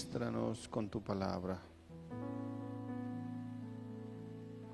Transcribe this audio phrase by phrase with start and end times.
[0.00, 1.60] Ministranos con tu palabra.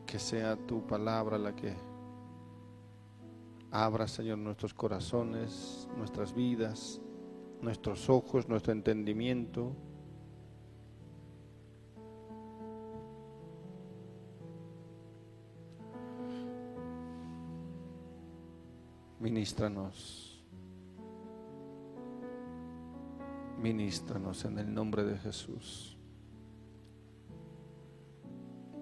[0.06, 1.74] Que sea tu palabra la que
[3.72, 7.00] abra, Señor, nuestros corazones, nuestras vidas,
[7.60, 9.72] nuestros ojos, nuestro entendimiento.
[19.18, 20.25] Ministranos.
[23.60, 25.96] Ministranos en el nombre de Jesús.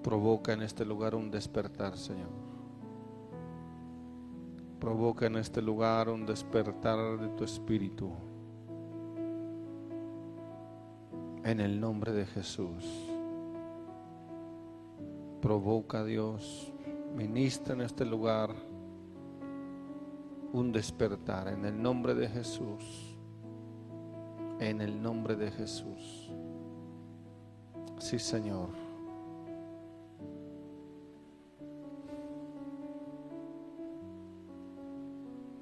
[0.02, 2.28] Provoca en este lugar un despertar, Señor.
[4.80, 8.12] Provoca en este lugar un despertar de tu espíritu.
[11.42, 12.84] En el nombre de Jesús.
[15.40, 16.72] Provoca, Dios,
[17.14, 18.54] ministra en este lugar
[20.52, 23.13] un despertar en el nombre de Jesús.
[24.60, 26.30] En el nombre de Jesús.
[27.98, 28.68] Sí, Señor.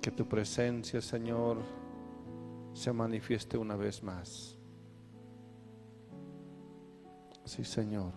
[0.00, 1.58] Que tu presencia, Señor,
[2.72, 4.58] se manifieste una vez más.
[7.44, 8.12] Sí, Señor.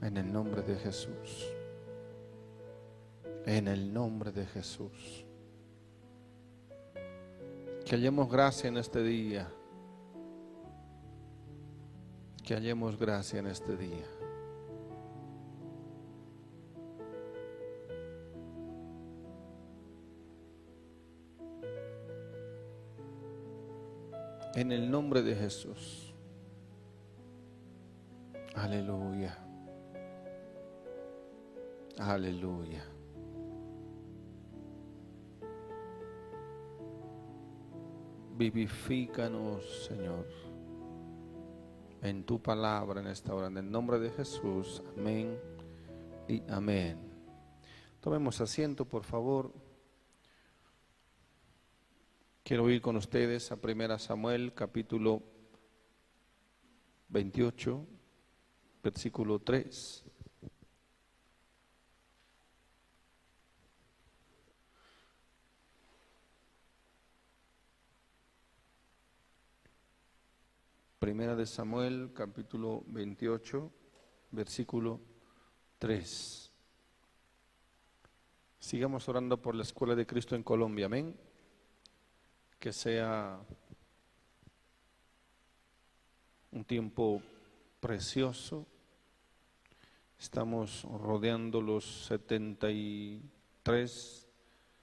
[0.00, 1.52] En el nombre de Jesús.
[3.44, 5.27] En el nombre de Jesús.
[7.88, 9.48] Que hallemos gracia en este día.
[12.44, 14.04] Que hallemos gracia en este día.
[24.54, 26.12] En el nombre de Jesús.
[28.54, 29.38] Aleluya.
[31.96, 32.84] Aleluya.
[38.38, 40.24] Vivifícanos, Señor,
[42.02, 43.48] en tu palabra en esta hora.
[43.48, 44.80] En el nombre de Jesús.
[44.96, 45.36] Amén
[46.28, 47.00] y amén.
[48.00, 49.52] Tomemos asiento, por favor.
[52.44, 55.20] Quiero ir con ustedes a 1 Samuel, capítulo
[57.08, 57.84] 28,
[58.84, 60.04] versículo 3.
[71.08, 73.72] Primera de Samuel, capítulo 28,
[74.32, 75.00] versículo
[75.78, 76.52] 3.
[78.58, 81.18] Sigamos orando por la Escuela de Cristo en Colombia, amén.
[82.58, 83.40] Que sea
[86.52, 87.22] un tiempo
[87.80, 88.66] precioso.
[90.18, 94.28] Estamos rodeando los 73,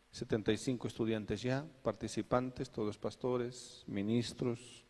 [0.10, 4.85] 75 estudiantes ya, participantes, todos pastores, ministros,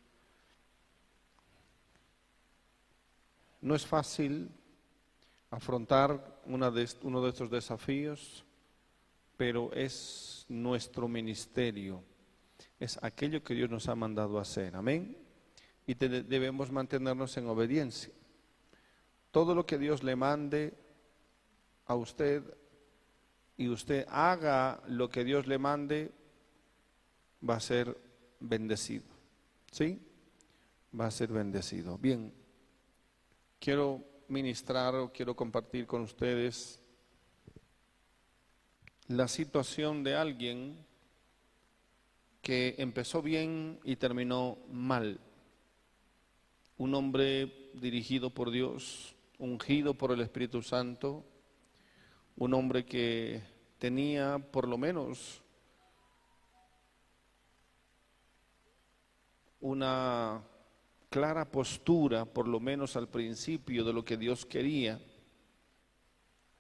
[3.66, 4.48] No es fácil
[5.50, 8.46] afrontar uno de estos desafíos,
[9.38, 12.04] pero es nuestro ministerio,
[12.80, 14.76] es aquello que Dios nos ha mandado hacer.
[14.76, 15.18] Amén.
[15.88, 18.14] Y debemos mantenernos en obediencia.
[19.32, 20.72] Todo lo que Dios le mande
[21.88, 22.44] a usted
[23.58, 26.12] y usted haga lo que Dios le mande,
[27.50, 27.98] va a ser
[28.40, 29.06] bendecido.
[29.72, 30.00] ¿Sí?
[30.98, 31.98] Va a ser bendecido.
[31.98, 32.45] Bien.
[33.66, 36.80] Quiero ministrar o quiero compartir con ustedes
[39.08, 40.86] la situación de alguien
[42.44, 45.20] que empezó bien y terminó mal.
[46.78, 51.26] Un hombre dirigido por Dios, ungido por el Espíritu Santo,
[52.36, 53.42] un hombre que
[53.80, 55.42] tenía por lo menos
[59.60, 60.44] una
[61.10, 65.00] clara postura, por lo menos al principio, de lo que Dios quería,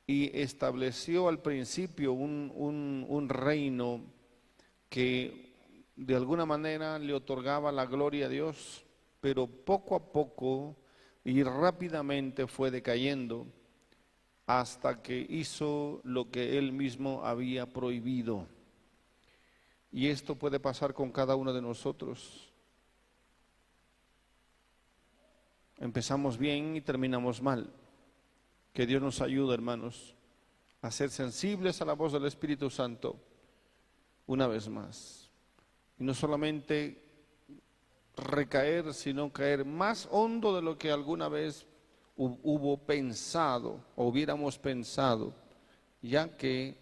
[0.07, 2.51] y estableció al principio un,
[3.09, 4.01] un- reino
[4.89, 5.53] que
[5.95, 8.85] de alguna manera le otorgaba la gloria a Dios,
[9.19, 10.75] pero poco a poco
[11.24, 13.47] y rápidamente fue decayendo
[14.45, 18.47] hasta que hizo lo que él mismo había prohibido.
[19.92, 22.44] Y esto puede pasar con cada uno de nosotros.
[25.80, 27.69] Empezamos bien y terminamos mal.
[28.74, 30.16] Que Dios nos ayude, hermanos,
[30.81, 33.16] a ser sensibles a la voz del Espíritu Santo
[34.27, 35.30] una vez más.
[36.00, 37.01] Y no solamente
[38.18, 41.66] recaer, sino caer más hondo de lo que alguna vez
[42.18, 45.33] hu- hubo pensado o hubiéramos pensado,
[46.01, 46.78] ya que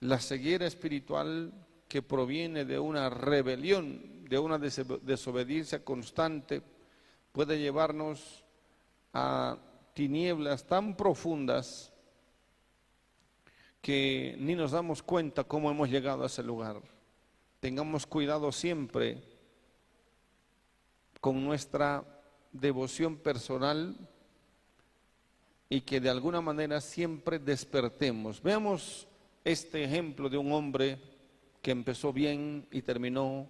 [0.00, 1.52] la ceguera espiritual
[1.88, 6.62] que proviene de una rebelión de una desobediencia constante
[7.38, 8.42] puede llevarnos
[9.12, 9.56] a
[9.94, 11.92] tinieblas tan profundas
[13.80, 16.82] que ni nos damos cuenta cómo hemos llegado a ese lugar.
[17.60, 19.22] Tengamos cuidado siempre
[21.20, 22.02] con nuestra
[22.50, 23.96] devoción personal
[25.68, 28.42] y que de alguna manera siempre despertemos.
[28.42, 29.06] Veamos
[29.44, 30.98] este ejemplo de un hombre
[31.62, 33.48] que empezó bien y terminó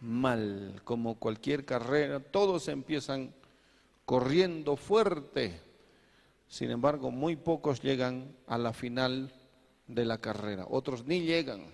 [0.00, 3.32] mal, como cualquier carrera, todos empiezan
[4.04, 5.60] corriendo fuerte,
[6.46, 9.32] sin embargo muy pocos llegan a la final
[9.86, 11.66] de la carrera, otros ni llegan.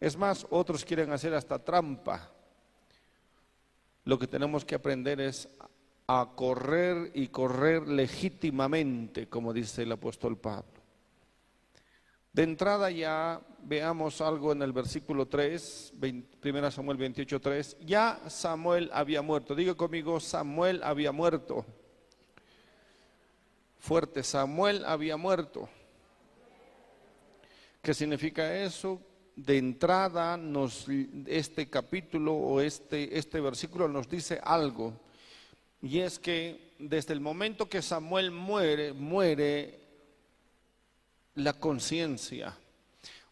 [0.00, 2.30] Es más, otros quieren hacer hasta trampa.
[4.04, 5.48] Lo que tenemos que aprender es
[6.06, 10.78] a correr y correr legítimamente, como dice el apóstol Pablo.
[12.32, 15.92] De entrada ya veamos algo en el versículo 3,
[16.42, 17.76] 1 Samuel 28, 3.
[17.84, 19.54] Ya Samuel había muerto.
[19.54, 21.66] Diga conmigo, Samuel había muerto.
[23.78, 25.68] Fuerte, Samuel había muerto.
[27.82, 29.00] ¿Qué significa eso?
[29.36, 30.86] De entrada, nos,
[31.26, 34.94] este capítulo o este, este versículo nos dice algo.
[35.80, 39.78] Y es que desde el momento que Samuel muere, muere
[41.34, 42.56] la conciencia,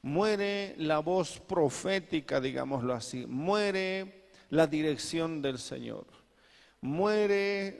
[0.02, 6.06] muere la voz profética, digámoslo así, muere la dirección del Señor,
[6.80, 7.78] muere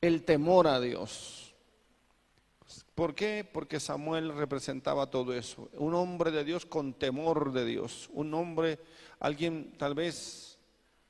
[0.00, 1.54] el temor a Dios.
[2.94, 3.46] ¿Por qué?
[3.50, 5.68] Porque Samuel representaba todo eso.
[5.74, 8.08] Un hombre de Dios con temor de Dios.
[8.14, 8.78] Un hombre,
[9.20, 10.58] alguien tal vez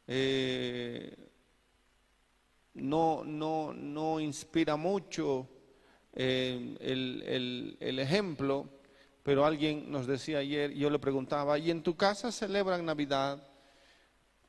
[0.09, 1.15] eh,
[2.75, 5.49] no, no, no inspira mucho
[6.13, 8.69] eh, el, el, ejemplo,
[9.27, 13.43] pero alguien nos decía ayer, yo le preguntaba, ¿y en tu casa celebran Navidad?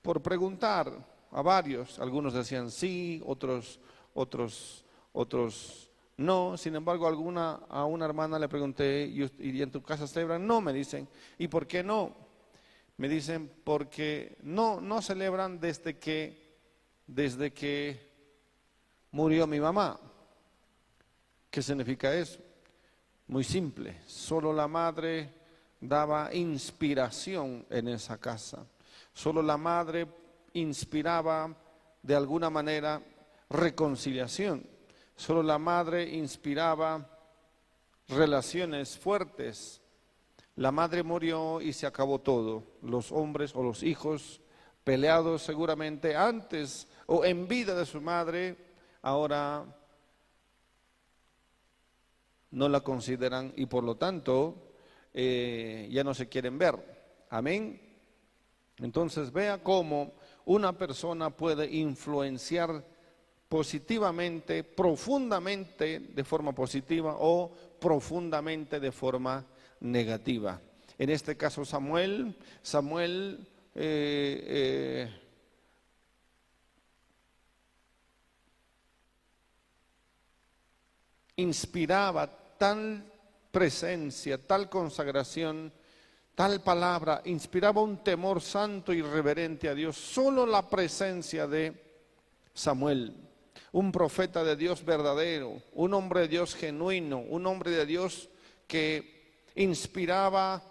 [0.03, 0.93] Por preguntar
[1.31, 3.79] a varios, algunos decían sí, otros,
[4.13, 10.05] otros, otros no, sin embargo, alguna, a una hermana le pregunté, ¿y, en tu casa
[10.05, 10.45] celebran?
[10.45, 11.09] No, me dicen.
[11.39, 12.15] ¿Y por qué no?
[12.97, 16.55] Me dicen, porque no, no celebran desde que,
[17.07, 17.99] desde que
[19.09, 19.99] murió mi mamá.
[21.49, 22.46] ¿Qué significa eso?
[23.27, 25.33] Muy simple, solo la madre
[25.81, 28.65] daba inspiración en esa casa.
[29.13, 30.07] Solo la madre
[30.53, 31.53] inspiraba
[32.01, 33.01] de alguna manera
[33.49, 34.65] reconciliación.
[35.15, 37.05] Solo la madre inspiraba
[38.07, 39.81] relaciones fuertes.
[40.55, 42.63] La madre murió y se acabó todo.
[42.81, 44.39] Los hombres o los hijos
[44.85, 48.55] peleados seguramente antes o en vida de su madre,
[49.01, 49.65] ahora
[52.51, 54.73] no la consideran y por lo tanto
[55.13, 56.75] eh, ya no se quieren ver.
[57.29, 57.81] Amén.
[58.77, 60.13] Entonces vea cómo
[60.45, 62.83] una persona puede influenciar
[63.49, 69.45] positivamente, profundamente de forma positiva o profundamente de forma
[69.79, 70.59] negativa.
[70.97, 75.26] En este caso Samuel, Samuel eh, eh,
[81.37, 83.03] inspiraba tal
[83.51, 85.71] presencia, tal consagración,
[86.35, 91.73] tal palabra, inspiraba un temor santo y reverente a Dios, solo la presencia de
[92.53, 93.27] Samuel
[93.71, 98.29] un profeta de Dios verdadero, un hombre de Dios genuino, un hombre de Dios
[98.65, 100.63] que inspiraba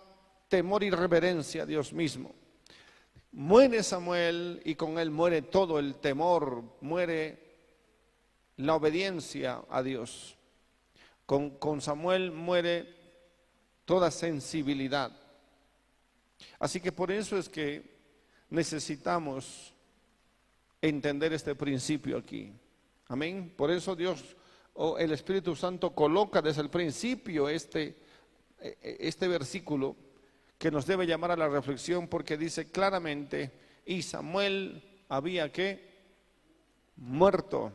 [0.49, 2.35] temor y reverencia a Dios mismo.
[3.33, 7.39] Muere Samuel y con él muere todo el temor, muere
[8.57, 10.36] la obediencia a Dios.
[11.27, 12.95] Con, Samuel muere
[13.85, 15.11] toda sensibilidad.
[16.59, 17.97] Así que por eso es que
[18.51, 19.75] necesitamos
[20.81, 22.53] entender este principio aquí.
[23.09, 23.53] Amén.
[23.57, 24.37] Por eso Dios
[24.75, 27.97] o el Espíritu Santo coloca desde el principio este,
[28.61, 29.97] e, e, este versículo
[30.59, 33.53] que nos debe llamar a la reflexión porque dice claramente,
[33.85, 35.97] y Samuel había que
[36.97, 37.73] muerto.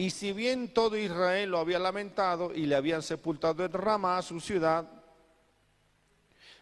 [0.00, 4.40] Y si bien todo Israel lo había lamentado y le habían sepultado en Ramá, su
[4.40, 4.88] ciudad,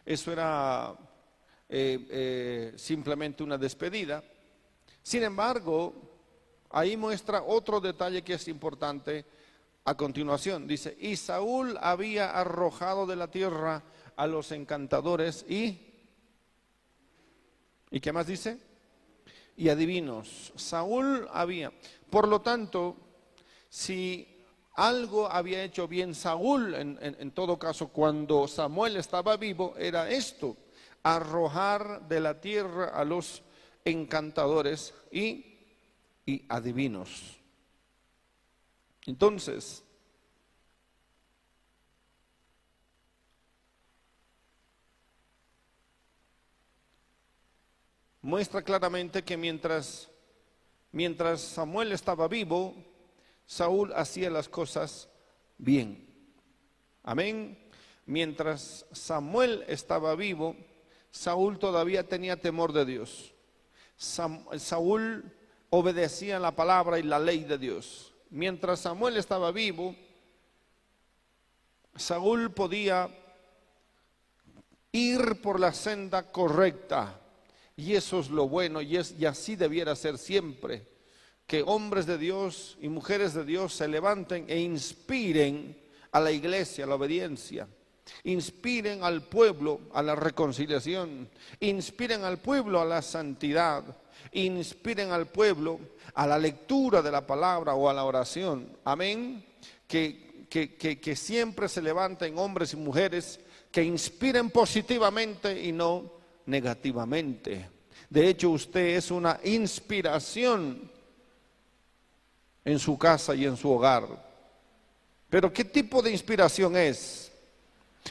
[0.04, 0.96] eso era
[1.68, 4.24] eh, eh, simplemente una despedida.
[5.02, 6.08] Sin embargo,
[6.70, 9.24] Ahí muestra otro detalle que es importante
[9.84, 10.66] a continuación.
[10.66, 13.82] Dice, y Saúl había arrojado de la tierra
[14.16, 15.84] a los encantadores y...
[17.90, 18.58] ¿Y qué más dice?
[19.56, 20.52] Y adivinos.
[20.56, 21.72] Saúl había.
[22.10, 23.07] Por lo tanto,
[23.68, 24.44] si
[24.74, 30.56] algo había hecho bien Saúl, en, todo caso, cuando Samuel estaba vivo, era esto,
[31.02, 33.42] arrojar de la tierra a los
[33.84, 35.58] encantadores y,
[36.24, 37.38] y adivinos.
[39.06, 39.82] Entonces,
[48.22, 50.08] muestra claramente que mientras,
[50.92, 52.76] mientras Samuel estaba vivo,
[53.48, 55.08] Saúl hacía las cosas
[55.56, 56.06] bien.
[57.02, 57.58] Amén.
[58.04, 60.54] Mientras Samuel estaba vivo,
[61.10, 63.32] Saúl todavía tenía temor de Dios.
[63.96, 65.34] Saúl
[65.70, 68.14] obedecía la palabra y la ley de Dios.
[68.28, 69.96] Mientras Samuel estaba vivo,
[71.96, 73.08] Saúl podía
[74.92, 77.18] ir por la senda correcta.
[77.76, 80.97] Y eso es lo bueno y, es, y así debiera ser siempre.
[81.48, 85.74] Que hombres de Dios y mujeres de Dios se levanten e inspiren
[86.12, 87.66] a la iglesia, la obediencia.
[88.24, 91.26] Inspiren al pueblo a la reconciliación.
[91.60, 93.82] Inspiren al pueblo a la santidad.
[94.32, 95.80] Inspiren al pueblo
[96.12, 98.76] a la lectura de la palabra o a la oración.
[98.84, 99.42] Amén.
[99.86, 103.40] Que, que siempre se levanten hombres y mujeres
[103.72, 106.12] que inspiren positivamente y no
[106.44, 107.70] negativamente.
[108.10, 110.97] De hecho, usted es una inspiración
[112.68, 114.04] en su casa y en su hogar.
[115.30, 117.32] Pero ¿qué tipo de inspiración es?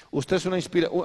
[0.09, 0.57] Usted es una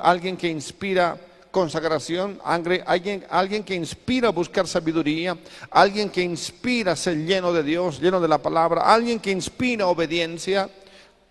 [0.03, 1.19] alguien que inspira
[1.51, 5.37] consagración, alguien, alguien que inspira buscar sabiduría,
[5.71, 10.71] alguien que inspira ser lleno de Dios, lleno de la palabra, alguien que inspira obediencia.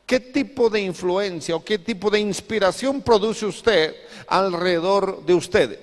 [0.06, 3.96] ¿Qué tipo de influencia o qué tipo de inspiración produce usted
[4.28, 5.80] alrededor de usted?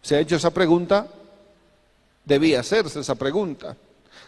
[0.00, 1.06] ¿Se ha hecho esa pregunta?
[2.30, 3.76] Debía hacerse esa pregunta.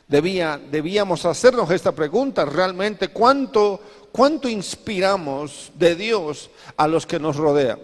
[0.08, 3.80] Debía, debíamos hacernos esta pregunta, realmente, ¿cuánto,
[4.10, 7.78] ¿cuánto inspiramos de Dios a los que nos rodean?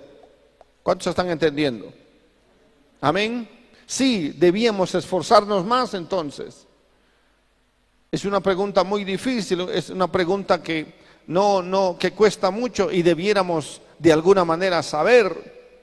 [0.83, 1.93] ¿Cuántos están entendiendo?
[3.01, 3.49] Amén.
[3.87, 6.67] Sí, debíamos esforzarnos más entonces.
[8.11, 10.95] Es una pregunta muy difícil, es una pregunta que
[11.29, 15.79] no, no, que cuesta mucho y debiéramos de alguna manera saber.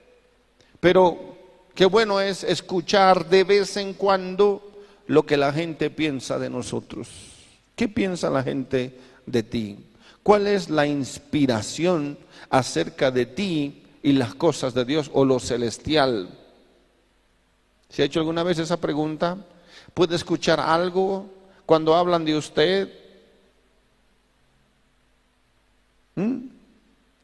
[0.81, 1.34] Pero
[1.75, 4.71] Qué bueno es escuchar de vez en cuando
[5.07, 7.09] lo que la gente piensa de nosotros.
[7.75, 9.77] ¿Qué piensa la gente de ti?
[10.23, 12.17] ¿Cuál es la inspiración
[12.49, 16.29] acerca de ti y las cosas de Dios o lo celestial?
[17.89, 19.37] ¿Se ha hecho alguna vez esa pregunta?
[19.93, 21.29] ¿Puede escuchar algo
[21.65, 22.89] cuando hablan de usted?
[26.15, 26.37] ¿Mm?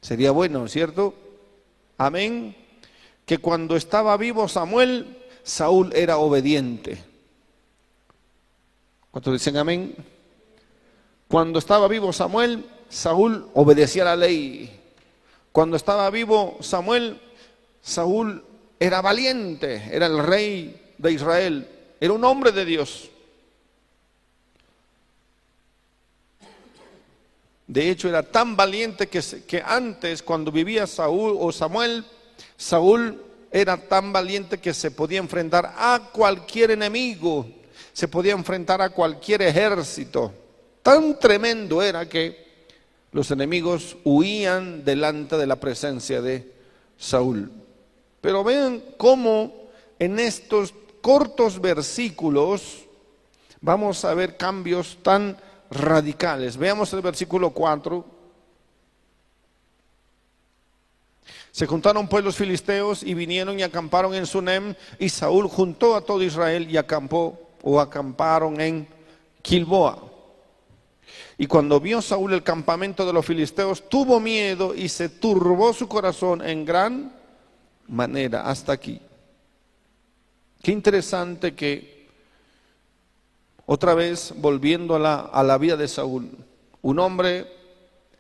[0.01, 1.13] Sería bueno, ¿cierto?
[1.98, 2.61] Amén
[3.31, 7.01] que cuando estaba vivo Samuel, Saúl era obediente.
[9.09, 9.95] ¿Cuántos dicen amén?
[11.29, 14.81] Cuando estaba vivo Samuel, Saúl obedecía la ley.
[15.53, 17.21] Cuando estaba vivo Samuel,
[17.81, 18.43] Saúl
[18.77, 21.69] era valiente, era el rey de Israel,
[22.01, 23.09] era un hombre de Dios.
[27.65, 32.03] De hecho, era tan valiente que, que antes, cuando vivía Saúl o Samuel,
[32.57, 33.21] Saúl
[33.51, 37.48] era tan valiente que se podía enfrentar a cualquier enemigo,
[37.91, 40.33] se podía enfrentar a cualquier ejército.
[40.81, 42.51] Tan tremendo era que
[43.12, 46.51] los enemigos huían delante de la presencia de
[46.98, 47.51] Saúl.
[48.21, 49.69] Pero vean cómo
[50.00, 52.86] en estos cortos versículos
[53.60, 55.38] vamos a ver cambios tan
[55.69, 56.57] radicales.
[56.57, 58.20] Veamos el versículo 4
[61.51, 66.01] Se juntaron pues los filisteos y vinieron y acamparon en Sunem y Saúl juntó a
[66.01, 68.88] todo Israel y acampó o acamparon en
[69.43, 70.12] Gilboa.
[71.38, 75.88] Y cuando vio Saúl el campamento de los filisteos, tuvo miedo y se turbó su
[75.88, 77.13] corazón en gran
[77.88, 79.01] manera hasta aquí.
[80.62, 82.08] Qué interesante que
[83.65, 86.29] otra vez volviendo a la, a la vida de Saúl,
[86.81, 87.48] un hombre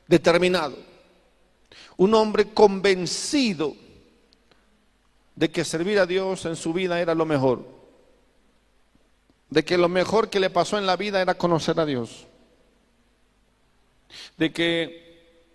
[0.07, 0.75] determinado,
[2.01, 3.75] un hombre convencido
[5.35, 7.63] de que servir a Dios en su vida era lo mejor,
[9.51, 12.25] de que lo mejor que le pasó en la vida era conocer a Dios,
[14.35, 15.45] de que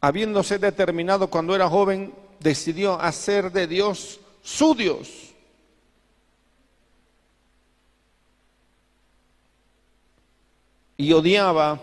[0.00, 5.34] habiéndose determinado cuando era joven, decidió hacer de Dios su Dios.
[10.96, 11.78] Y odiaba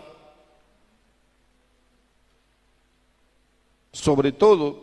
[3.94, 4.80] sobre todo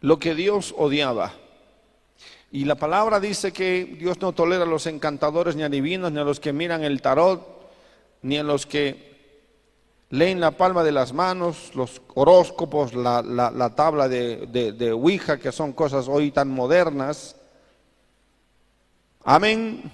[0.00, 1.34] lo que Dios odiaba.
[2.50, 6.18] Y la palabra dice que Dios no tolera a los encantadores, ni a divinos, ni
[6.20, 7.46] a los que miran el tarot,
[8.22, 9.12] ni a los que
[10.10, 14.92] leen la palma de las manos, los horóscopos, la, la- la tabla de, de, de
[14.92, 17.36] Ouija, que son cosas hoy tan modernas.
[19.24, 19.90] Amén.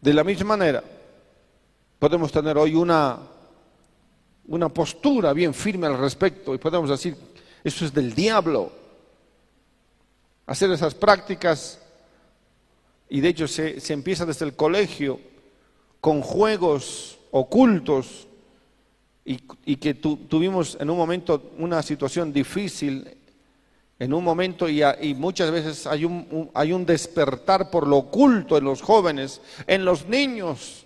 [0.00, 0.84] De la misma manera,
[1.98, 3.18] podemos tener hoy una,
[4.46, 7.16] una postura bien firme al respecto y podemos decir,
[7.62, 8.72] eso es del diablo.
[10.46, 11.80] Hacer esas prácticas,
[13.08, 15.18] y de hecho se, se empieza desde el colegio,
[16.00, 18.26] con juegos ocultos,
[19.24, 23.16] y, y que tu- tuvimos en un momento una situación difícil,
[23.98, 27.96] en un momento, y, y muchas veces hay un, un- hay un despertar por lo
[27.96, 30.84] oculto en los jóvenes, en los niños,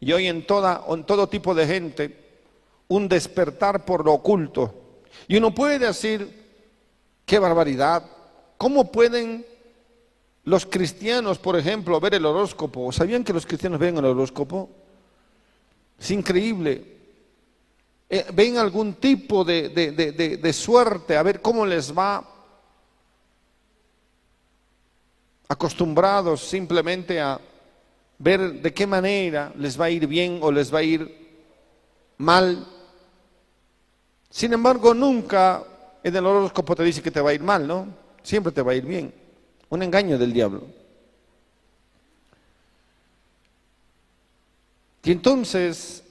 [0.00, 2.25] y hoy en, toda, en todo tipo de gente,
[2.88, 4.74] un despertar por lo oculto.
[5.28, 6.44] Y uno puede decir,
[7.24, 8.04] qué barbaridad,
[8.56, 9.44] ¿cómo pueden
[10.44, 12.92] los cristianos, por ejemplo, ver el horóscopo?
[12.92, 14.70] ¿Sabían que los cristianos ven el horóscopo?
[15.98, 16.94] Es increíble.
[18.08, 22.24] Eh, ven algún tipo de, de- de- suerte, a ver cómo les va.
[25.48, 27.40] Acostumbrados simplemente a
[28.18, 31.26] ver de qué manera les va a ir bien o les va a ir
[32.18, 32.66] mal.
[34.36, 35.64] Sin embargo, nunca
[36.02, 37.88] en el horóscopo te dice que te va a ir mal, ¿no?
[38.22, 39.10] Siempre te va a ir bien.
[39.70, 40.62] Un engaño del diablo.
[45.04, 46.04] Y entonces,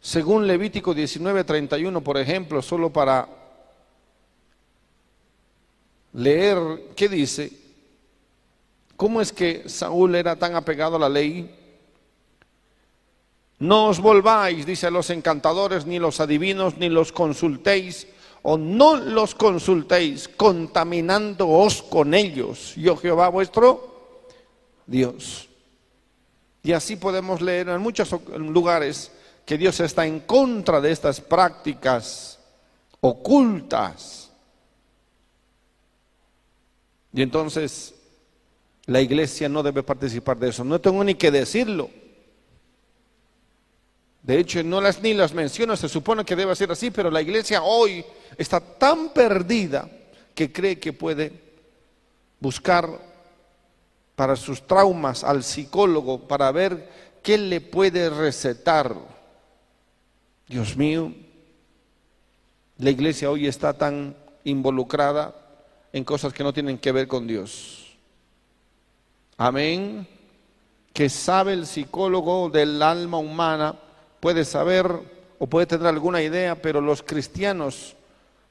[0.00, 3.28] según Levítico 19:31, por ejemplo, solo para
[6.14, 6.58] leer,
[6.96, 7.52] ¿qué dice?
[8.96, 11.63] ¿Cómo es que Saúl era tan apegado a la ley?
[13.58, 18.06] No os volváis, dice los encantadores, ni los adivinos, ni los consultéis,
[18.42, 22.74] o no los consultéis, contaminándoos con ellos.
[22.76, 23.94] Yo Jehová vuestro
[24.86, 25.48] Dios.
[26.62, 29.12] Y así podemos leer en muchos lugares
[29.44, 32.38] que Dios está en contra de estas prácticas
[33.00, 34.30] ocultas.
[37.12, 37.94] Y entonces
[38.86, 40.64] la iglesia no debe participar de eso.
[40.64, 41.90] No tengo ni que decirlo.
[44.24, 47.20] De hecho, no las ni las menciono, se supone que debe ser así, pero la
[47.20, 48.02] iglesia hoy
[48.38, 49.86] está tan perdida
[50.34, 51.30] que cree que puede
[52.40, 52.88] buscar
[54.16, 56.88] para sus traumas al psicólogo para ver
[57.22, 58.96] qué le puede recetar.
[60.48, 61.12] Dios mío,
[62.78, 65.34] la iglesia hoy está tan involucrada
[65.92, 67.96] en cosas que no tienen que ver con Dios.
[69.36, 70.06] Amén.
[70.92, 73.74] Que sabe el psicólogo del alma humana,
[74.24, 74.90] puede saber
[75.38, 77.94] o puede tener alguna idea, pero los cristianos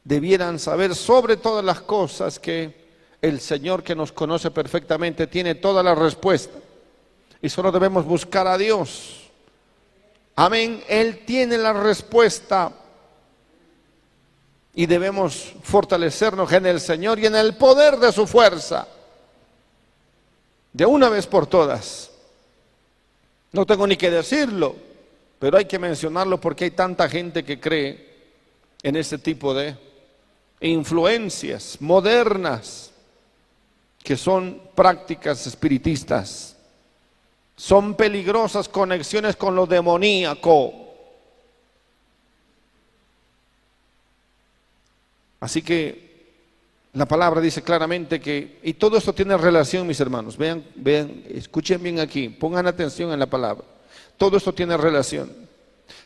[0.03, 2.85] debieran saber sobre todas las cosas que
[3.19, 6.59] el Señor que nos conoce perfectamente tiene toda la respuesta.
[7.41, 9.31] Y solo debemos buscar a Dios.
[10.35, 10.83] Amén.
[10.87, 12.71] Él tiene la respuesta.
[14.75, 18.87] Y debemos fortalecernos en el Señor y en el poder de su fuerza.
[20.71, 22.11] De una vez por todas.
[23.51, 24.92] No tengo ni que decirlo,
[25.43, 28.07] pero hay que mencionarlo porque hay tanta gente que cree
[28.81, 29.75] en este tipo de
[30.61, 32.93] influencias modernas
[34.01, 36.55] que son prácticas espiritistas.
[37.57, 40.73] Son peligrosas conexiones con lo demoníaco.
[45.41, 46.37] Así que
[46.93, 51.83] la palabra dice claramente que, y todo esto tiene relación, mis hermanos, vean, vean, escuchen
[51.83, 53.72] bien aquí, pongan atención en la palabra.
[54.17, 55.31] Todo esto tiene relación.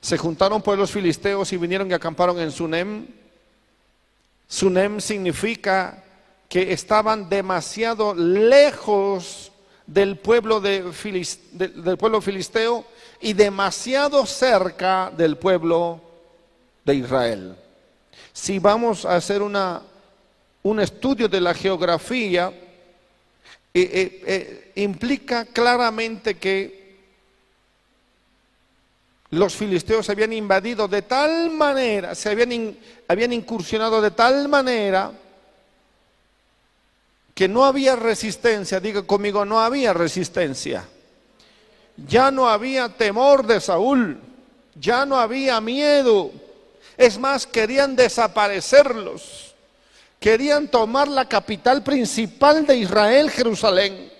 [0.01, 3.07] Se juntaron pueblos filisteos y vinieron y acamparon en Sunem.
[4.47, 6.03] Sunem significa
[6.49, 9.51] que estaban demasiado lejos
[9.85, 12.85] del pueblo, de Filis- de- del pueblo filisteo
[13.21, 16.01] y demasiado cerca del pueblo
[16.85, 17.55] de Israel.
[18.31, 19.81] Si vamos a hacer una,
[20.63, 22.49] un estudio de la geografía,
[23.73, 26.76] eh, eh, eh, implica claramente que
[29.31, 35.11] los filisteos habían invadido de tal manera, se habían, habían incursionado de tal manera
[37.33, 40.85] que no había resistencia, diga conmigo, no había resistencia.
[42.07, 44.19] Ya no había temor de Saúl,
[44.75, 46.31] ya no había miedo.
[46.97, 49.53] Es más, querían desaparecerlos.
[50.19, 54.11] Querían tomar la capital principal de Israel, Jerusalén.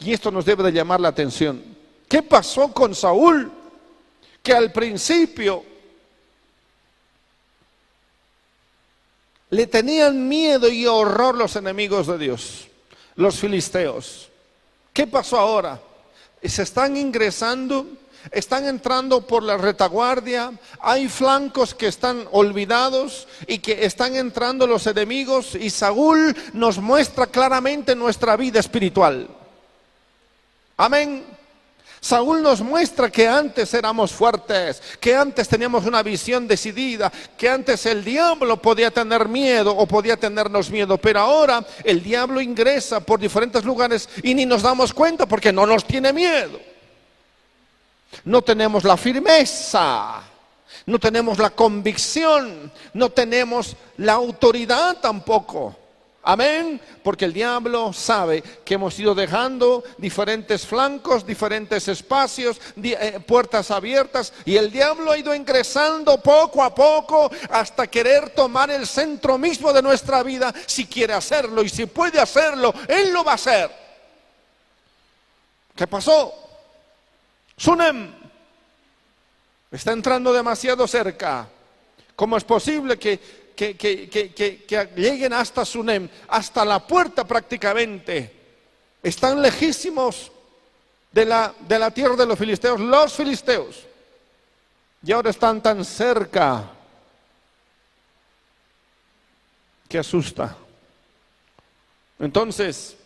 [0.00, 1.62] Y esto nos debe de llamar la atención.
[2.08, 3.50] ¿Qué pasó con Saúl?
[4.48, 5.62] Que al principio
[9.50, 12.66] le tenían miedo y horror los enemigos de Dios,
[13.16, 14.30] los filisteos.
[14.94, 15.78] ¿Qué pasó ahora?
[16.42, 17.88] se están ingresando,
[18.30, 24.86] están entrando por la retaguardia, hay flancos que están olvidados y que están entrando los
[24.86, 29.28] enemigos y Saúl nos muestra claramente nuestra vida espiritual.
[30.78, 31.37] Amén.
[32.00, 37.86] Saúl nos muestra que antes éramos fuertes, que antes teníamos una visión decidida, que antes
[37.86, 43.18] el diablo podía tener miedo o podía tenernos miedo, pero ahora el diablo ingresa por
[43.18, 46.60] diferentes lugares y ni nos damos cuenta porque no nos tiene miedo.
[48.24, 50.22] No tenemos la firmeza,
[50.86, 55.76] no tenemos la convicción, no tenemos la autoridad tampoco.
[56.30, 63.70] Amén, porque el diablo sabe que hemos ido dejando diferentes flancos, diferentes espacios, eh, puertas
[63.70, 69.38] abiertas, y el diablo ha ido ingresando poco a poco hasta querer tomar el centro
[69.38, 73.36] mismo de nuestra vida, si quiere hacerlo y si puede hacerlo, él lo va a
[73.36, 73.70] hacer.
[75.74, 76.34] ¿Qué pasó?
[77.56, 78.12] Sunem
[79.70, 81.48] está entrando demasiado cerca.
[82.14, 88.32] ¿Cómo es posible que que, lleguen hasta Sunem, hasta la puerta prácticamente.
[89.02, 90.30] Están lejísimos
[91.10, 93.84] de la, de la tierra de los filisteos, los filisteos.
[95.02, 96.70] Y ahora están tan cerca
[99.88, 100.56] que asusta.
[102.20, 102.96] Entonces,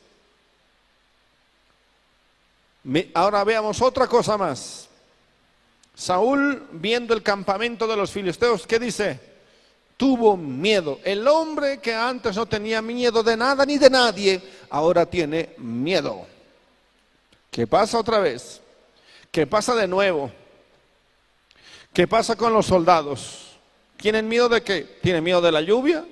[3.14, 4.88] ahora veamos otra cosa más.
[5.94, 9.31] Saúl, viendo el campamento de los filisteos, ¿qué dice?
[10.02, 10.98] Tuvo miedo.
[11.04, 16.26] El hombre que antes no tenía miedo de nada ni de nadie, ahora tiene miedo.
[17.52, 18.60] ¿Qué pasa otra vez?
[19.30, 20.28] ¿Qué pasa de nuevo?
[21.92, 23.52] ¿Qué pasa con los soldados?
[23.96, 24.98] ¿Tienen miedo de qué?
[25.00, 26.04] ¿Tienen miedo de la lluvia?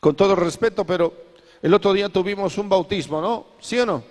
[0.00, 1.14] Con todo respeto, pero
[1.62, 3.46] el otro día tuvimos un bautismo, ¿no?
[3.60, 4.02] ¿Sí o no?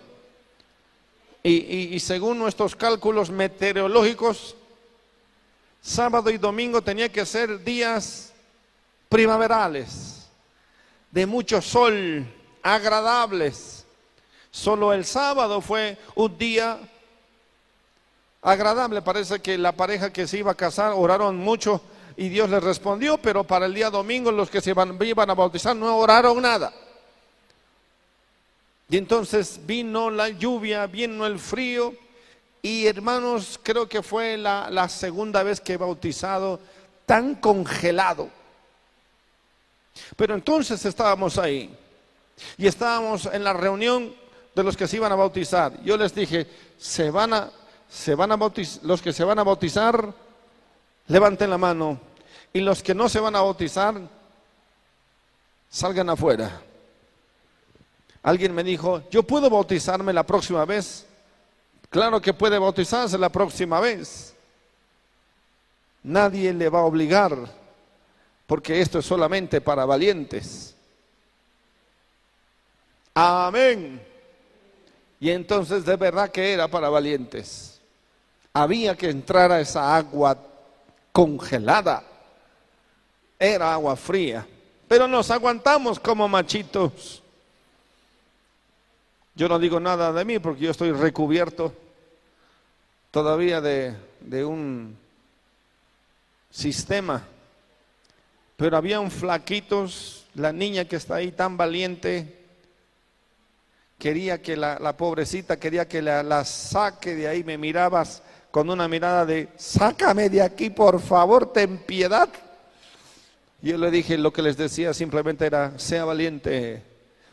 [1.44, 1.54] Y,
[1.94, 4.56] y según nuestros cálculos meteorológicos,
[5.82, 8.34] sábado y domingo tenía que ser días
[9.08, 10.30] primaverales,
[11.12, 12.26] de mucho sol,
[12.62, 13.86] agradables.
[14.52, 16.80] Solo el sábado fue un día
[18.42, 19.02] agradable.
[19.02, 21.82] Parece que la pareja que se iba a casar oraron mucho
[22.18, 25.36] y Dios les respondió, pero para el día domingo los que se iban, iban a
[25.36, 26.74] bautizar no oraron nada.
[28.90, 31.94] Y entonces vino la lluvia, vino el frío
[32.62, 36.60] y hermanos, creo que fue la, segunda vez que he bautizado
[37.06, 38.30] tan congelado.
[40.16, 41.76] Pero entonces estábamos ahí
[42.58, 44.14] y estábamos en la reunión
[44.56, 45.82] de los que se iban a bautizar.
[45.84, 47.52] Yo les dije, se van a,
[47.90, 50.14] se van a bautizar, los que se van a bautizar,
[51.08, 52.00] levanten la mano.
[52.52, 53.96] Y los que no se van a bautizar,
[55.70, 56.62] salgan afuera.
[58.22, 61.06] Alguien me dijo, yo puedo bautizarme la próxima vez.
[61.90, 64.34] Claro que puede bautizarse la próxima vez.
[66.04, 67.36] Nadie le va a obligar,
[68.46, 70.76] porque esto es solamente para valientes.
[73.14, 74.02] Amén.
[75.20, 77.82] Y entonces de verdad que era para valientes.
[78.54, 80.38] Había que entrar a esa agua
[81.12, 82.04] congelada.
[83.38, 84.48] Era agua fría.
[84.88, 87.22] Pero nos aguantamos como machitos.
[89.40, 91.74] Yo no digo nada de mí porque yo estoy recubierto
[93.10, 93.96] todavía de,
[94.44, 94.98] un
[96.52, 97.26] sistema.
[98.58, 102.36] Pero había un flaquitos, la niña que está ahí tan valiente,
[103.98, 108.22] quería que la, pobrecita, quería que la, la, saque de ahí, me mirabas
[108.52, 112.28] con una mirada de, sácame de aquí, por favor, ten piedad.
[113.62, 116.89] Yo le dije, lo que les decía simplemente era, sea valiente,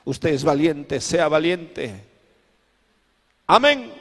[0.06, 2.00] Usted es valiente, sea valiente.
[3.44, 3.92] Amén.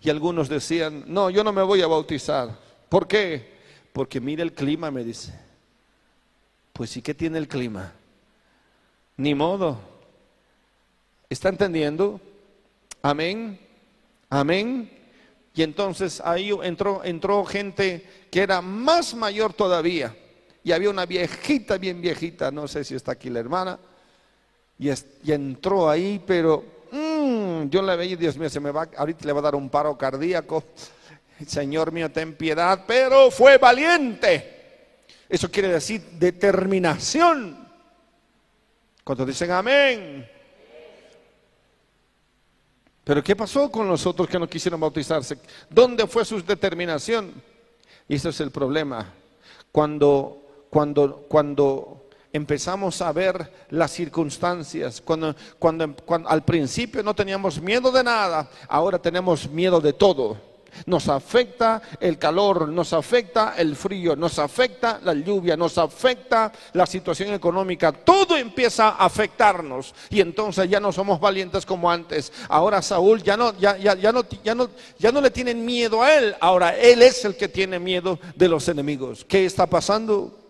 [0.00, 2.56] Y algunos decían, no, yo no me voy a bautizar.
[2.88, 3.56] ¿Por qué?
[3.92, 5.36] Porque mire el clima, me dice.
[6.72, 7.92] Pues sí que tiene el clima.
[9.16, 9.80] Ni modo.
[11.28, 12.20] ¿Está entendiendo?
[13.02, 13.58] Amén.
[14.30, 14.88] Amén.
[15.56, 20.16] Y entonces ahí entró, entró gente que era más mayor todavía.
[20.62, 23.76] Y había una viejita, bien viejita, no sé si está aquí la hermana
[24.78, 24.90] y,
[25.32, 29.38] entró ahí, pero mm, yo le veía, Dios mío, se me va, ahorita le va
[29.40, 30.64] a dar un paro cardíaco.
[31.46, 34.54] Señor mío, ten piedad, pero fue valiente.
[35.28, 37.66] Eso quiere decir determinación.
[39.04, 40.28] Cuando dicen amén.
[43.04, 45.38] Pero ¿qué pasó con los otros que no quisieron bautizarse?
[45.70, 47.32] ¿Dónde fue su determinación?
[48.08, 49.12] Y ese es el problema.
[49.70, 51.95] Cuando, cuando, cuando
[52.36, 55.00] empezamos a ver las circunstancias.
[55.00, 55.96] Cuando, cuando,
[56.28, 60.56] al principio no teníamos miedo de nada, ahora tenemos miedo de todo.
[60.84, 66.84] Nos afecta el calor, nos afecta el frío, nos afecta la lluvia, nos afecta la
[66.84, 67.92] situación económica.
[67.92, 72.30] Todo empieza a afectarnos y entonces ya no somos valientes como antes.
[72.48, 74.68] Ahora Saúl ya no, ya, ya, ya no, ya no,
[74.98, 76.34] ya no le tienen miedo a él.
[76.40, 79.24] Ahora él es el que tiene miedo de los enemigos.
[79.24, 80.45] ¿Qué está pasando?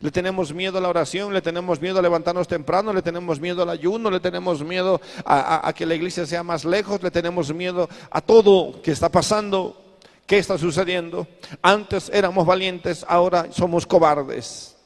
[0.00, 3.62] Le tenemos miedo a la oración, le tenemos miedo a levantarnos temprano, le tenemos miedo
[3.62, 7.88] al ayuno, le tenemos miedo a, que la iglesia sea más lejos, le tenemos miedo
[8.10, 11.26] a todo que está pasando, que está sucediendo.
[11.62, 14.76] Antes éramos valientes, ahora somos cobardes.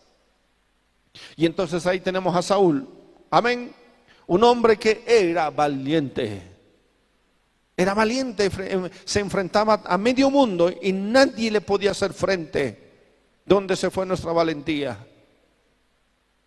[1.36, 2.88] Y entonces ahí tenemos a Saúl.
[3.30, 3.72] Amén.
[4.26, 6.42] Un hombre que era valiente.
[7.76, 8.50] Era valiente,
[9.04, 12.89] se enfrentaba a medio mundo y nadie le podía hacer frente.
[13.50, 14.96] ¿Dónde se fue nuestra valentía?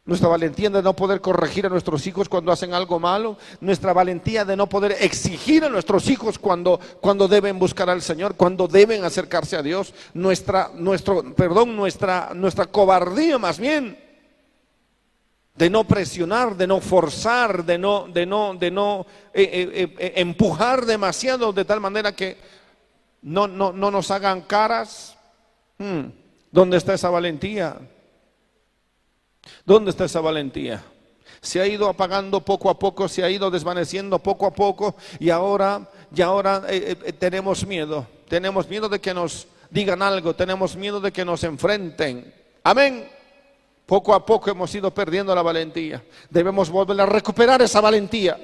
[0.06, 4.46] Nuestra valentía de no poder corregir a nuestros hijos cuando hacen algo malo, nuestra valentía
[4.46, 9.04] de no poder exigir a nuestros hijos cuando, cuando deben buscar al Señor, cuando deben
[9.04, 14.00] acercarse a Dios, nuestra, nuestro, perdón, nuestra, nuestra cobardía más bien,
[15.56, 20.14] de no presionar, de no forzar, de no, de no, de no eh, eh, eh,
[20.16, 22.38] empujar demasiado de tal manera que
[23.24, 25.18] no, no, no nos hagan caras.
[25.78, 26.23] Hmm.
[26.54, 27.76] ¿Dónde está esa valentía?
[29.66, 30.84] ¿Dónde está esa valentía?
[31.42, 35.32] Se ha ido apagando poco a poco, se ha ido desvaneciendo poco a poco y
[35.32, 38.06] ahora, y ahora eh, eh, tenemos miedo.
[38.30, 42.32] Tenemos miedo de que nos digan algo, tenemos miedo de que nos enfrenten.
[42.64, 43.10] Amén.
[43.88, 46.04] Poco a poco hemos ido perdiendo la valentía.
[46.30, 48.38] Debemos volver a recuperar esa valentía.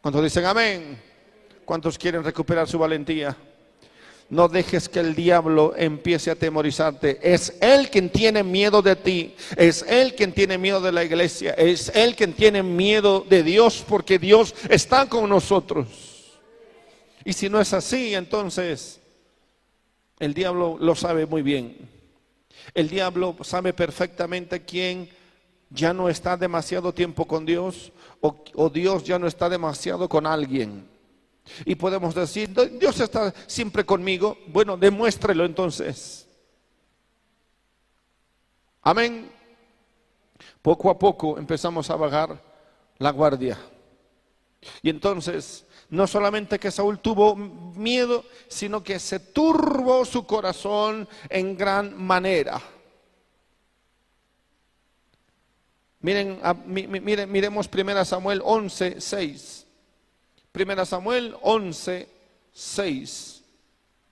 [0.00, 1.02] ¿Cuántos dicen amén?
[1.66, 3.36] ¿Cuántos quieren recuperar su valentía?
[4.30, 7.18] No dejes que el diablo empiece a temorizarte.
[7.22, 9.34] Es Él quien tiene miedo de ti.
[9.56, 11.54] Es Él quien tiene miedo de la iglesia.
[11.54, 15.88] Es Él quien tiene miedo de Dios porque Dios está con nosotros.
[17.24, 19.00] Y si no es así, entonces
[20.18, 21.88] el diablo lo sabe muy bien.
[22.74, 25.08] El diablo sabe perfectamente quién
[25.70, 30.26] ya no está demasiado tiempo con Dios o, o Dios ya no está demasiado con
[30.26, 30.97] alguien.
[31.64, 34.38] Y podemos decir, Dios está siempre conmigo.
[34.48, 36.26] Bueno, demuéstrelo entonces.
[38.82, 39.30] Amén.
[40.62, 42.42] Poco a poco empezamos a bajar
[42.98, 43.58] la guardia.
[44.82, 51.56] Y entonces, no solamente que Saúl tuvo miedo, sino que se turbó su corazón en
[51.56, 52.60] gran manera.
[56.00, 59.57] Miren, miren miremos 1 Samuel 11, 6.
[60.52, 62.08] Primera Samuel 11,
[62.52, 63.42] 6.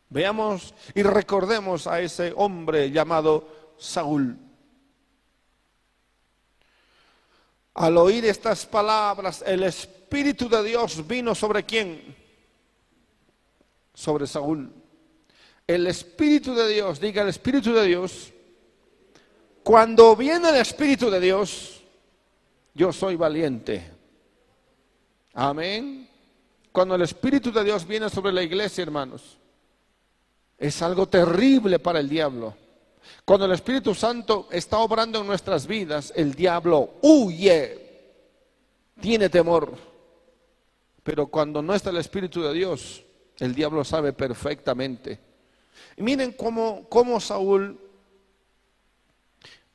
[0.08, 4.38] Veamos y recordemos a ese hombre llamado Saúl.
[7.74, 12.16] Al oír estas palabras, el Espíritu de Dios vino sobre quién?
[13.92, 14.72] Sobre Saúl.
[15.66, 18.32] El Espíritu de Dios, diga el Espíritu de Dios,
[19.62, 21.82] cuando viene el Espíritu de Dios,
[22.72, 23.90] yo soy valiente.
[25.34, 26.08] Amén.
[26.76, 29.38] Cuando el Espíritu de Dios viene sobre la iglesia, hermanos,
[30.58, 32.54] es algo terrible para el diablo.
[33.24, 38.12] Cuando el Espíritu Santo está obrando en nuestras vidas, el diablo huye,
[39.00, 39.74] tiene temor.
[41.02, 43.02] Pero cuando no está el Espíritu de Dios,
[43.38, 45.18] el diablo sabe perfectamente.
[45.96, 47.80] Miren cómo, cómo Saúl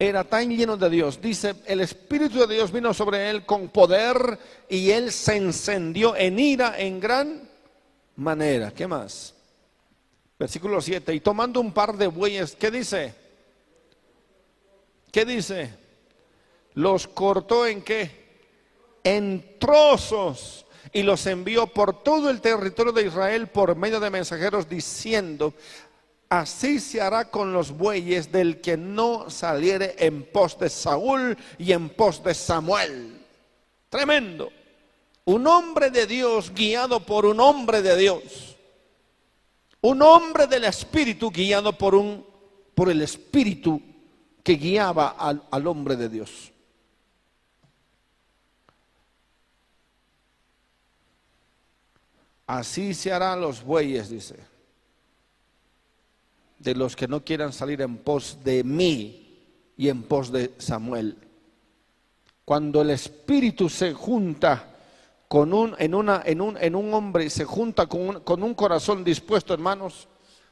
[0.08, 1.22] era tan lleno de Dios.
[1.22, 6.40] Dice, el Espíritu de Dios vino sobre él con poder y él se encendió en
[6.40, 7.48] ira en gran
[8.16, 8.72] manera.
[8.72, 9.36] ¿Qué más?
[10.40, 11.14] Versículo 7.
[11.14, 13.14] Y tomando un par de bueyes, ¿qué dice?
[15.12, 15.72] ¿Qué dice?
[16.74, 18.10] Los cortó en qué?
[19.04, 24.68] En trozos y los envió por todo el territorio de Israel por medio de mensajeros
[24.68, 25.54] diciendo,
[26.32, 31.74] Así se hará con los bueyes del que no saliere en pos de Saúl y
[31.74, 33.22] en pos de Samuel.
[33.90, 34.50] Tremendo.
[35.26, 38.56] Un hombre de Dios guiado por un hombre de Dios.
[39.82, 42.26] Un hombre del Espíritu guiado por, un,
[42.76, 43.82] por el Espíritu
[44.42, 46.50] que guiaba al, al hombre de Dios.
[52.48, 54.51] Así se harán los bueyes, dice
[56.62, 61.18] de los que no quieran salir en pos de mí y en pos de Samuel.
[62.46, 64.68] Cuando el Espíritu se junta
[65.28, 68.54] con un, en, una, en, un, en un hombre, se junta con un, con un
[68.54, 70.08] corazón dispuesto, hermanos,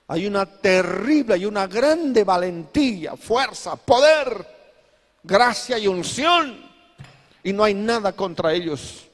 [0.08, 4.48] hay una terrible y una grande valentía, fuerza, poder
[5.24, 6.68] gracia y unción.
[7.44, 9.08] Y no hay nada contra ellos,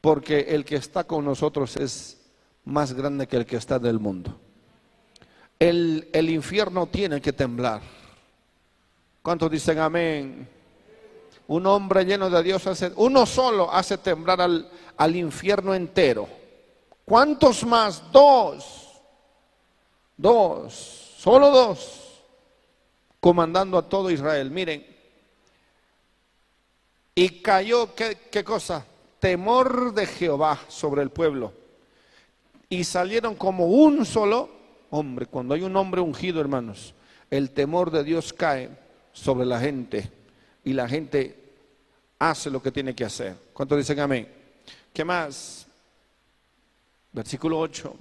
[0.00, 2.18] porque el que está con nosotros es
[2.64, 4.38] más grande que el que está del mundo.
[5.58, 7.80] El, infierno tiene que temblar.
[9.22, 10.48] ¿Cuántos dicen amén?
[11.48, 16.28] Un hombre lleno de Dios hace, uno solo hace temblar al, infierno entero.
[17.04, 18.02] ¿Cuántos más?
[18.12, 18.88] Dos.
[20.16, 21.14] Dos.
[21.18, 22.22] Solo dos.
[23.18, 24.50] Comandando a todo Israel.
[24.50, 24.86] Miren.
[27.16, 28.86] Y cayó, ¿qué, qué cosa?
[29.18, 31.52] Temor de Jehová sobre el pueblo.
[32.68, 34.57] Y salieron como un solo
[34.90, 35.26] hombre.
[35.26, 36.94] Cuando hay un hombre ungido, hermanos,
[37.30, 38.70] el temor de Dios cae
[39.12, 40.10] sobre la gente.
[40.64, 41.36] Y la gente
[42.18, 43.34] hace lo que tiene que hacer.
[43.52, 44.28] ¿Cuántos dicen amén?
[44.92, 45.66] ¿Qué más?
[47.12, 47.96] Versículo 8.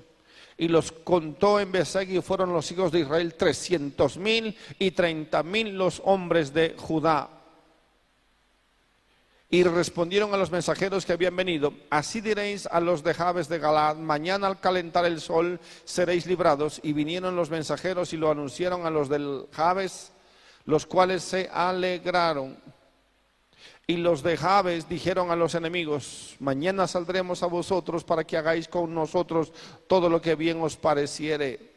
[0.57, 5.43] Y los contó en Besegui y fueron los hijos de Israel trescientos mil y treinta
[5.43, 7.29] mil los hombres de Judá.
[9.49, 13.59] Y respondieron a los mensajeros que habían venido, así diréis a los de Jabes de
[13.59, 16.81] Galad, mañana al calentar el sol seréis librados.
[16.83, 20.11] Y vinieron los mensajeros y lo anunciaron a los del Jabes,
[20.65, 22.57] los cuales se alegraron.
[23.89, 28.67] Y los de Jabes dijeron a los enemigos, mañana saldremos a vosotros para que hagáis
[28.67, 29.53] con nosotros
[29.87, 31.76] todo lo que bien os pareciere.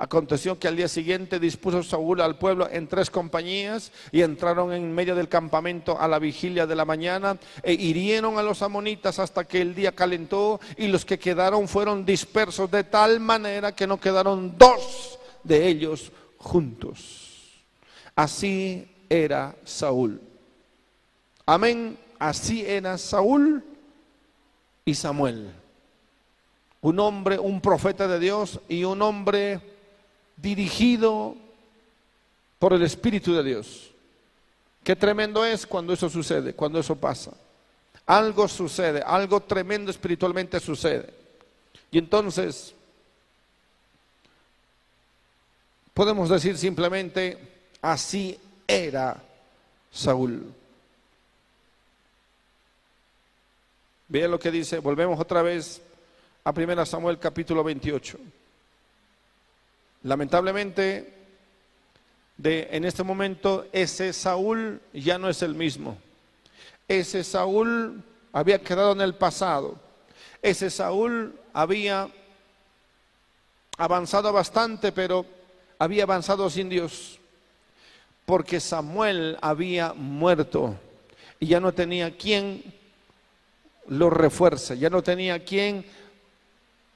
[0.00, 4.94] Aconteció que al día siguiente dispuso Saúl al pueblo en tres compañías y entraron en
[4.94, 9.42] medio del campamento a la vigilia de la mañana e hirieron a los amonitas hasta
[9.42, 13.98] que el día calentó y los que quedaron fueron dispersos de tal manera que no
[13.98, 17.64] quedaron dos de ellos juntos.
[18.14, 20.20] Así era Saúl.
[21.44, 21.98] Amén.
[22.20, 23.64] Así era Saúl
[24.84, 25.52] y Samuel.
[26.82, 29.77] Un hombre, un profeta de Dios y un hombre
[30.40, 31.36] dirigido
[32.58, 33.90] por el Espíritu de Dios.
[34.82, 37.32] Qué tremendo es cuando eso sucede, cuando eso pasa.
[38.06, 41.12] Algo sucede, algo tremendo espiritualmente sucede.
[41.90, 42.74] Y entonces,
[45.92, 47.38] podemos decir simplemente,
[47.82, 49.22] así era
[49.90, 50.54] Saúl.
[54.08, 55.82] Vean lo que dice, volvemos otra vez
[56.44, 58.18] a 1 Samuel capítulo 28.
[60.02, 61.14] Lamentablemente,
[62.36, 65.98] de, en este momento ese Saúl ya no es el mismo.
[66.86, 69.78] Ese Saúl había quedado en el pasado.
[70.40, 72.08] Ese Saúl había
[73.76, 75.26] avanzado bastante, pero
[75.78, 77.18] había avanzado sin Dios.
[78.24, 80.78] Porque Samuel había muerto
[81.40, 82.62] y ya no tenía quien
[83.86, 85.84] lo refuerce, ya no tenía quien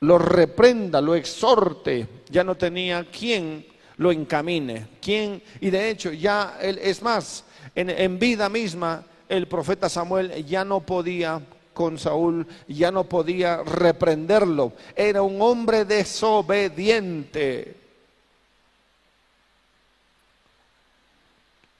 [0.02, 3.64] lo reprenda, lo exhorte, ya no tenía quien
[3.98, 9.46] lo encamine, quien, y de hecho ya, él, es más, en, en vida misma el
[9.46, 11.40] profeta Samuel ya no podía
[11.72, 17.76] con Saúl, ya no podía reprenderlo, era un hombre desobediente.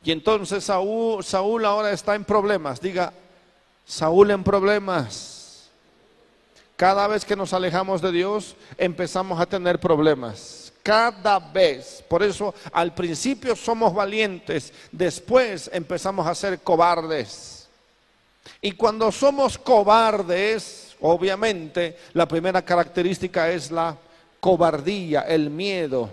[0.05, 3.13] Y entonces Saúl, Saúl ahora está en problemas, diga,
[3.85, 5.32] Saúl en problemas.
[6.83, 10.73] Cada vez que nos alejamos de Dios, empezamos a tener problemas.
[10.83, 12.03] Cada vez.
[12.09, 17.69] Por eso al principio somos valientes, después empezamos a ser cobardes.
[18.61, 23.97] Y cuando somos cobardes, obviamente, la primera característica es la
[24.41, 26.11] cobardía, el miedo.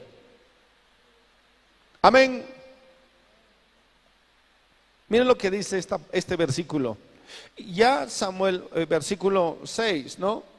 [1.99, 2.45] Amén.
[5.07, 6.95] Miren lo que dice este versículo.
[7.57, 10.58] Ya Samuel, eh, versículo 6, ¿no?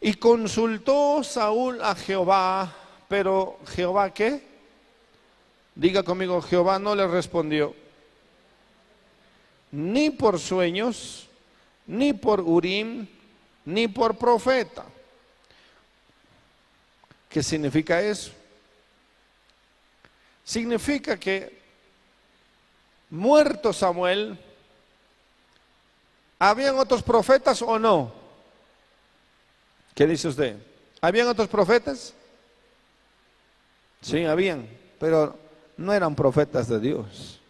[0.00, 2.72] Y consultó Saúl a Jehová,
[3.08, 4.46] pero Jehová qué?
[5.74, 7.74] Diga conmigo, Jehová no le respondió.
[9.70, 11.28] Ni por sueños,
[11.86, 13.06] ni por Urim,
[13.64, 14.84] ni por profeta.
[17.28, 18.32] ¿Qué significa eso?
[20.44, 21.60] Significa que
[23.10, 24.38] muerto Samuel,
[26.38, 28.17] ¿habían otros profetas o no?
[29.98, 30.56] ¿Qué dice usted?
[31.00, 32.14] ¿Habían otros profetas?
[34.00, 34.64] Sí, habían,
[35.00, 35.36] pero
[35.76, 37.40] no eran profetas de Dios.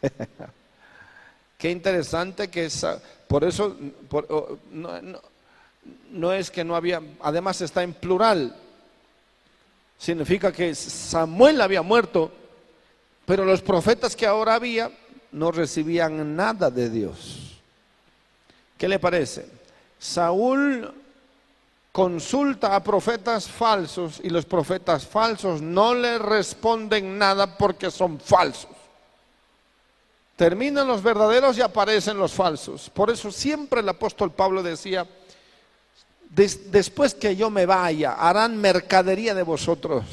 [1.58, 3.76] Qué interesante que esa, por eso
[4.70, 4.90] no,
[6.10, 8.56] no es que no había, además está en plural.
[9.98, 12.32] Significa que Samuel había muerto,
[13.26, 14.90] pero los profetas que ahora había
[15.32, 17.60] no recibían nada de Dios.
[18.78, 19.44] ¿Qué le parece?
[19.98, 20.94] Saúl
[21.98, 28.70] consulta a profetas falsos y los profetas falsos no le responden nada porque son falsos.
[30.36, 32.88] Terminan los verdaderos y aparecen los falsos.
[32.88, 35.08] Por eso siempre el apóstol Pablo decía,
[36.30, 40.04] después que yo me vaya, harán mercadería de vosotros.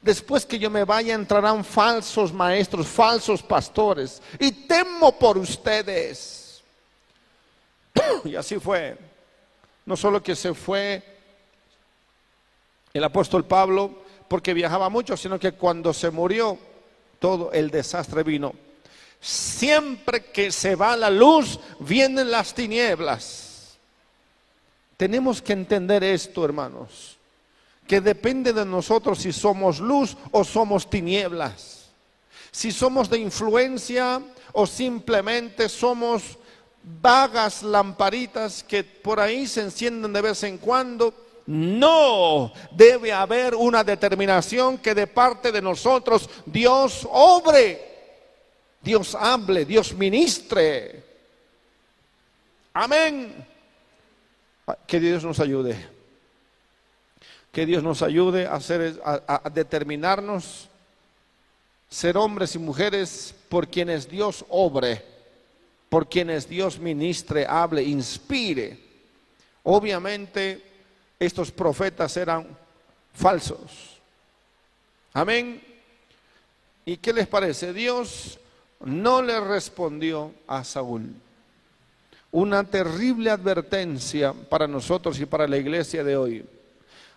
[0.00, 4.22] Después que yo me vaya, entrarán falsos maestros, falsos pastores.
[4.38, 6.62] Y temo por ustedes.
[8.24, 9.07] Y así fue.
[9.88, 11.02] No solo que se fue
[12.92, 16.58] el apóstol Pablo porque viajaba mucho, sino que cuando se murió,
[17.18, 18.52] todo el desastre vino.
[19.18, 23.78] Siempre que se va la luz, vienen las tinieblas.
[24.98, 27.16] Tenemos que entender esto, hermanos,
[27.86, 31.88] que depende de nosotros si somos luz o somos tinieblas.
[32.50, 34.20] Si somos de influencia
[34.52, 36.36] o simplemente somos
[37.00, 41.14] vagas lamparitas que por ahí se encienden de vez en cuando.
[41.46, 47.88] No, debe haber una determinación que de parte de nosotros Dios obre.
[48.82, 51.04] Dios hable, Dios ministre.
[52.74, 53.46] Amén.
[54.86, 55.88] Que Dios nos ayude.
[57.50, 60.68] Que Dios nos ayude a, hacer, a, determinarnos,
[61.88, 65.02] ser hombres y mujeres por quienes Dios obre,
[65.88, 68.78] por quienes Dios ministre, hable, inspire.
[69.62, 70.62] Obviamente
[71.18, 72.46] estos profetas eran
[73.12, 73.98] falsos.
[75.12, 75.62] Amén.
[76.84, 77.72] ¿Y qué les parece?
[77.72, 78.38] Dios
[78.80, 81.14] no le respondió a Saúl.
[82.30, 86.46] Una terrible advertencia para nosotros y para la iglesia de hoy.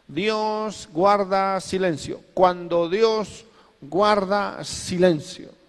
[0.07, 2.21] Dios guarda silencio.
[2.33, 3.45] Cuando Dios
[3.81, 5.60] guarda silencio.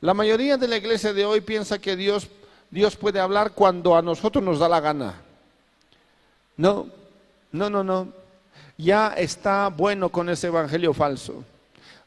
[0.00, 2.28] La mayoría de la iglesia de hoy piensa que Dios,
[2.70, 5.20] Dios puede hablar cuando a nosotros nos da la gana.
[6.56, 6.86] No,
[7.52, 8.08] no, no, no.
[8.78, 11.44] Ya está bueno con ese evangelio falso.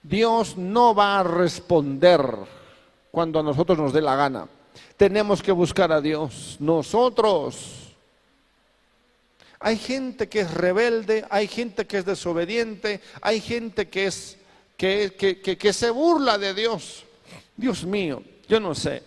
[0.02, 2.24] Dios no va a responder
[3.12, 4.48] cuando a nosotros nos dé la gana.
[4.98, 6.58] Tenemos que buscar a Dios.
[6.60, 7.94] Nosotros.
[9.60, 14.38] Hay gente que es rebelde, hay gente que es desobediente, hay gente que es
[14.76, 17.06] que, que, se burla de Dios.
[17.56, 19.04] Dios mío, yo no sé.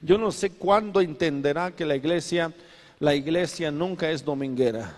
[0.00, 2.52] Yo no sé cuándo entenderá que la iglesia,
[2.98, 4.96] la iglesia nunca es dominguera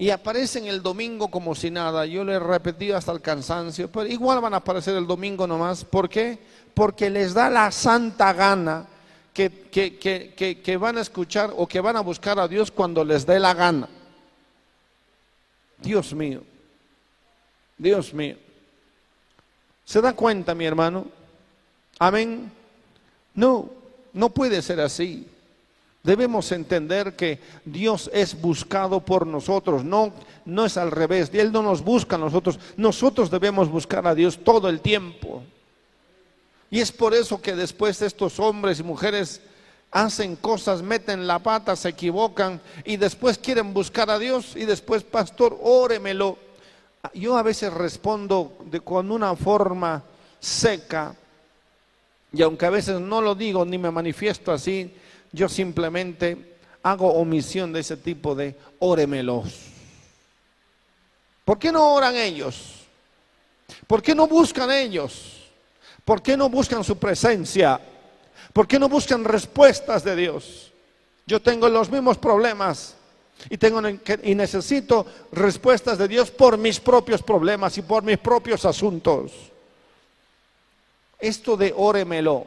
[0.00, 2.06] y aparecen el domingo como si nada.
[2.06, 5.84] Yo le he repetido hasta el cansancio, pero igual van a aparecer el domingo nomás.
[5.84, 6.38] ¿Por qué?
[6.72, 8.86] Porque les da la santa gana
[9.34, 13.38] que, que, van a escuchar o que van a buscar a Dios cuando les dé
[13.38, 13.90] la gana.
[15.76, 16.44] Dios mío,
[17.76, 18.38] Dios mío.
[19.90, 21.04] ¿Se da cuenta, mi hermano?
[21.98, 22.52] Amén.
[23.34, 23.68] No,
[24.12, 25.26] no puede ser así.
[26.04, 30.12] Debemos entender que Dios es buscado por nosotros, no,
[30.44, 31.30] no es al revés.
[31.32, 35.42] Él no nos busca a nosotros, nosotros debemos buscar a Dios todo el tiempo.
[36.70, 39.40] Y es por eso que después estos hombres y mujeres
[39.90, 45.02] hacen cosas, meten la pata, se equivocan y después quieren buscar a Dios y después,
[45.02, 46.38] pastor, óremelo.
[47.14, 50.02] Yo a veces respondo con una forma
[50.38, 51.14] seca
[52.32, 54.94] y aunque a veces no lo digo ni me manifiesto así,
[55.32, 59.54] yo simplemente hago omisión de ese tipo de óremelos.
[61.44, 62.86] ¿Por qué no oran ellos?
[63.86, 65.48] ¿Por qué no buscan ellos?
[66.04, 67.80] ¿Por qué no buscan su presencia?
[68.52, 70.72] ¿Por qué no buscan respuestas de Dios?
[71.26, 72.94] Yo tengo los mismos problemas
[73.48, 73.80] y, tengo,
[74.22, 79.32] y necesito respuestas de Dios por mis propios problemas y por mis propios asuntos.
[81.18, 82.46] Esto de óremelo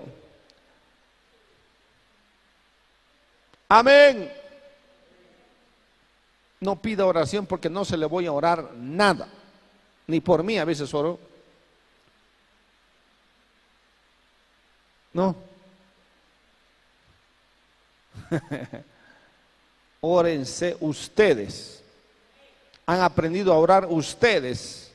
[3.73, 4.31] Amén.
[6.59, 9.27] No pida oración porque no se le voy a orar nada.
[10.05, 11.19] Ni por mí a veces oro.
[15.11, 15.35] No.
[20.05, 21.81] Órense ustedes.
[22.85, 24.91] Han aprendido a orar ustedes.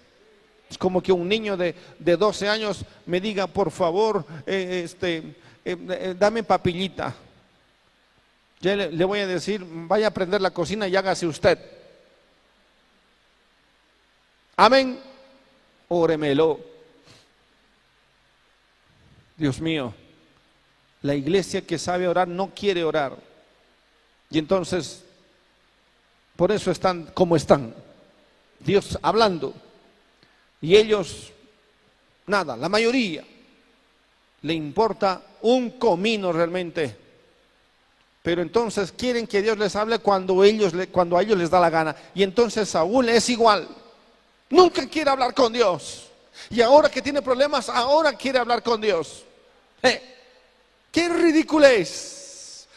[0.68, 5.16] Es como que un niño de, de 12 años me diga, por favor, eh, este,
[5.16, 5.34] eh,
[5.64, 7.14] eh, dame papillita.
[8.60, 11.58] Ya le, voy a decir, vaya a prender la cocina y hágase usted.
[14.56, 15.00] Amén.
[15.88, 16.60] Óremelo.
[19.38, 19.94] Dios mío,
[21.00, 23.27] la iglesia que sabe orar no quiere orar.
[24.30, 25.04] Y entonces,
[26.36, 27.74] por eso están como están.
[28.60, 29.54] Dios hablando.
[30.60, 31.32] Y ellos,
[32.26, 33.24] nada, la mayoría,
[34.42, 37.08] le importa un comino realmente
[38.28, 41.70] pero entonces quieren que Dios les hable cuando, ellos, cuando a ellos les da la
[41.70, 41.96] gana.
[42.14, 43.66] Y entonces Saúl es igual.
[44.50, 46.08] Nunca quiere hablar con Dios.
[46.50, 49.24] Y ahora que tiene problemas, ahora quiere hablar con Dios.
[49.82, 50.16] Eh,
[50.92, 51.66] ¡Qué ridículo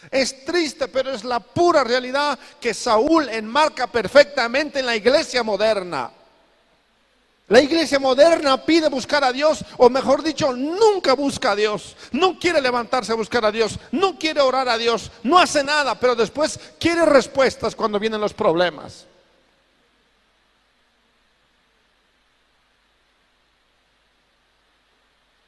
[0.09, 0.45] es!
[0.45, 6.11] Triste, pero es la pura realidad que Saúl enmarca perfectamente en la iglesia moderna.
[7.51, 11.97] La iglesia moderna pide buscar a Dios, o mejor dicho, nunca busca a Dios.
[12.13, 15.99] No quiere levantarse a buscar a Dios, no quiere orar a Dios, no hace nada,
[15.99, 19.05] pero después quiere respuestas cuando vienen los problemas.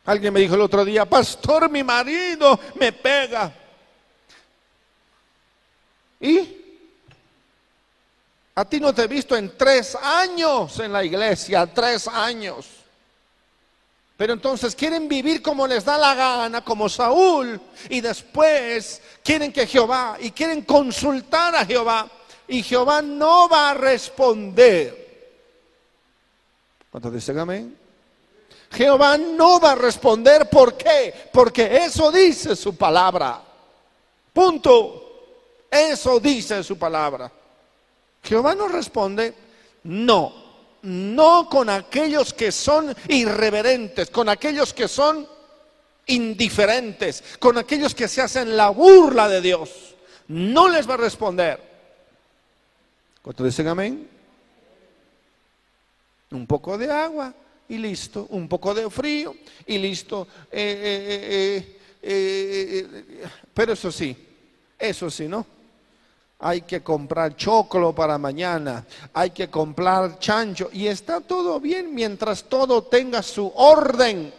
[0.05, 3.62] Alguien me dijo el otro día, pastor, mi marido me pega.
[6.23, 6.57] ¿Y?
[8.55, 12.65] A ti no te he visto en tres años en la iglesia, tres años.
[14.15, 17.59] Pero entonces quieren vivir como les da la gana, como Saúl,
[17.89, 22.09] y después quieren que Jehová, y quieren consultar a Jehová,
[22.47, 25.03] y Jehová no va a responder.
[26.89, 27.77] ¿Cuántos dicen amén?
[28.71, 31.29] Jehová no va a responder, ¿por qué?
[31.33, 33.41] Porque eso dice su palabra.
[34.31, 35.02] Punto.
[35.73, 37.31] Eso dice su palabra.
[38.21, 39.33] Jehová nos responde,
[39.85, 40.31] no,
[40.83, 45.27] no con aquellos que son irreverentes, con aquellos que son
[46.05, 49.95] indiferentes, con aquellos que se hacen la burla de Dios.
[50.27, 51.59] No les va a responder.
[53.23, 54.07] ¿Cuánto dicen amén?
[56.29, 57.33] Un poco de agua
[57.67, 58.27] y listo.
[58.29, 60.27] Un poco de frío y listo.
[60.51, 64.15] Eh, eh, eh, pero eso sí,
[64.77, 65.52] eso sí, ¿no?
[66.45, 72.43] Hay que comprar choclo para mañana, hay que comprar chancho y está todo bien mientras
[72.43, 74.33] todo tenga su orden.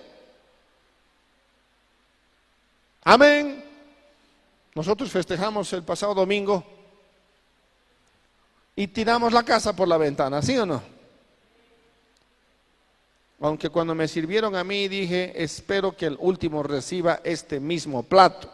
[3.05, 3.64] Amén.
[4.74, 6.62] Nosotros festejamos el pasado domingo
[8.76, 10.82] y tiramos la casa por la ventana, ¿sí o no?
[13.40, 18.53] Aunque cuando me sirvieron a mí dije, espero que el último reciba este mismo plato.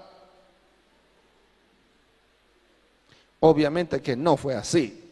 [3.41, 5.03] Obviamente que no fue así.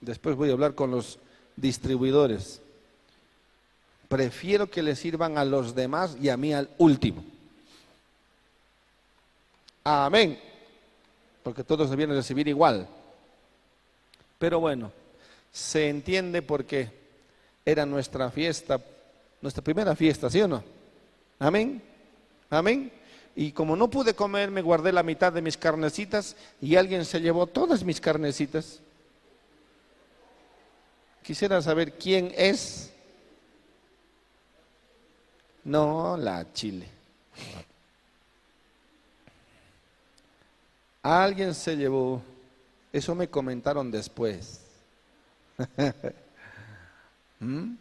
[0.00, 1.18] Después voy a hablar con los
[1.56, 2.60] distribuidores.
[4.08, 7.22] Prefiero que le sirvan a los demás y a mí al último.
[9.84, 10.38] Amén.
[11.42, 12.88] Porque todos debían recibir igual.
[14.38, 14.90] Pero bueno,
[15.52, 16.90] se entiende porque
[17.64, 18.80] era nuestra fiesta,
[19.40, 20.64] nuestra primera fiesta, ¿sí o no?
[21.38, 21.82] Amén.
[22.48, 22.92] Amén.
[23.40, 27.22] Y como no pude comer, me guardé la mitad de mis carnecitas y alguien se
[27.22, 28.80] llevó todas mis carnecitas.
[31.22, 32.92] Quisiera saber quién es.
[35.64, 36.86] No, la chile.
[41.02, 42.20] Alguien se llevó.
[42.92, 44.60] Eso me comentaron después.
[47.40, 47.72] ¿Mm?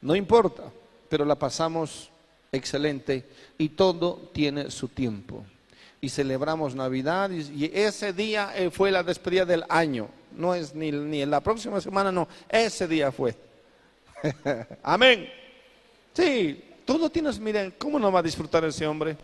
[0.00, 0.62] No importa,
[1.08, 2.08] pero la pasamos
[2.52, 3.24] excelente
[3.56, 5.44] y todo tiene su tiempo.
[6.00, 10.08] Y celebramos Navidad y, ese día eh, fue la despedida del año.
[10.32, 13.34] No es ni, ni en la próxima semana, no, ese día fue.
[14.82, 15.28] Amén.
[16.14, 19.16] Sí, todo tienes, miren, ¿cómo no va a disfrutar ese hombre?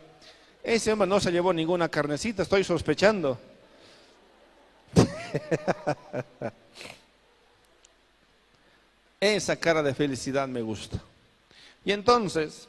[0.62, 3.38] Ese hombre no se llevó ninguna carnecita, estoy sospechando.
[9.20, 11.02] Esa cara de felicidad me gusta.
[11.84, 12.68] Y entonces,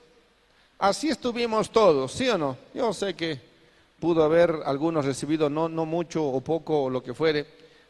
[0.78, 2.58] Así estuvimos todos, ¿sí o no?
[2.74, 3.40] Yo sé que
[4.00, 7.46] pudo haber algunos recibido no, mucho o poco o lo que fuere,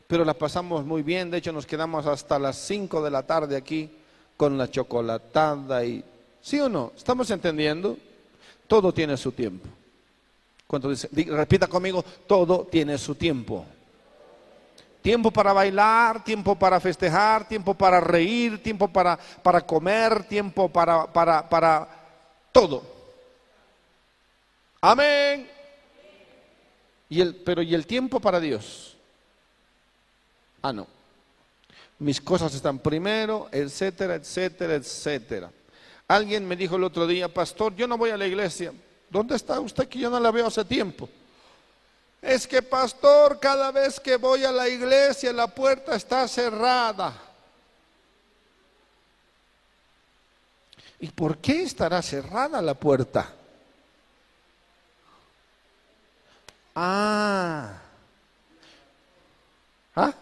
[0.07, 1.31] pero la pasamos muy bien.
[1.31, 3.89] De hecho, nos quedamos hasta las 5 de la tarde aquí
[4.37, 6.03] con la chocolatada y...
[6.41, 6.91] ¿Sí o no?
[6.95, 7.97] ¿Estamos entendiendo?
[8.67, 9.67] Todo tiene su tiempo.
[10.67, 13.65] Cuando dice, repita conmigo, todo tiene su tiempo.
[15.01, 21.11] Tiempo para bailar, tiempo para festejar, tiempo para reír, tiempo para, para comer, tiempo para,
[21.11, 22.04] para, para
[22.55, 22.83] todo.
[24.79, 25.51] Amén.
[27.09, 28.95] Y el, pero ¿y el tiempo para Dios?
[30.61, 30.87] Ah, no.
[31.99, 35.51] Mis cosas están primero, etcétera, etcétera, etcétera.
[36.07, 38.71] Alguien me dijo el otro día, pastor, yo no voy a la iglesia.
[39.09, 41.09] ¿Dónde está usted que yo no la veo hace tiempo?
[42.21, 47.13] Es que, pastor, cada vez que voy a la iglesia la puerta está cerrada.
[50.99, 53.33] ¿Y por qué estará cerrada la puerta?
[56.75, 57.81] Ah.
[59.95, 60.13] ¿Ah?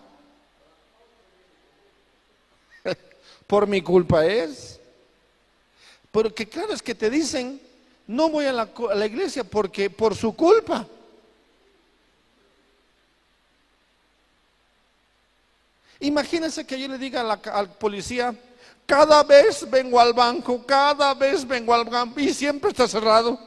[3.47, 4.79] Por mi culpa es.
[6.11, 7.59] Porque claro, es que te dicen,
[8.05, 10.85] no voy a la, iglesia porque por su culpa.
[15.99, 18.35] Imagínense que yo le diga la, al policía,
[18.85, 23.39] cada vez vengo al banco, cada vez vengo al banco y siempre está cerrado.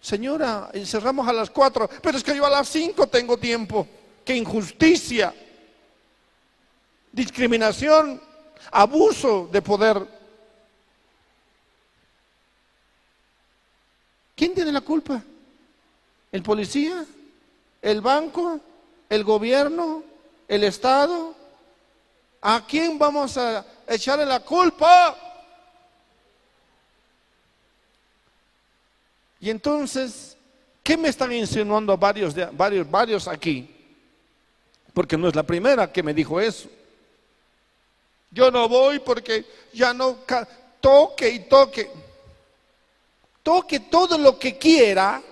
[0.00, 3.86] Señora, cerramos a las cuatro, pero es que yo a las cinco tengo tiempo.
[4.24, 5.34] ¡Qué injusticia!
[7.12, 8.20] Discriminación,
[8.70, 10.06] abuso de poder.
[14.36, 15.20] ¿Quién tiene la culpa?
[16.30, 17.04] ¿El policía?
[17.82, 18.60] ¿El banco?
[19.08, 20.02] ¿El gobierno?
[20.46, 21.34] ¿El Estado?
[22.40, 25.16] ¿A quién vamos a echarle la culpa?
[29.40, 30.36] Y entonces,
[30.82, 33.74] ¿qué me están insinuando varios, varios, varios aquí?
[34.92, 36.68] Porque no es la primera que me dijo eso.
[38.30, 40.18] Yo no voy porque ya no
[40.80, 41.90] toque y toque.
[43.42, 45.22] Toque todo lo que quiera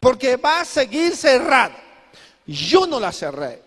[0.00, 1.74] porque va a seguir cerrado.
[2.46, 3.63] Yo no la cerré.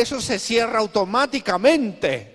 [0.00, 2.34] Eso se cierra automáticamente.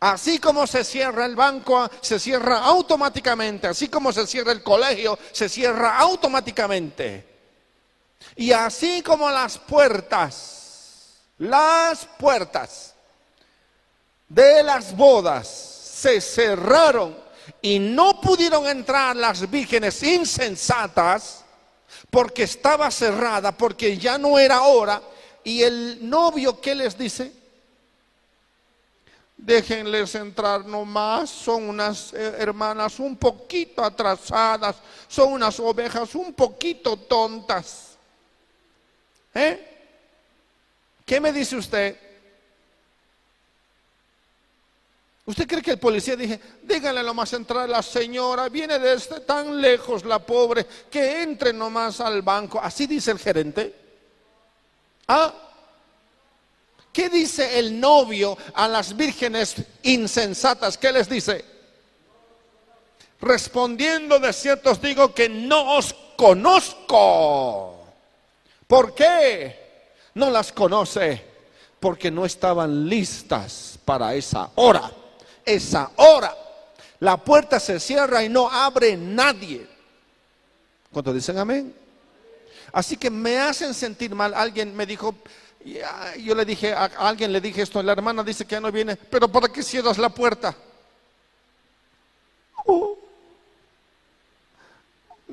[0.00, 3.66] Así como se cierra el banco, se cierra automáticamente.
[3.66, 7.26] Así como se cierra el colegio, se cierra automáticamente.
[8.36, 12.94] Y así como las puertas, las puertas
[14.28, 17.16] de las bodas se cerraron
[17.62, 21.44] y no pudieron entrar las vírgenes insensatas
[22.10, 25.00] porque estaba cerrada, porque ya no era hora.
[25.44, 27.44] Y el novio, ¿qué les dice?
[29.44, 34.76] déjenles entrar nomás, son unas eh, hermanas un poquito atrasadas,
[35.08, 37.96] son unas ovejas un poquito tontas.
[39.34, 39.70] ¿Eh?
[41.04, 41.98] ¿Qué me dice usted?
[45.26, 50.04] ¿Usted cree que el policía dije, díganle nomás entrar la señora, viene desde tan lejos
[50.04, 52.60] la pobre, que entre nomás al banco?
[52.60, 53.83] ¿Así dice el gerente?
[55.08, 55.32] ¿Ah?
[56.92, 60.78] ¿Qué dice el novio a las vírgenes insensatas?
[60.78, 61.44] ¿Qué les dice?
[63.20, 67.84] Respondiendo de cierto os digo que no os conozco.
[68.66, 69.92] ¿Por qué?
[70.14, 71.24] No las conoce
[71.80, 74.90] porque no estaban listas para esa hora.
[75.44, 76.34] Esa hora.
[77.00, 79.66] La puerta se cierra y no abre nadie.
[80.92, 81.83] ¿Cuántos dicen amén?
[82.74, 84.34] Así que me hacen sentir mal.
[84.34, 85.14] Alguien me dijo,
[86.18, 88.96] yo le dije, a alguien le dije esto, la hermana dice que ya no viene,
[88.96, 90.56] pero ¿para qué cierras la puerta?
[92.66, 92.98] Oh,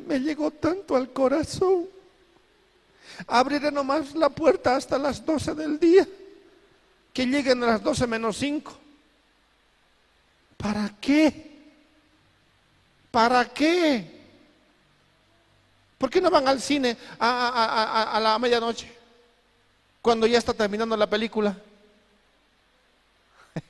[0.05, 1.87] me llegó tanto al corazón.
[3.25, 6.07] Abriré nomás la puerta hasta las 12 del día,
[7.11, 8.71] que lleguen a las 12 menos 5.
[10.57, 11.59] ¿Para qué?
[13.09, 14.20] ¿Para qué?
[16.01, 19.01] ¿Por qué no van al cine a la medianoche?
[20.01, 21.55] cuando ya está terminando la película.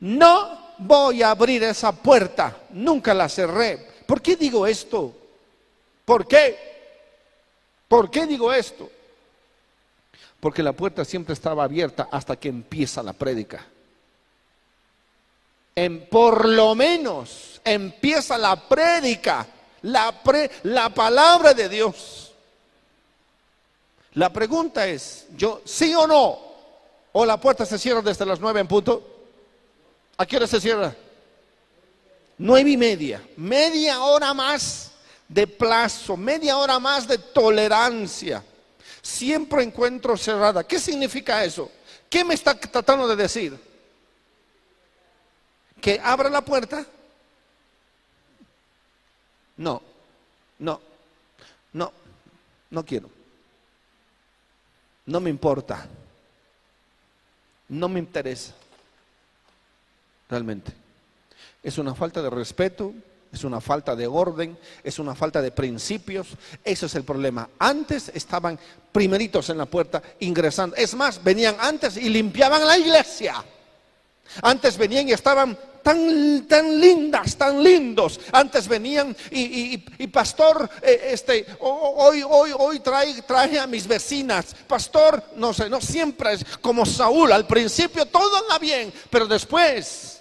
[0.00, 3.78] No voy a abrir esa puerta, nunca la cerré.
[4.06, 5.16] ¿Por qué digo esto?
[6.04, 6.58] ¿Por qué?
[7.88, 8.90] ¿Por qué digo esto?
[10.40, 13.64] Porque la puerta siempre estaba abierta hasta que empieza la prédica.
[15.74, 19.46] En, por lo menos empieza la prédica,
[19.84, 20.14] la,
[20.62, 22.32] la palabra de Dios.
[24.14, 26.38] La pregunta es, ¿yo sí o no?
[27.12, 29.26] ¿O la puerta se cierra desde las nueve en punto?
[30.16, 30.94] ¿A qué hora se cierra?
[32.38, 33.22] Nueve y media.
[33.36, 34.92] Media hora más
[35.28, 38.42] de plazo, media hora más de tolerancia.
[39.02, 40.64] Siempre encuentro cerrada.
[40.64, 41.70] ¿Qué significa eso?
[42.08, 43.58] ¿Qué me está tratando de decir?
[45.80, 46.86] ¿Que abra la puerta?
[49.56, 49.80] No,
[50.58, 50.80] no,
[51.72, 51.92] no,
[52.70, 53.08] no quiero.
[55.06, 55.86] No me importa.
[57.68, 58.52] No me interesa.
[60.28, 60.72] Realmente.
[61.62, 62.92] Es una falta de respeto,
[63.32, 66.28] es una falta de orden, es una falta de principios.
[66.62, 67.48] Ese es el problema.
[67.58, 68.58] Antes estaban
[68.92, 70.76] primeritos en la puerta ingresando.
[70.76, 73.44] Es más, venían antes y limpiaban la iglesia.
[74.42, 78.18] Antes venían y estaban tan, tan lindas, tan lindos.
[78.32, 79.76] Antes venían y,
[80.08, 84.56] pastor, eh, este, hoy, hoy, hoy trae, traje a mis vecinas.
[84.66, 87.30] Pastor, no sé, no siempre es como Saúl.
[87.30, 90.20] Al principio todo anda bien, pero después,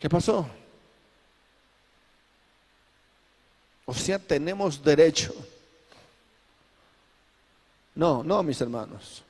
[0.00, 0.48] ¿qué pasó?
[3.84, 5.34] O sea, tenemos derecho.
[7.94, 9.22] No, no, mis hermanos.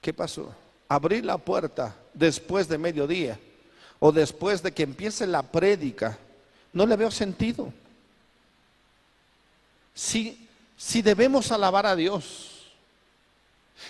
[0.00, 0.61] ¿Qué pasó?
[0.94, 3.38] Abrir la puerta después de mediodía
[3.98, 6.18] o después de que empiece la prédica,
[6.72, 7.72] no le veo sentido.
[9.94, 12.48] Si, si debemos alabar a Dios.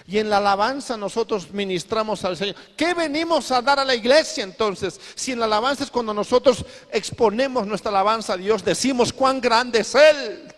[0.07, 2.57] Y en la alabanza nosotros ministramos al Señor.
[2.76, 5.00] ¿Qué venimos a dar a la iglesia entonces?
[5.14, 9.80] Si en la alabanza es cuando nosotros exponemos nuestra alabanza a Dios, decimos cuán grande
[9.80, 10.53] es Él.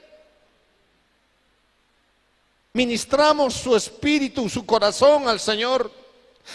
[2.73, 6.04] Ministramos su espíritu, su corazón al Señor.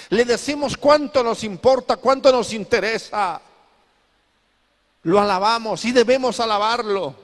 [0.10, 3.42] Le decimos cuánto nos importa, cuánto nos interesa.
[5.04, 7.16] Lo alabamos y debemos alabarlo.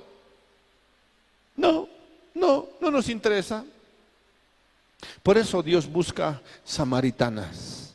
[1.57, 1.88] No,
[2.34, 3.63] no, no nos interesa.
[5.22, 7.93] Por eso Dios busca samaritanas.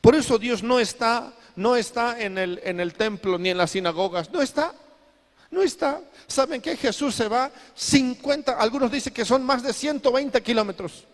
[0.00, 3.72] Por eso Dios no está, no está en el, en el templo ni en las
[3.72, 4.30] sinagogas.
[4.30, 4.72] No está.
[5.50, 6.00] No está.
[6.26, 11.04] ¿Saben que Jesús se va 50, algunos dicen que son más de 120 kilómetros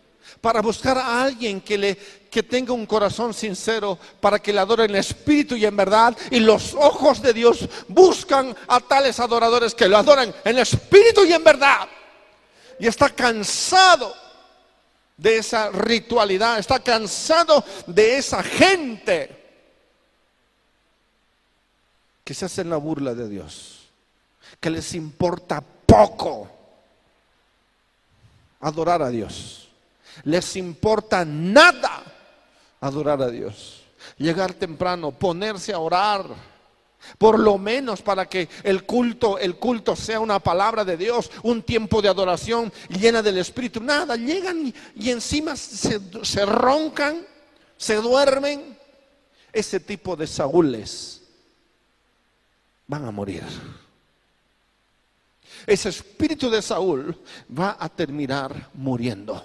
[0.41, 1.97] para buscar a alguien que, le,
[2.31, 6.16] que tenga un corazón sincero, para que le adore en espíritu y en verdad.
[6.31, 11.33] Y los ojos de Dios buscan a tales adoradores que lo adoran en espíritu y
[11.33, 11.89] en verdad.
[12.79, 14.14] Y está cansado
[15.16, 19.37] de esa ritualidad, está cansado de esa gente
[22.25, 23.89] que se hace en la burla de Dios,
[24.59, 26.49] que les importa poco
[28.61, 29.70] adorar a Dios
[30.25, 32.03] les importa nada
[32.81, 33.83] adorar a Dios.
[34.17, 36.25] Llegar temprano, ponerse a orar,
[37.19, 41.63] por lo menos para que el culto, el culto sea una palabra de Dios, un
[41.63, 43.81] tiempo de adoración llena del Espíritu.
[43.81, 47.27] Nada, llegan y, encima se, se roncan,
[47.77, 48.79] se duermen.
[49.53, 51.23] Ese tipo de Saúles
[52.87, 53.43] van a morir.
[55.67, 57.17] Ese espíritu de Saúl
[57.57, 59.45] va a terminar muriendo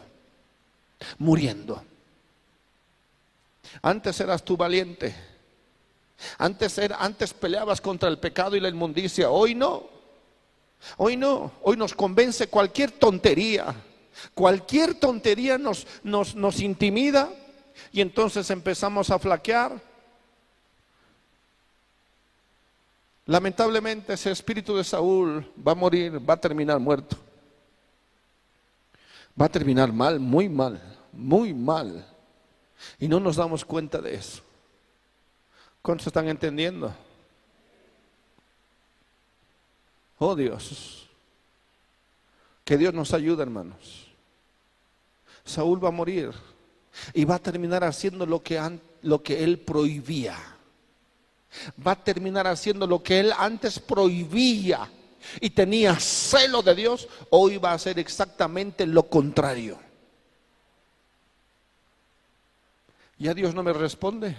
[1.18, 1.84] muriendo.
[3.82, 5.16] Antes eras tú valiente.
[6.38, 9.30] Antes, era, antes peleabas contra el pecado y la inmundicia.
[9.30, 9.90] Hoy no.
[10.98, 11.52] Hoy no.
[11.62, 13.76] Hoy nos convence cualquier tontería.
[14.34, 17.30] Cualquier tontería nos, nos, nos intimida
[17.92, 19.82] y entonces empezamos a flaquear.
[23.26, 27.25] Lamentablemente ese espíritu de Saúl va a morir, va a terminar muerto
[29.40, 30.82] va a terminar mal, muy mal,
[31.12, 32.06] muy mal.
[33.00, 34.42] Y no nos damos cuenta de eso.
[35.82, 36.94] ¿Cuántos están entendiendo?
[40.18, 41.08] Oh Dios,
[42.64, 44.08] que Dios nos ayude, hermanos.
[45.44, 46.32] Saúl va a morir
[47.14, 50.38] y va a terminar haciendo lo que, lo que él prohibía.
[51.86, 54.90] Va a terminar haciendo lo que él antes prohibía
[55.40, 59.80] y tenía celo de Dios, hoy va a ser exactamente lo contrario.
[63.18, 64.36] Ya Dios no me responde.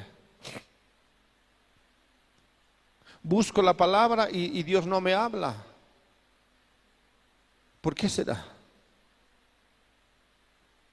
[3.22, 5.56] Busco la palabra y, y Dios no me habla.
[7.80, 8.44] ¿Por qué será?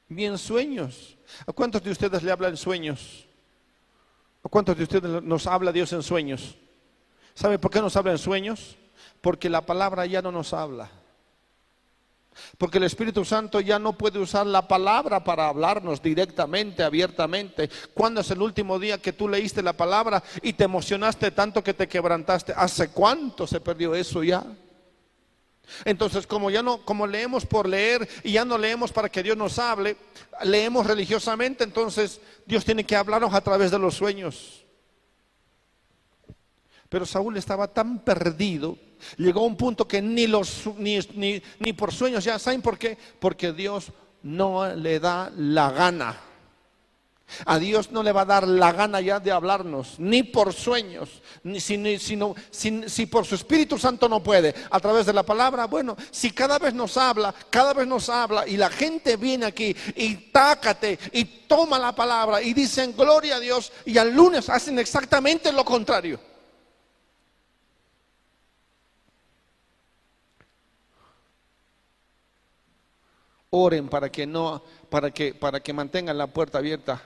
[0.10, 1.18] Ni en sueños.
[1.46, 3.26] ¿A cuántos de ustedes le habla en sueños?
[4.44, 6.56] ¿A cuántos de ustedes nos habla Dios en sueños?
[7.34, 8.78] ¿Sabe por qué nos habla en sueños?
[9.24, 10.92] Porque la palabra ya no nos habla.
[12.58, 17.70] Porque el Espíritu Santo ya no puede usar la palabra para hablarnos directamente, abiertamente.
[17.94, 21.74] ¿Cuándo es el último día que tú leíste la palabra y te emocionaste tanto que
[21.74, 22.54] te quebrantaste?
[22.54, 24.44] ¿Hace cuánto se perdió eso ya?
[25.86, 29.38] Entonces, como ya no, como leemos por leer y ya no leemos para que Dios
[29.38, 29.96] nos hable,
[30.44, 34.63] leemos religiosamente, entonces Dios tiene que hablarnos a través de los sueños.
[36.94, 38.78] Pero Saúl estaba tan perdido
[39.18, 41.00] Llegó a un punto que ni, los, ni,
[41.60, 42.98] ni, por sueños ya, ¿saben por qué?
[43.20, 43.92] Porque Dios
[44.22, 46.18] no le da la gana.
[47.46, 51.22] A Dios no le va a dar la gana ya de hablarnos, ni por sueños,
[51.44, 55.66] ni si, sino, si, por su Espíritu Santo no puede, a través de la palabra.
[55.66, 59.76] Bueno, si cada vez nos habla, cada vez nos habla y la gente viene aquí
[59.96, 64.78] y tácate y toma la palabra y dicen gloria a Dios y al lunes hacen
[64.78, 66.33] exactamente lo contrario.
[73.56, 77.02] Oren para que no, para que, para que mantengan la puerta abierta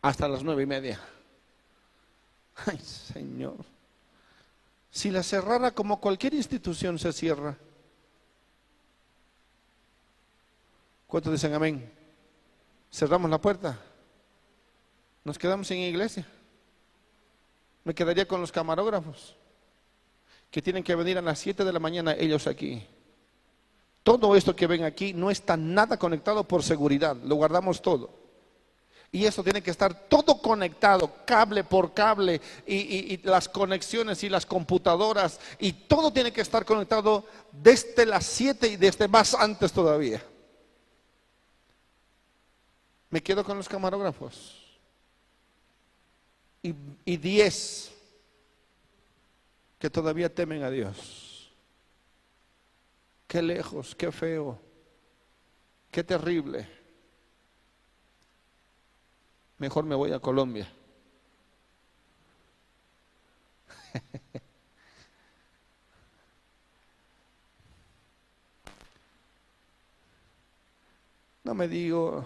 [0.00, 0.98] hasta las nueve y media.
[2.66, 3.56] Ay, Señor.
[4.90, 7.56] Si la cerrara como cualquier institución se cierra.
[11.06, 11.92] ¿Cuántos dicen amén?
[12.90, 13.78] Cerramos la puerta.
[15.22, 16.26] Nos quedamos sin iglesia.
[17.84, 19.36] Me quedaría con los camarógrafos
[20.50, 22.86] que tienen que venir a las siete de la mañana ellos aquí.
[24.02, 28.22] Todo esto que ven aquí no está nada conectado por seguridad, lo guardamos todo.
[29.14, 34.46] Y eso tiene que estar todo conectado, cable por cable, y, las conexiones y las
[34.46, 40.22] computadoras, y todo tiene que estar conectado desde las 7 y desde más antes todavía.
[43.10, 44.58] Me quedo con los camarógrafos.
[46.62, 47.92] Y 10
[49.78, 51.21] que todavía temen a Dios.
[53.32, 54.60] Qué lejos, qué feo,
[55.90, 56.68] qué terrible
[59.62, 60.70] mejor me voy a Colombia.
[71.44, 72.24] No me digo,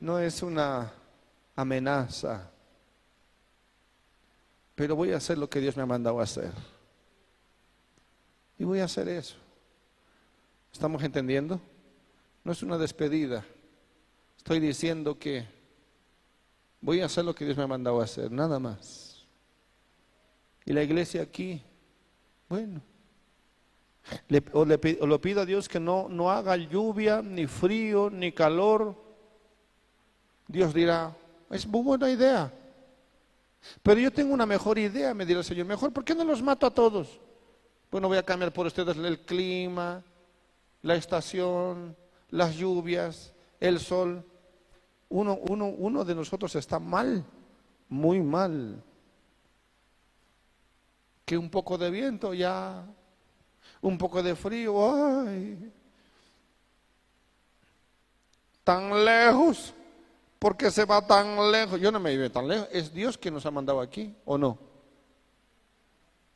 [0.00, 0.90] no es una
[1.54, 2.50] amenaza,
[4.74, 6.52] pero voy a hacer lo que Dios me ha mandado a hacer.
[8.58, 9.45] Y voy a hacer eso.
[10.76, 11.60] ¿Estamos entendiendo?
[12.44, 13.44] No es una despedida.
[14.36, 15.46] Estoy diciendo que
[16.80, 19.26] Voy a hacer lo que Dios me ha mandado a hacer, nada más.
[20.64, 21.60] Y la iglesia aquí,
[22.48, 22.80] bueno,
[24.28, 24.78] le, o, le,
[25.18, 28.94] pido a Dios que no, no haga lluvia, ni frío, ni calor.
[30.46, 31.12] Dios dirá,
[31.50, 32.52] es muy buena idea.
[33.82, 35.66] Pero yo tengo una mejor idea, me dirá el Señor.
[35.66, 37.18] Mejor, ¿por qué no los mato a todos?
[37.90, 40.04] Bueno, voy a cambiar por ustedes el clima,
[40.86, 41.96] la estación,
[42.30, 44.24] las lluvias, el sol
[45.08, 47.24] uno, uno, uno de nosotros está mal,
[47.88, 48.82] muy mal.
[51.24, 52.84] Que un poco de viento ya,
[53.80, 55.72] un poco de frío, ay,
[58.62, 59.74] tan lejos,
[60.38, 61.80] porque se va tan lejos.
[61.80, 64.56] Yo no me vive tan lejos, es Dios quien nos ha mandado aquí, ¿o no?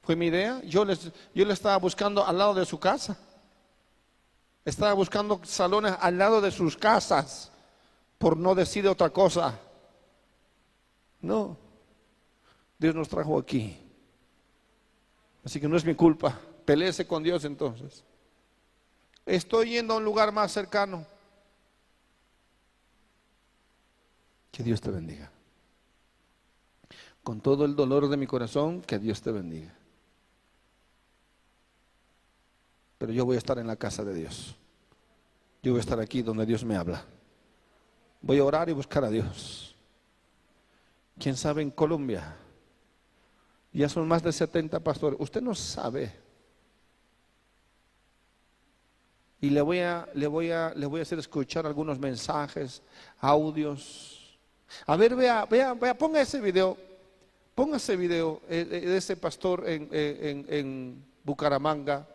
[0.02, 3.16] Fue mi idea, yo les, yo le estaba buscando al lado de su casa,
[4.64, 7.50] estaba buscando salones al lado de sus casas
[8.18, 9.58] por no decir otra cosa.
[11.20, 11.56] No,
[12.78, 13.78] Dios nos trajo aquí.
[15.44, 16.38] Así que no es mi culpa.
[16.64, 18.04] Peleese con Dios entonces.
[19.26, 21.06] Estoy yendo a un lugar más cercano.
[24.50, 25.30] Que Dios te bendiga.
[27.22, 29.74] Con todo el dolor de mi corazón, que Dios te bendiga.
[33.00, 34.54] Pero yo voy a estar en la casa de Dios.
[35.62, 37.02] Yo voy a estar aquí donde Dios me habla.
[38.20, 39.74] Voy a orar y buscar a Dios.
[41.18, 42.36] ¿Quién sabe en Colombia?
[43.72, 45.18] Ya son más de 70 pastores.
[45.18, 46.12] Usted no sabe.
[49.40, 52.82] Y le voy a, le voy a, voy a hacer escuchar algunos mensajes,
[53.18, 54.38] audios.
[54.84, 56.76] A ver, vea, vea, vea, ponga ese video.
[57.54, 62.06] Ponga ese video eh, eh, de ese pastor en, en, en Bucaramanga.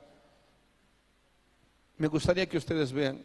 [1.97, 3.23] Me gustaría que ustedes vean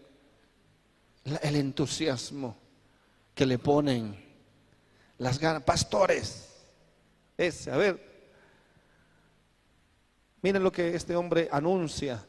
[1.24, 2.56] el entusiasmo
[3.34, 4.16] que le ponen
[5.18, 5.62] las ganas.
[5.62, 6.48] Pastores,
[7.36, 8.10] ese, a ver.
[10.42, 12.24] Miren lo que este hombre anuncia,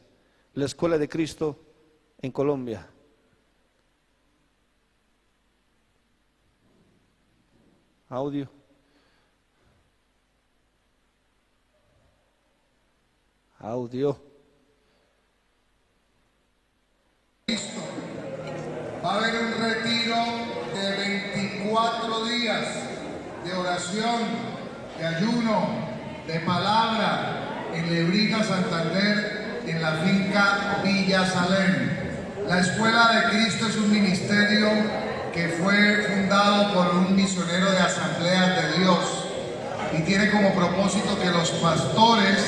[0.54, 1.58] la escuela de Cristo
[2.20, 2.88] en Colombia.
[8.08, 8.50] Audio.
[13.58, 14.31] Audio.
[19.04, 20.16] Va a haber un retiro
[21.72, 22.66] cuatro días
[23.44, 24.20] de oración,
[24.98, 25.68] de ayuno,
[26.26, 31.98] de palabra en Lebrija, Santander, en la finca Villa Salén.
[32.48, 34.68] La Escuela de Cristo es un ministerio
[35.32, 38.98] que fue fundado por un misionero de Asamblea de Dios
[39.98, 42.38] y tiene como propósito que los pastores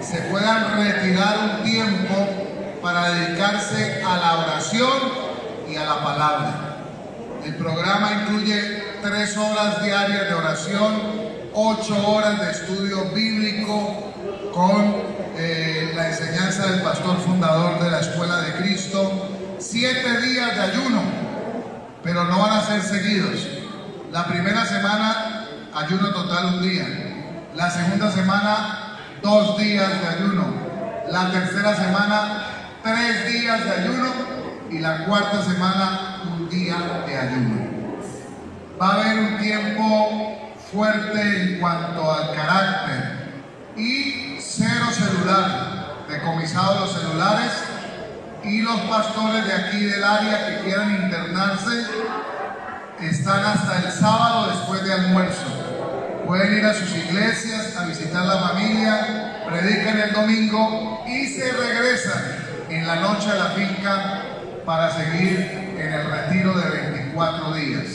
[0.00, 2.53] se puedan retirar un tiempo
[2.84, 4.92] para dedicarse a la oración
[5.66, 6.76] y a la palabra.
[7.42, 10.92] El programa incluye tres horas diarias de oración,
[11.54, 14.12] ocho horas de estudio bíblico
[14.52, 14.96] con
[15.38, 21.00] eh, la enseñanza del pastor fundador de la Escuela de Cristo, siete días de ayuno,
[22.02, 23.46] pero no van a ser seguidos.
[24.12, 26.86] La primera semana, ayuno total un día.
[27.54, 30.44] La segunda semana, dos días de ayuno.
[31.10, 32.53] La tercera semana,
[32.84, 34.12] tres días de ayuno.
[34.70, 36.76] Y la cuarta semana, día
[37.06, 37.74] de ayuno.
[38.80, 43.30] Va a haber un tiempo fuerte en cuanto al carácter
[43.76, 47.52] y cero celular, decomisados los celulares
[48.42, 51.86] y los pastores de aquí del área que quieran internarse
[53.00, 55.46] están hasta el sábado después de almuerzo.
[56.26, 62.43] Pueden ir a sus iglesias a visitar la familia, predican el domingo y se regresan
[62.74, 64.22] en la noche a la finca
[64.66, 67.86] para seguir en el retiro de 24 días.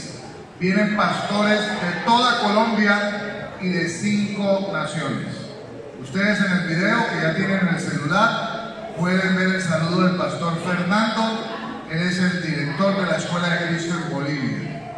[0.57, 5.35] Vienen pastores de toda Colombia y de cinco naciones.
[6.01, 10.15] Ustedes en el video que ya tienen en el celular pueden ver el saludo del
[10.15, 11.45] pastor Fernando.
[11.91, 14.93] Él es el director de la Escuela de Cristo en Bolivia.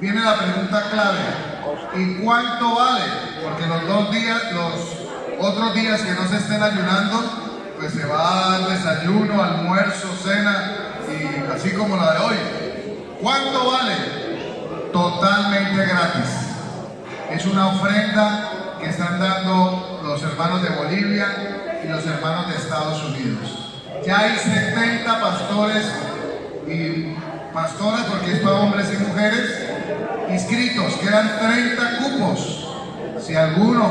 [0.00, 1.18] Viene la pregunta clave.
[1.96, 3.04] ¿Y cuánto vale?
[3.42, 7.44] Porque los dos días, los otros días que no se estén ayunando,
[7.78, 10.72] pues se va a dar desayuno, almuerzo, cena
[11.08, 12.36] y así como la de hoy.
[13.20, 13.94] ¿Cuánto vale?
[14.92, 16.30] Totalmente gratis.
[17.30, 23.02] Es una ofrenda que están dando los hermanos de Bolivia y los hermanos de Estados
[23.04, 23.72] Unidos.
[24.06, 25.86] Ya hay 70 pastores
[26.66, 27.14] y
[27.52, 29.68] pastoras, porque es para hombres y mujeres,
[30.30, 30.94] inscritos.
[30.94, 32.68] Quedan 30 cupos.
[33.20, 33.90] Si alguno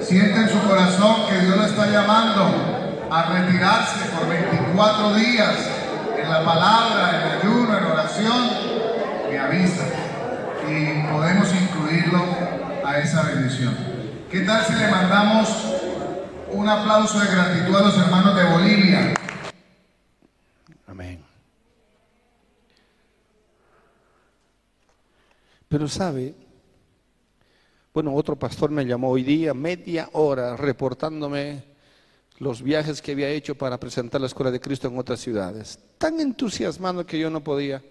[0.00, 2.79] siente en su corazón que Dios lo está llamando
[3.10, 5.68] a retirarse por 24 días
[6.16, 8.50] en la palabra, en ayuno, en oración,
[9.28, 9.84] me avisa
[10.68, 12.22] y podemos incluirlo
[12.84, 13.76] a esa bendición.
[14.30, 15.48] ¿Qué tal si le mandamos
[16.52, 19.14] un aplauso de gratitud a los hermanos de Bolivia?
[20.86, 21.24] Amén.
[25.68, 26.36] Pero sabe,
[27.92, 31.69] bueno, otro pastor me llamó hoy día, media hora, reportándome
[32.40, 35.78] los viajes que había hecho para presentar la Escuela de Cristo en otras ciudades.
[35.98, 37.82] Tan entusiasmado que yo no podía.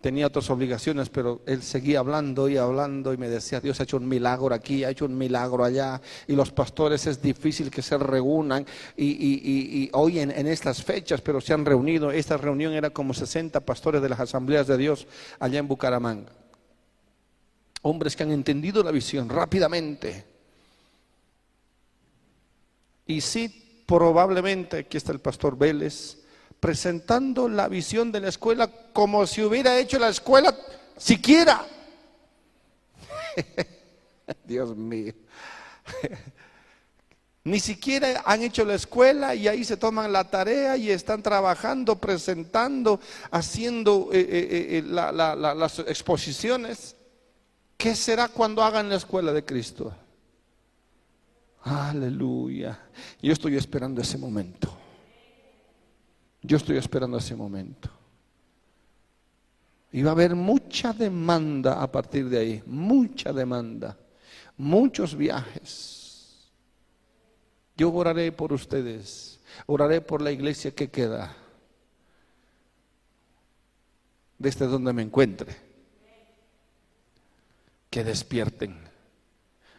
[0.00, 3.96] Tenía otras obligaciones, pero él seguía hablando y hablando y me decía, Dios ha hecho
[3.96, 7.98] un milagro aquí, ha hecho un milagro allá, y los pastores es difícil que se
[7.98, 8.66] reúnan,
[8.96, 13.60] y, hoy en, en, estas fechas, pero se han reunido, esta reunión era como 60
[13.60, 15.06] pastores de las asambleas de Dios
[15.38, 16.32] allá en Bucaramanga
[17.82, 20.31] hombres que han entendido la visión rápidamente.
[23.06, 26.18] Y sí, probablemente, aquí está el pastor Vélez,
[26.60, 30.56] presentando la visión de la escuela como si hubiera hecho la escuela
[30.96, 31.66] siquiera.
[34.44, 35.12] Dios mío.
[37.44, 41.98] Ni siquiera han hecho la escuela y ahí se toman la tarea y están trabajando,
[41.98, 43.00] presentando,
[43.32, 46.94] haciendo eh, eh, eh, las exposiciones.
[47.76, 49.92] ¿Qué será cuando hagan la escuela de Cristo?
[51.62, 52.78] Aleluya.
[53.20, 54.76] Yo estoy esperando ese momento.
[56.42, 57.88] Yo estoy esperando ese momento.
[59.92, 63.96] Y va a haber mucha demanda a partir de ahí, mucha demanda,
[64.56, 66.50] muchos viajes.
[67.76, 71.36] Yo oraré por ustedes, oraré por la iglesia que queda,
[74.38, 75.54] desde donde me encuentre
[77.90, 78.76] que despierten,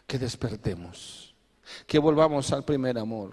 [0.05, 1.32] que despertemos,
[1.85, 3.31] que volvamos al primer amor,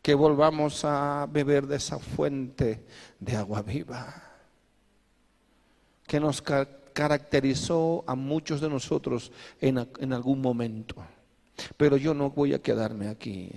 [0.00, 2.84] que volvamos a beber de esa fuente
[3.20, 4.30] de agua viva,
[6.06, 10.96] que nos caracterizó a muchos de nosotros en, en algún momento.
[11.76, 13.50] Pero yo no voy a quedarme aquí.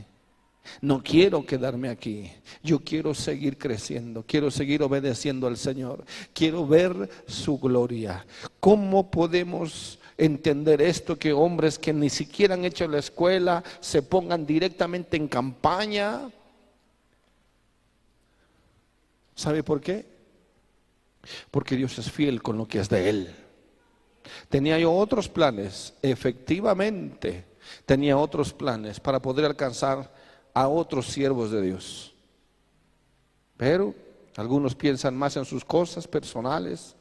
[0.82, 2.32] No quiero quedarme aquí.
[2.64, 4.24] Yo quiero seguir creciendo.
[4.26, 6.04] Quiero seguir obedeciendo al Señor.
[6.34, 8.26] Quiero ver su gloria.
[8.60, 11.18] ¿Cómo podemos entender esto?
[11.18, 16.30] Que hombres que ni siquiera han hecho la escuela se pongan directamente en campaña.
[19.36, 20.06] ¿Sabe por qué?
[21.52, 23.36] Porque Dios es fiel con lo que es de Él.
[24.50, 27.46] Tenía yo otros planes, efectivamente,
[27.86, 30.12] tenía otros planes para poder alcanzar
[30.54, 32.14] a otros siervos de Dios.
[33.58, 33.94] Pero
[34.36, 36.96] algunos piensan más en sus cosas personales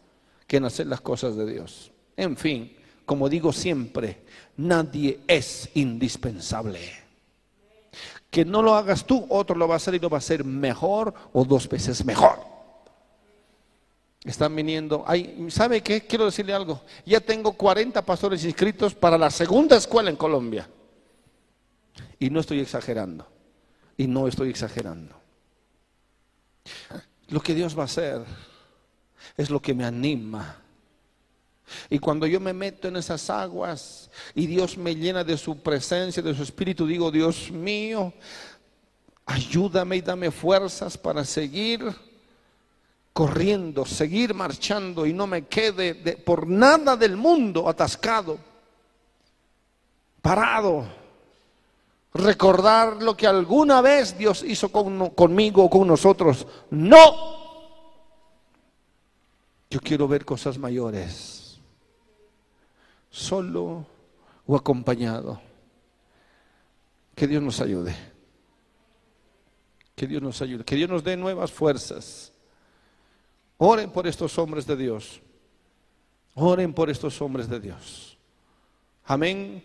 [0.47, 1.91] que en hacer las cosas de Dios.
[2.17, 4.23] En fin, como digo siempre,
[4.57, 6.81] nadie es indispensable.
[8.31, 10.45] Que no lo hagas tú, otro lo va a hacer y lo va a hacer
[10.45, 12.55] mejor o dos veces mejor.
[14.25, 15.05] Están viniendo.
[15.49, 16.07] ¿Sabe qué?
[16.07, 16.81] Quiero decirle algo.
[17.05, 20.69] Ya tengo 40 pastores inscritos para la segunda escuela en Colombia.
[22.19, 23.27] Y no estoy exagerando.
[23.99, 25.15] Y no estoy exagerando.
[27.29, 28.25] Lo que Dios va a hacer
[29.37, 30.64] es lo que me anima.
[31.89, 36.23] Y cuando yo me meto en esas aguas y Dios me llena de su presencia,
[36.23, 38.13] de su espíritu, digo, Dios mío,
[39.27, 41.83] ayúdame y dame fuerzas para seguir
[43.13, 48.39] corriendo, seguir marchando y no me quede por nada del mundo atascado,
[50.21, 51.05] parado
[52.15, 56.47] recordar lo que alguna vez Dios hizo conmigo o con nosotros.
[56.71, 57.43] No.
[59.69, 61.44] Yo quiero ver cosas mayores,
[63.15, 63.87] solo
[64.45, 65.41] o acompañado.
[67.15, 67.95] Que Dios nos ayude.
[69.95, 70.65] Que Dios nos ayude.
[70.65, 72.33] Que Dios nos dé nuevas fuerzas.
[73.57, 75.21] Oren por estos hombres de Dios.
[76.35, 78.19] Oren por estos hombres de Dios.
[79.05, 79.63] Amén.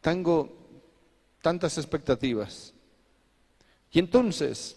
[0.00, 0.52] Tengo
[1.40, 2.74] tantas expectativas.
[3.92, 4.76] Y entonces,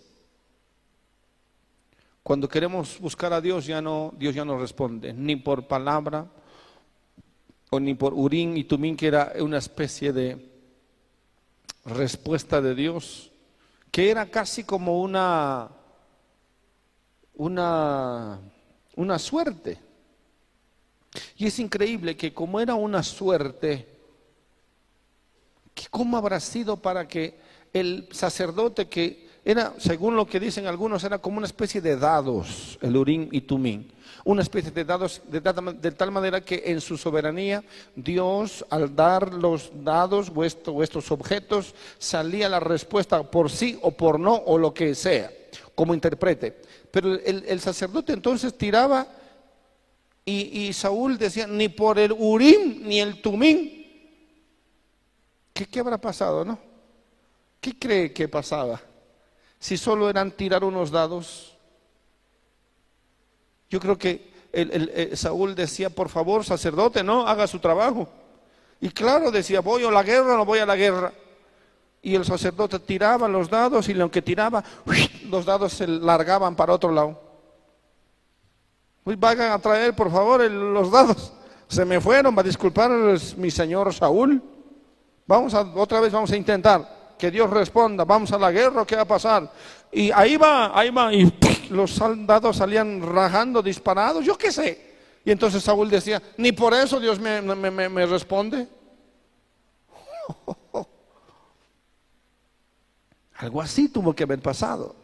[2.22, 6.32] cuando queremos buscar a Dios, ya no, Dios ya no responde, ni por palabra,
[7.70, 10.50] o ni por Urín y Tumín, que era una especie de
[11.86, 13.32] respuesta de Dios,
[13.92, 15.70] que era casi como una,
[17.36, 18.40] una,
[18.96, 19.80] una suerte.
[21.38, 23.88] Y es increíble que como era una suerte,
[25.90, 27.40] ¿cómo habrá sido para que
[27.74, 32.78] el sacerdote que era, según lo que dicen algunos, era como una especie de dados,
[32.82, 33.92] el Urín y Tumín
[34.26, 35.42] una especie de dados de,
[35.92, 37.64] tal manera que en su soberanía
[37.96, 44.20] Dios al dar los dados o, estos objetos salía la respuesta por sí o por
[44.20, 45.32] no o lo que sea,
[45.76, 46.62] como interprete.
[46.92, 49.08] Pero el, sacerdote entonces tiraba
[50.26, 53.78] y, y, Saúl decía, ni por el Urim ni el Tumín.
[55.54, 56.60] ¿Qué, ¿Qué habrá pasado, no?
[57.60, 58.80] ¿Qué cree que pasaba?
[59.60, 61.50] Si solo eran tirar unos dados
[63.70, 68.10] yo creo que el, Saúl decía, por favor, sacerdote, no, haga su trabajo.
[68.82, 71.14] Y claro, decía, voy a la guerra o no voy a la guerra.
[72.02, 74.64] Y el sacerdote tiraba los dados y lo que tiraba,
[75.30, 77.22] los dados se largaban para otro lado.
[79.04, 81.34] Pues vayan a traer, por favor, los dados.
[81.68, 82.90] Se me fueron, va a disculpar
[83.38, 84.42] mi señor Saúl.
[85.28, 88.96] Vamos a, otra vez vamos a intentar que Dios responda, vamos a la guerra, ¿qué
[88.96, 89.52] va a pasar?
[89.92, 91.30] Y ahí va, ahí va, y
[91.70, 94.96] los soldados salían rajando, disparados, yo qué sé.
[95.26, 98.70] Y entonces Saúl decía, ni por eso Dios me, me responde.
[103.36, 104.96] Algo así tuvo que haber pasado.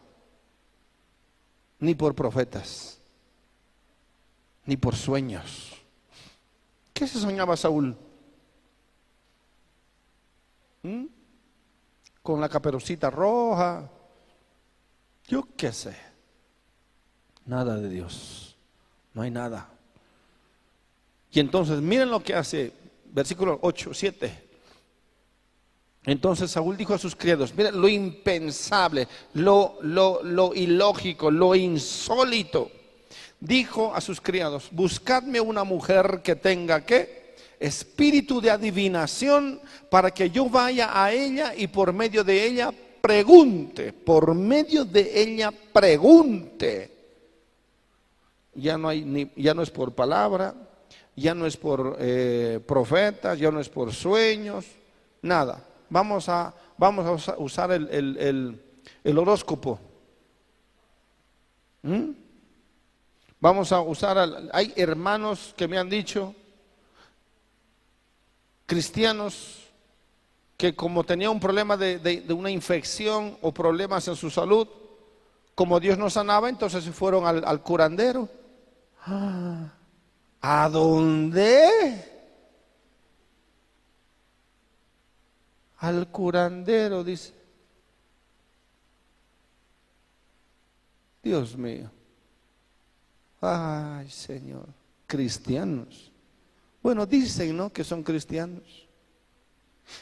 [1.78, 2.98] Ni por profetas,
[4.64, 5.74] ni por sueños.
[6.94, 7.94] ¿Qué se soñaba Saúl?
[10.82, 11.15] ¿Mm?
[12.26, 13.88] Con la caperucita roja.
[15.28, 15.96] Yo qué sé.
[17.44, 18.56] Nada de Dios.
[19.14, 19.68] No hay nada.
[21.30, 22.72] Y entonces miren lo que hace,
[23.12, 24.48] versículo 8, 7.
[26.04, 32.72] Entonces Saúl dijo a sus criados, miren lo impensable, lo, lo, lo ilógico, lo insólito.
[33.38, 37.25] Dijo a sus criados, buscadme una mujer que tenga que
[37.60, 43.92] espíritu de adivinación para que yo vaya a ella y por medio de ella pregunte,
[43.92, 46.92] por medio de ella pregunte.
[48.54, 50.54] Ya no, hay ni, ya no es por palabra,
[51.14, 54.66] ya no es por eh, profetas, ya no es por sueños,
[55.22, 55.62] nada.
[55.88, 58.60] Vamos a, vamos a usar el,
[59.04, 59.78] horóscopo.
[61.82, 62.10] ¿Mm?
[63.38, 66.34] Vamos a usar, hay hermanos que me han dicho,
[68.66, 69.62] cristianos
[70.56, 74.66] que como tenía un problema de, una infección o problemas en su salud,
[75.54, 78.28] como Dios no sanaba, entonces se fueron al, curandero.
[80.40, 82.12] ¿A dónde?
[85.78, 87.34] Al curandero, dice.
[91.22, 91.90] Dios mío.
[93.40, 94.66] Ay, Señor.
[95.06, 96.12] Cristianos.
[96.86, 97.72] Bueno, dicen, ¿no?
[97.72, 98.62] Que son cristianos.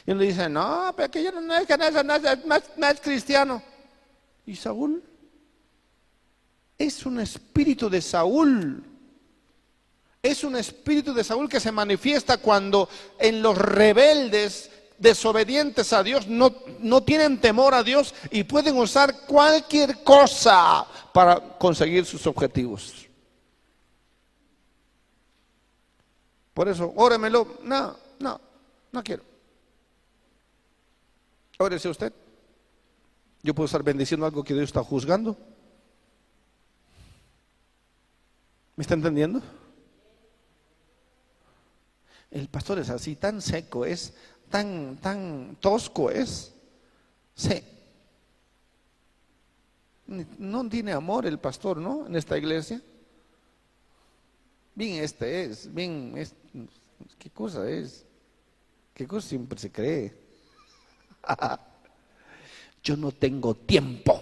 [0.05, 3.59] Y uno dice, no, pero que yo no es que es, cristiano.
[4.45, 5.03] ¿Y Saúl?
[6.77, 8.83] Es un espíritu de Saúl.
[10.21, 12.87] Es un espíritu de Saúl que se manifiesta cuando
[13.17, 19.21] en los rebeldes desobedientes a Dios no, no tienen temor a Dios y pueden usar
[19.25, 23.04] cualquier cosa para conseguir sus objetivos.
[26.55, 27.57] Por eso, óremelo.
[27.63, 28.39] No, no,
[28.93, 29.23] no quiero.
[31.59, 32.13] Órese usted.
[33.43, 35.37] Yo puedo estar bendiciendo algo que Dios está juzgando.
[38.77, 39.41] ¿Me está entendiendo?
[42.31, 44.13] El pastor es así, tan seco es,
[44.49, 46.53] tan, tan tosco es.
[47.35, 47.61] Sí.
[50.07, 52.07] No tiene amor el pastor, ¿no?
[52.07, 52.81] En esta iglesia.
[54.75, 56.35] Bien, este es, bien, es,
[57.17, 58.05] ¿qué cosa es?
[58.93, 60.13] ¿Qué cosa siempre se cree?
[62.83, 64.21] Yo no tengo tiempo.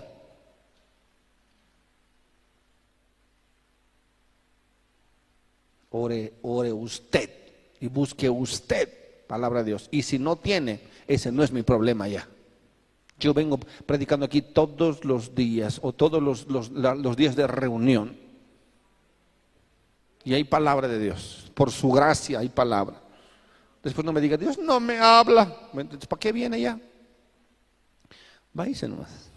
[5.90, 7.30] Ore, ore usted
[7.80, 9.90] y busque usted palabra de Dios.
[9.90, 12.28] Y si no tiene, ese no es mi problema ya.
[13.20, 18.24] Yo vengo predicando aquí todos los días o todos los, los días de reunión
[20.24, 21.52] Y hay palabra de Dios.
[21.54, 23.02] Por su gracia hay palabra.
[23.82, 25.70] Después no me diga, Dios no me habla.
[25.74, 26.80] Entonces, ¿para qué viene ya?
[28.54, 29.30] Váyase nomás.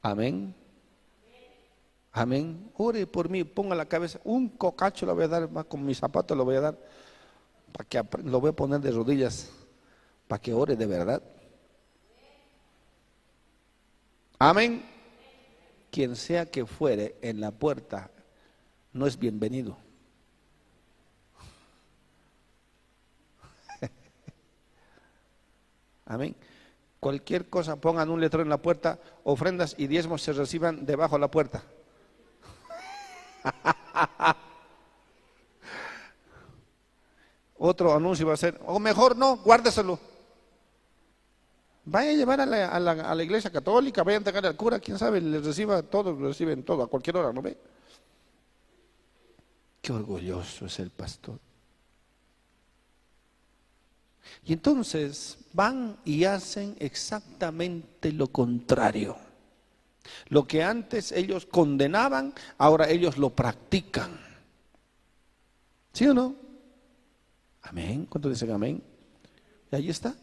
[0.00, 0.54] Amén.
[2.12, 2.70] Amén.
[2.76, 4.18] Ore por mí, ponga la cabeza.
[4.24, 6.78] Un cocacho le voy a dar, con mi zapato lo voy a dar.
[7.72, 9.50] Para que lo voy a poner de rodillas.
[10.26, 11.22] Para que ore de verdad.
[14.38, 14.95] Amén.
[15.96, 18.10] Quien sea que fuere en la puerta
[18.92, 19.78] no es bienvenido.
[26.04, 26.36] Amén.
[27.00, 31.20] Cualquier cosa, pongan un letrero en la puerta, ofrendas y diezmos se reciban debajo de
[31.20, 31.62] la puerta.
[37.56, 39.98] Otro anuncio va a ser, o mejor no, guárdeselo.
[41.88, 42.46] Vaya a llevar a
[43.14, 46.82] la, iglesia católica, vaya a entregar al cura, quién sabe, les reciba todo, reciben todo,
[46.82, 47.56] a cualquier hora, ¿no ve?
[49.80, 51.38] Qué orgulloso es el pastor.
[54.44, 59.16] Y entonces van y hacen exactamente lo contrario.
[60.28, 64.18] Lo que antes ellos condenaban, ahora ellos lo practican.
[65.92, 66.34] ¿Sí o no?
[67.62, 68.06] Amén.
[68.06, 68.82] ¿Cuánto dicen amén?
[69.70, 70.16] Y ahí está.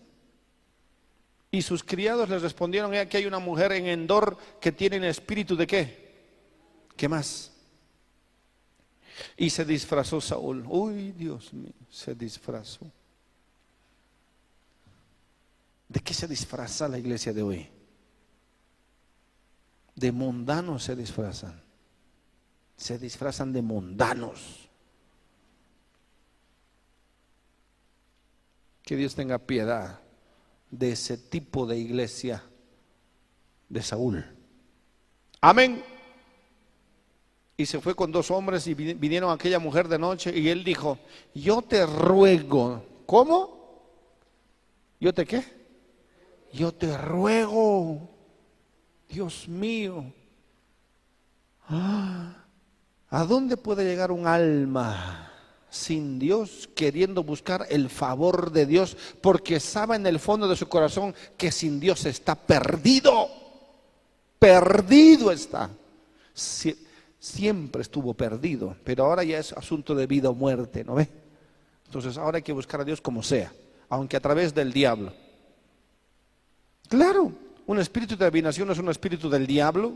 [1.54, 5.68] Y sus criados les respondieron, que hay una mujer en Endor que tiene espíritu de
[5.68, 6.16] qué?
[6.98, 7.52] ¿Qué más?
[9.38, 10.66] Y se disfrazó Saúl.
[10.68, 12.92] Uy, Dios mío, se disfrazó.
[15.88, 17.70] ¿De qué se disfraza la iglesia de hoy?
[19.94, 21.62] De mundanos se disfrazan.
[22.76, 24.72] Se disfrazan de mundanos.
[28.82, 30.03] Que Dios tenga piedad
[30.78, 32.44] de ese tipo de iglesia
[33.70, 34.26] de Saúl.
[35.40, 35.84] Amén.
[37.56, 40.98] Y se fue con dos hombres y vinieron aquella mujer de noche y él dijo,
[41.36, 43.88] yo te ruego, ¿cómo?
[45.00, 45.44] ¿Yo te qué?
[46.52, 48.10] Yo te ruego,
[49.08, 50.12] Dios mío,
[51.68, 55.33] ¿a dónde puede llegar un alma
[55.74, 60.70] sin Dios queriendo buscar el favor de Dios porque sabe en el fondo de su
[60.70, 63.28] corazón que sin Dios está perdido?
[64.38, 65.72] Perdido está.
[67.20, 71.10] siempre estuvo perdido, pero ahora ya es asunto de vida o muerte, ¿no ve?
[71.88, 73.52] Entonces ahora hay que buscar a Dios como sea,
[73.90, 75.12] aunque a través del diablo.
[76.88, 77.32] Claro,
[77.66, 79.94] un espíritu de adivinación es un espíritu del diablo.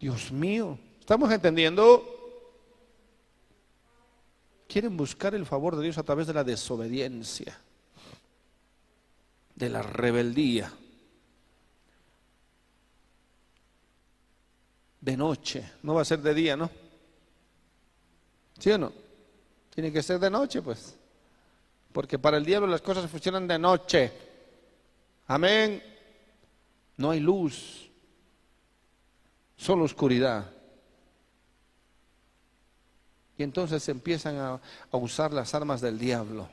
[0.00, 2.15] Dios mío, ¿estamos entendiendo?
[4.68, 7.58] Quieren buscar el favor de Dios a través de la desobediencia,
[9.54, 10.72] de la rebeldía.
[15.00, 16.68] De noche, no va a ser de día, ¿no?
[18.58, 18.92] ¿Sí o no?
[19.74, 20.96] Tiene que ser de noche, pues.
[21.92, 24.12] Porque para el diablo las cosas funcionan de noche.
[25.28, 25.82] Amén.
[26.96, 27.88] No hay luz,
[29.56, 30.55] solo oscuridad.
[33.38, 34.60] Y entonces empiezan a,
[34.92, 36.48] usar las armas del diablo,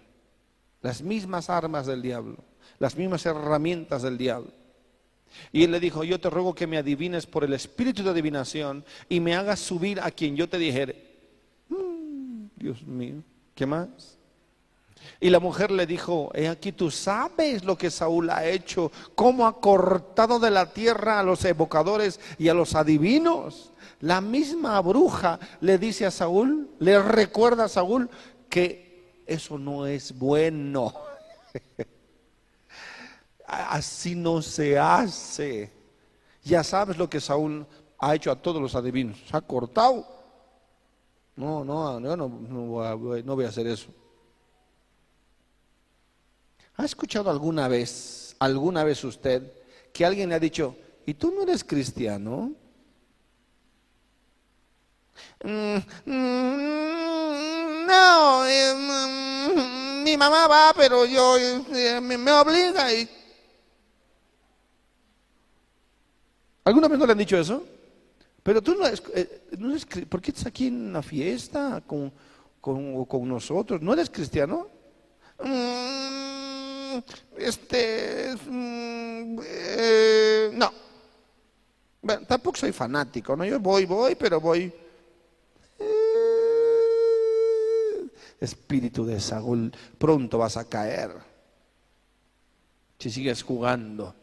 [0.81, 2.37] las mismas armas del diablo,
[2.79, 4.51] las mismas herramientas del diablo.
[5.51, 8.85] Y él le dijo, yo te ruego que me adivines por el espíritu de adivinación
[9.09, 11.11] y me hagas subir a quien yo te dijere.
[11.69, 13.23] Mm, Dios mío,
[13.55, 14.17] ¿qué más?
[15.19, 19.47] Y la mujer le dijo, he aquí tú sabes lo que Saúl ha hecho, cómo
[19.47, 23.72] ha cortado de la tierra a los evocadores y a los adivinos.
[24.03, 28.09] La misma bruja le dice a Saúl, le recuerda a Saúl
[28.49, 30.93] que eso no es bueno.
[33.47, 35.71] Así no se hace.
[36.43, 37.65] Ya sabes lo que Saúl
[37.97, 39.17] ha hecho a todos los adivinos.
[39.25, 40.05] Se ha cortado.
[41.37, 43.87] No, no, no, no, no voy a hacer eso.
[46.75, 49.49] ¿Ha escuchado alguna vez, alguna vez usted,
[49.93, 50.75] que alguien le ha dicho,
[51.05, 52.51] ¿y tú no eres cristiano?
[55.43, 62.93] Mm, mm, no, eh, mm, mi mamá va, pero yo eh, me, obliga.
[62.93, 63.09] Y...
[66.63, 67.63] ¿Alguna vez no le han dicho eso?
[68.41, 72.11] Pero tú no eres, eh, no eres ¿por qué estás aquí en la fiesta con,
[72.59, 73.81] con, con nosotros?
[73.81, 74.67] ¿No eres cristiano?
[77.37, 80.71] este, mm, eh, no.
[82.01, 83.45] Bueno, tampoco soy fanático, ¿no?
[83.45, 84.71] Yo voy, voy, pero voy.
[85.79, 86.23] Eh,
[88.43, 91.11] espíritu de Saúl, pronto vas a caer.
[92.99, 94.15] Si sigues jugando.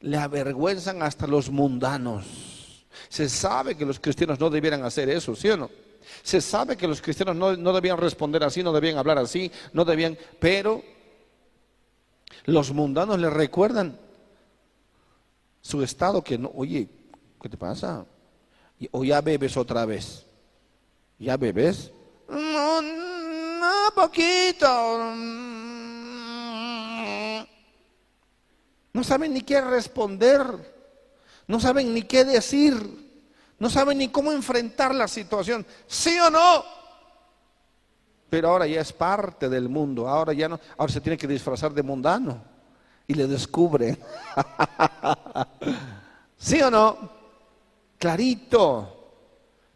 [0.00, 2.86] Le avergüenzan hasta los mundanos.
[3.08, 5.70] Se sabe que los cristianos no debieran hacer eso, ¿sí o no?
[6.22, 9.84] Se sabe que los cristianos no, no debían responder así, no debían hablar así, no
[9.84, 10.82] debían, pero
[12.44, 13.98] los mundanos le recuerdan
[15.62, 16.88] su estado que no, oye,
[17.40, 18.04] ¿qué te pasa?
[18.90, 20.26] O ya bebes otra vez.
[21.18, 21.90] ¿Ya bebes?
[22.28, 23.03] No, no,
[23.94, 25.14] poquito.
[28.92, 30.74] No saben ni qué responder.
[31.46, 32.74] No saben ni qué decir.
[33.58, 35.66] No saben ni cómo enfrentar la situación.
[35.86, 36.64] ¿Sí o no?
[38.30, 40.08] Pero ahora ya es parte del mundo.
[40.08, 40.60] Ahora ya no.
[40.76, 42.42] Ahora se tiene que disfrazar de mundano.
[43.06, 43.98] Y le descubre.
[46.38, 47.10] ¿Sí o no?
[47.98, 48.94] Clarito.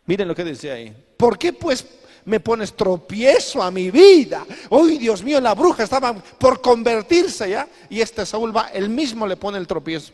[0.07, 1.07] Miren lo que dice ahí.
[1.17, 1.83] ¿Por qué pues
[2.29, 4.47] me pones tropiezo a mi vida?
[4.69, 7.67] Hoy, Dios mío, la bruja estaba por convertirse ya.
[7.89, 10.13] Y este Saúl va, él mismo le pone el tropiezo.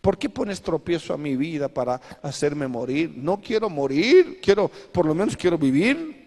[0.00, 3.12] ¿Por qué pones tropiezo a mi vida para hacerme morir?
[3.16, 6.20] No quiero morir, quiero, por lo menos quiero vivir.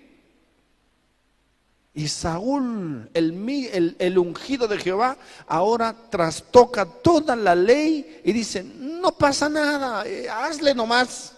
[1.94, 5.18] Y Saúl, el, ungido de Jehová,
[5.48, 11.34] ahora trastoca toda la ley y dice, no pasa nada, eh, hazle nomás.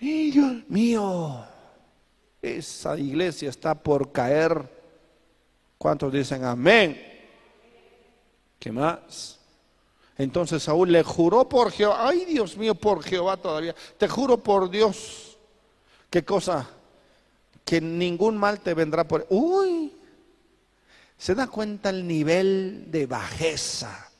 [0.00, 1.44] Y Dios mío,
[2.42, 4.68] esa iglesia está por caer.
[5.78, 7.00] ¿Cuántos dicen amén?
[8.58, 9.38] ¿Qué más?
[10.18, 14.68] Entonces Saúl le juró por Jehová, ay Dios mío, por Jehová todavía, te juro por
[14.68, 15.38] Dios.
[16.10, 16.68] ¿Qué cosa?
[17.64, 19.26] que ningún mal te vendrá por...
[19.30, 19.92] Uy,
[21.16, 24.10] se da cuenta el nivel de bajeza.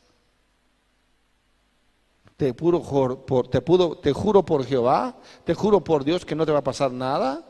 [2.36, 6.52] Te, por, te, pudo, te juro por Jehová, te juro por Dios que no te
[6.52, 7.44] va a pasar nada.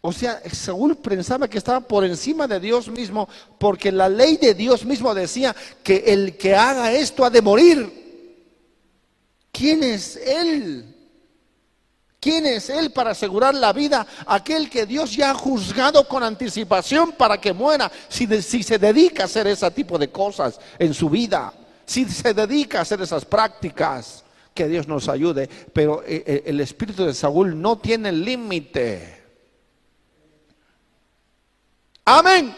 [0.00, 3.28] O sea, Saúl pensaba que estaba por encima de Dios mismo,
[3.58, 7.98] porque la ley de Dios mismo decía que el que haga esto ha de morir.
[9.52, 10.94] ¿Quién es él?
[12.20, 14.04] ¿Quién es Él para asegurar la vida?
[14.26, 19.22] Aquel que Dios ya ha juzgado con anticipación para que muera, si, si, se dedica
[19.22, 21.52] a hacer ese tipo de cosas en su vida,
[21.86, 25.48] si se dedica a hacer esas prácticas, que Dios nos ayude.
[25.72, 29.17] Pero eh, eh, el espíritu de Saúl no tiene límite.
[32.10, 32.56] Amén.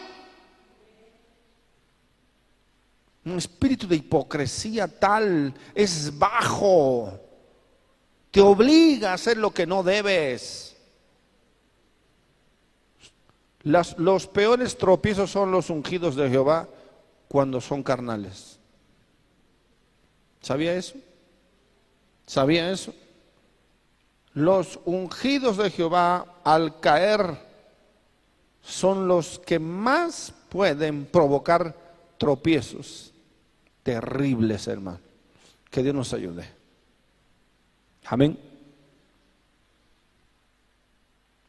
[3.25, 7.19] Un espíritu de hipocresía tal es bajo
[8.31, 10.69] te obliga a hacer lo que no debes.
[13.63, 16.69] los peores tropiezos son los ungidos de Jehová
[17.27, 18.57] cuando son carnales.
[20.41, 20.95] ¿Sabía eso?
[22.25, 22.93] ¿Sabía eso?
[24.33, 27.50] Los ungidos de Jehová al caer
[28.63, 31.75] son los que más pueden provocar
[32.17, 33.11] tropiezos
[33.83, 34.99] terribles, hermano.
[35.69, 36.47] Que Dios nos ayude.
[38.05, 38.37] Amén.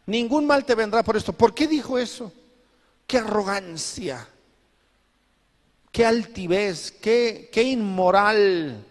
[0.06, 1.32] Ningún mal te vendrá por esto.
[1.32, 2.32] ¿Por qué dijo eso?
[3.06, 4.26] Qué arrogancia,
[5.90, 8.84] qué altivez, qué, qué inmoral,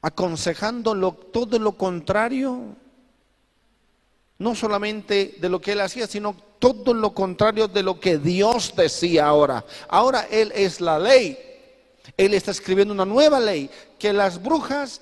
[0.00, 2.74] aconsejando todo lo contrario,
[4.42, 8.74] no solamente de lo que él hacía, sino todo lo contrario de lo que Dios
[8.76, 9.64] decía ahora.
[9.88, 11.38] Ahora él es la ley.
[12.16, 15.00] Él está escribiendo una nueva ley, que las brujas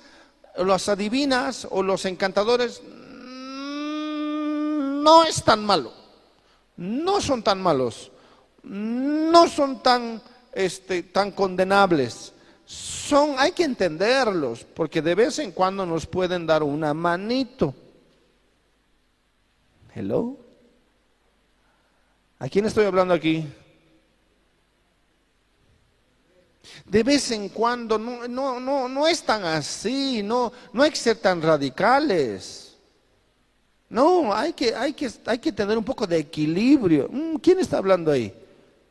[0.57, 3.31] las adivinas o los encantadores mm,
[5.01, 5.91] no es tan malo.
[6.77, 8.11] No son tan malos.
[8.63, 10.21] No son tan,
[10.53, 12.33] este, tan condenables.
[12.65, 17.73] Son, hay que entenderlos, porque de vez en cuando nos pueden dar una manito.
[19.93, 20.37] Hello.
[22.39, 23.45] ¿A quién estoy hablando aquí?
[26.85, 30.95] De vez en cuando no, no, no, no es tan así, no, no hay que
[30.95, 32.77] ser tan radicales.
[33.89, 37.09] No, hay que, hay, que, hay que tener un poco de equilibrio.
[37.11, 38.33] Mm, ¿Quién está hablando ahí?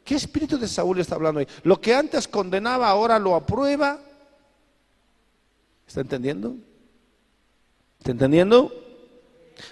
[0.05, 1.47] ¿Qué espíritu de Saúl está hablando ahí?
[1.63, 3.99] Lo que antes condenaba ahora lo aprueba.
[5.87, 6.55] ¿Está entendiendo?
[7.99, 8.80] ¿Está entendiendo?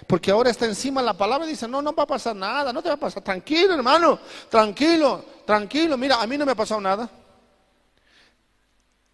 [0.07, 2.81] Porque ahora está encima la palabra y dice, no, no va a pasar nada, no
[2.81, 3.23] te va a pasar.
[3.23, 5.97] Tranquilo, hermano, tranquilo, tranquilo.
[5.97, 7.09] Mira, a mí no me ha pasado nada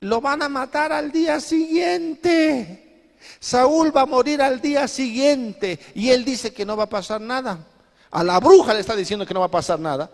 [0.06, 3.16] lo van a matar al día siguiente.
[3.40, 7.20] Saúl va a morir al día siguiente y él dice que no va a pasar
[7.20, 7.66] nada.
[8.12, 10.10] A la bruja le está diciendo que no va a pasar nada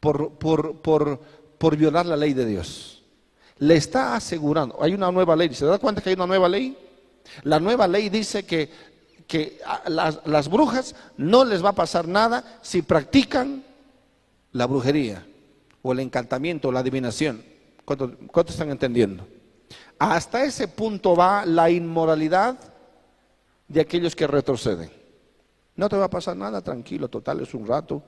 [0.00, 1.18] por, por, por,
[1.58, 3.02] por violar la ley de Dios.
[3.58, 6.76] Le está asegurando, hay una nueva ley, ¿se da cuenta que hay una nueva ley?
[7.44, 8.70] La nueva ley dice que,
[9.32, 13.64] que a las, brujas no les va a pasar nada si practican
[14.52, 15.26] la brujería
[15.80, 17.42] o el encantamiento o la adivinación.
[17.86, 19.26] ¿Cuántos, están entendiendo?
[19.98, 22.58] Hasta ese punto va la inmoralidad
[23.68, 24.90] de aquellos que retroceden.
[25.76, 28.02] No te va a pasar nada, tranquilo, total, es un rato.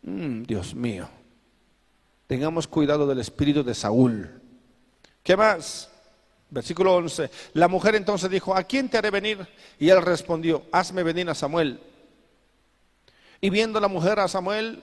[0.00, 1.06] Mm, Dios mío,
[2.26, 4.40] tengamos cuidado del espíritu de Saúl.
[5.22, 5.90] ¿Qué más?
[6.50, 7.30] Versículo 11.
[7.54, 9.46] La mujer entonces dijo, ¿a quién te haré venir?
[9.78, 11.80] Y él respondió, hazme venir a Samuel.
[13.40, 14.82] Y viendo la mujer a Samuel,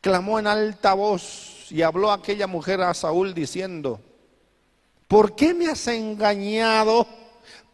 [0.00, 4.00] clamó en alta voz y habló aquella mujer a Saúl diciendo,
[5.08, 7.06] ¿por qué me has engañado?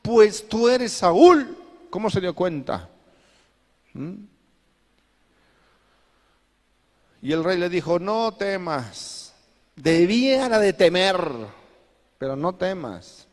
[0.03, 1.57] Pues tú eres Saúl.
[1.89, 2.89] ¿Cómo se dio cuenta?
[3.95, 4.15] ¿Mm?
[7.23, 9.35] Y el rey le dijo, no temas,
[9.77, 11.21] debiera de temer,
[12.21, 13.27] pero no temas.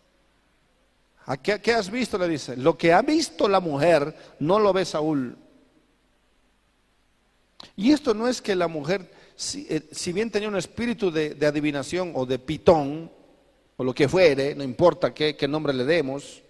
[1.25, 2.17] ¿A qué, has visto?
[2.17, 2.55] Le dice.
[2.55, 5.37] Lo que ha visto la mujer no lo ve Saúl.
[7.75, 11.35] Y esto no es que la mujer, si, eh, si bien tenía un espíritu de,
[11.35, 13.11] de, adivinación o de pitón,
[13.75, 16.41] o lo que fuere, no importa qué, qué nombre le demos,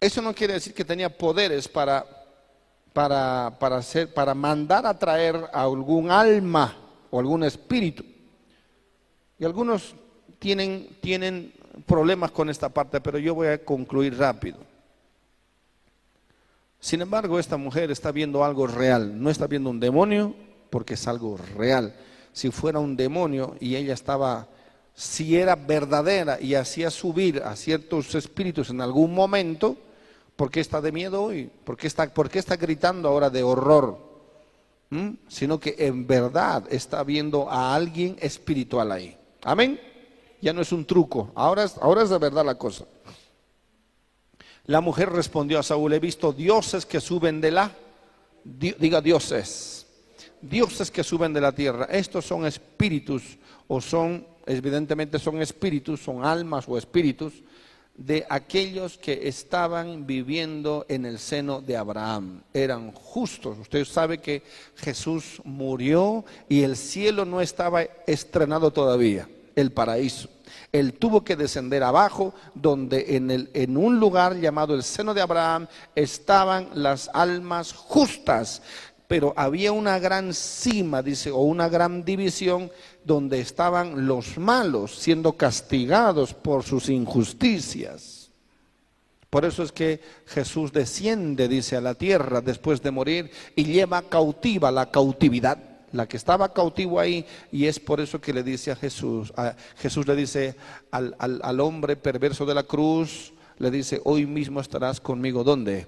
[0.00, 2.06] eso no quiere decir que tenía poderes para,
[2.94, 6.74] para, para, hacer, para mandar a traer a algún alma
[7.10, 8.13] o algún espíritu.
[9.38, 9.94] Y algunos
[10.38, 11.52] tienen, tienen
[11.86, 14.58] problemas con esta parte, pero yo voy a concluir rápido.
[16.78, 20.34] Sin embargo, esta mujer está viendo algo real, no está viendo un demonio
[20.68, 21.94] porque es algo real.
[22.32, 24.48] Si fuera un demonio y ella estaba,
[24.94, 29.78] si era verdadera y hacía subir a ciertos espíritus en algún momento,
[30.36, 31.50] ¿por qué está de miedo hoy?
[31.64, 33.98] ¿Por qué está, por qué está gritando ahora de horror?
[34.90, 35.10] ¿Mm?
[35.26, 39.16] Sino que en verdad está viendo a alguien espiritual ahí.
[39.44, 39.80] Amén.
[40.40, 42.84] Ya no es un truco, ahora es, ahora es de verdad la cosa.
[44.66, 47.70] La mujer respondió a Saúl, he visto dioses que suben de la,
[48.44, 49.86] diga dioses,
[50.40, 51.86] dioses que suben de la tierra.
[51.90, 53.38] Estos son espíritus
[53.68, 57.34] o son, evidentemente son espíritus, son almas o espíritus
[57.96, 62.42] de aquellos que estaban viviendo en el seno de Abraham.
[62.52, 63.58] Eran justos.
[63.58, 64.42] Usted sabe que
[64.76, 70.28] Jesús murió y el cielo no estaba estrenado todavía, el paraíso.
[70.72, 75.20] Él tuvo que descender abajo, donde en, el, en un lugar llamado el seno de
[75.20, 78.60] Abraham estaban las almas justas.
[79.06, 82.70] Pero había una gran cima, dice, o una gran división
[83.04, 88.30] donde estaban los malos siendo castigados por sus injusticias.
[89.30, 94.02] Por eso es que Jesús desciende, dice, a la tierra después de morir y lleva
[94.02, 95.58] cautiva la cautividad
[95.94, 99.32] la que estaba cautivo ahí, y es por eso que le dice a Jesús,
[99.76, 100.56] Jesús le dice
[100.90, 105.86] al, al, hombre perverso de la cruz, le dice, hoy mismo estarás conmigo, ¿dónde?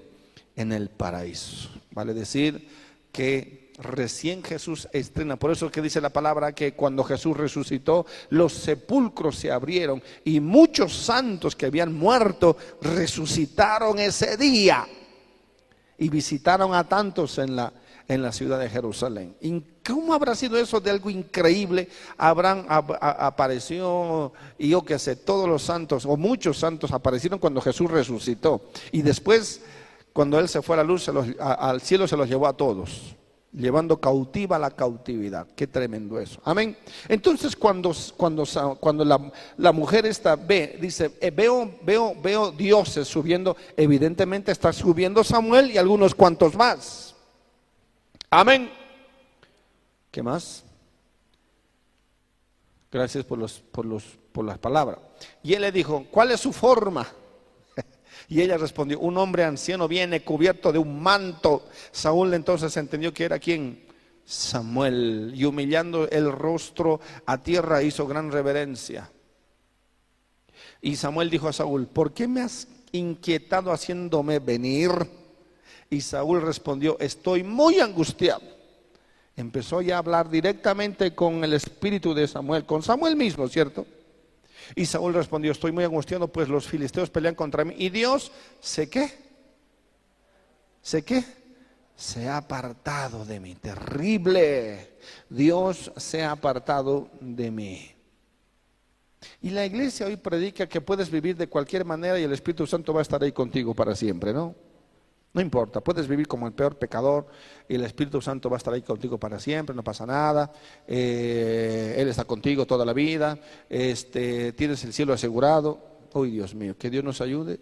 [0.55, 1.69] En el paraíso.
[1.91, 2.69] Vale decir
[3.11, 8.53] que recién Jesús estrena, por eso que dice la palabra que cuando Jesús resucitó, los
[8.53, 14.87] sepulcros se abrieron y muchos santos que habían muerto resucitaron ese día
[15.97, 17.71] y visitaron a tantos en la
[18.07, 19.35] en la ciudad de Jerusalén.
[19.85, 21.89] ¿Cómo habrá sido eso de algo increíble?
[22.17, 27.91] Habrán apareció, y yo que sé, todos los santos, o muchos santos aparecieron cuando Jesús
[27.91, 28.61] resucitó.
[28.91, 29.61] Y después,
[30.13, 32.53] cuando Él se fue a la luz, se los, al cielo se los llevó a
[32.53, 33.17] todos
[33.57, 35.47] llevando cautiva la cautividad.
[35.55, 36.39] Qué tremendo eso.
[36.45, 36.77] Amén.
[37.09, 38.45] Entonces cuando, cuando,
[38.79, 44.71] cuando la, la mujer está, ve, dice, eh, veo, veo, veo dioses subiendo, evidentemente está
[44.71, 47.15] subiendo Samuel y algunos cuantos más.
[48.29, 48.69] Amén.
[50.11, 50.63] ¿Qué más?
[52.91, 54.99] Gracias por, los, por, los, por las palabras.
[55.43, 57.07] Y él le dijo, ¿cuál es su forma?
[58.29, 61.67] Y ella respondió, un hombre anciano viene cubierto de un manto.
[61.91, 63.85] Saúl entonces entendió que era quien?
[64.25, 65.31] Samuel.
[65.33, 69.09] Y humillando el rostro a tierra hizo gran reverencia.
[70.81, 74.91] Y Samuel dijo a Saúl, ¿por qué me has inquietado haciéndome venir?
[75.89, 78.43] Y Saúl respondió, estoy muy angustiado.
[79.37, 83.85] Empezó ya a hablar directamente con el espíritu de Samuel, con Samuel mismo, ¿cierto?
[84.75, 87.75] Y Saúl respondió, estoy muy angustiado, pues los filisteos pelean contra mí.
[87.77, 89.11] Y Dios, ¿sé qué?
[90.81, 91.23] ¿Sé qué?
[91.95, 93.55] Se ha apartado de mí.
[93.55, 94.97] Terrible.
[95.29, 97.91] Dios se ha apartado de mí.
[99.41, 102.93] Y la iglesia hoy predica que puedes vivir de cualquier manera y el Espíritu Santo
[102.93, 104.55] va a estar ahí contigo para siempre, ¿no?
[105.37, 107.27] No importa, puedes vivir como el peor pecador
[107.69, 110.51] y el Espíritu Santo va a estar ahí contigo para siempre, no pasa nada.
[110.87, 113.37] Eh, Él está contigo toda la vida,
[113.69, 115.79] este, tienes el cielo asegurado.
[116.11, 117.59] Uy, Dios mío, que Dios nos ayude.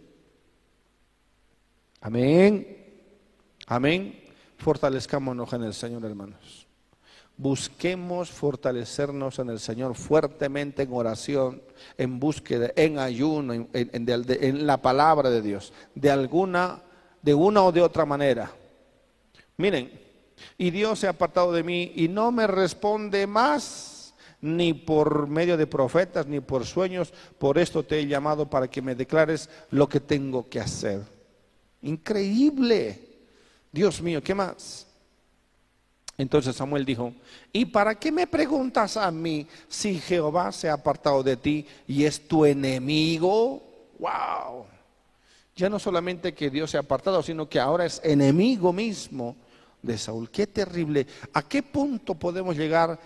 [1.99, 2.77] Amén.
[3.67, 4.23] Amén.
[4.55, 6.67] Fortalezcámonos en el Señor, hermanos.
[7.35, 11.61] Busquemos fortalecernos en el Señor fuertemente en oración,
[11.97, 16.81] en búsqueda, en ayuno, en, en la palabra de Dios, de alguna,
[17.25, 18.51] de una o de otra manera.
[19.57, 19.91] Miren,
[20.59, 25.57] y Dios se ha apartado de mí y no me responde más, ni por medio
[25.57, 29.89] de profetas, ni por sueños, por esto te he llamado para que me declares lo
[29.89, 31.01] que tengo que hacer.
[31.81, 33.01] Increíble.
[33.71, 34.85] Dios mío, ¿qué más?
[36.19, 37.11] Entonces Samuel dijo,
[37.51, 42.05] ¿y para qué me preguntas a mí si Jehová se ha apartado de ti y
[42.05, 43.63] es tu enemigo?
[43.97, 44.74] ¡Wow!
[45.55, 49.37] Ya no solamente que Dios se ha apartado, sino que ahora es enemigo mismo
[49.81, 50.29] de Saúl.
[50.29, 51.07] Qué terrible.
[51.33, 52.99] ¿A qué punto podemos llegar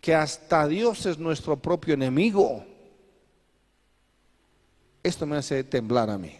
[0.00, 2.64] que hasta Dios es nuestro propio enemigo?
[5.02, 6.32] Esto me hace temblar a mí.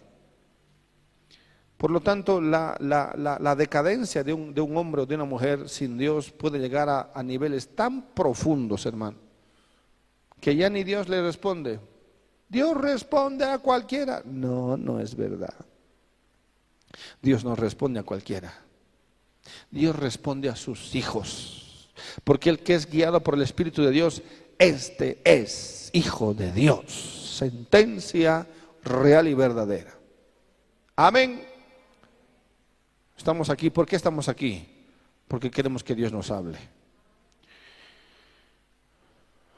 [1.77, 6.59] Por lo tanto, la, decadencia de un, hombre o de una mujer sin Dios puede
[6.59, 9.18] llegar a niveles tan profundos, hermano,
[10.40, 11.81] que ya ni Dios le responde.
[12.51, 14.22] Dios responde a cualquiera.
[14.24, 15.55] No, no es verdad.
[17.22, 18.52] Dios no responde a cualquiera.
[19.70, 21.89] Dios responde a sus hijos.
[22.24, 24.22] Porque el que es guiado por el Espíritu de Dios,
[24.59, 27.36] este es hijo de Dios.
[27.39, 28.48] Sentencia
[28.82, 29.94] real y verdadera.
[30.97, 31.47] Amén.
[33.16, 34.66] Estamos aquí, ¿por qué estamos aquí?
[35.28, 36.59] Porque queremos que Dios nos hable.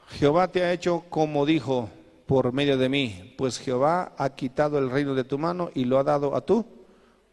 [0.09, 1.89] Jehová te ha hecho como dijo
[2.25, 5.99] por medio de mí, pues Jehová ha quitado el reino de tu mano y lo
[5.99, 6.65] ha dado a tu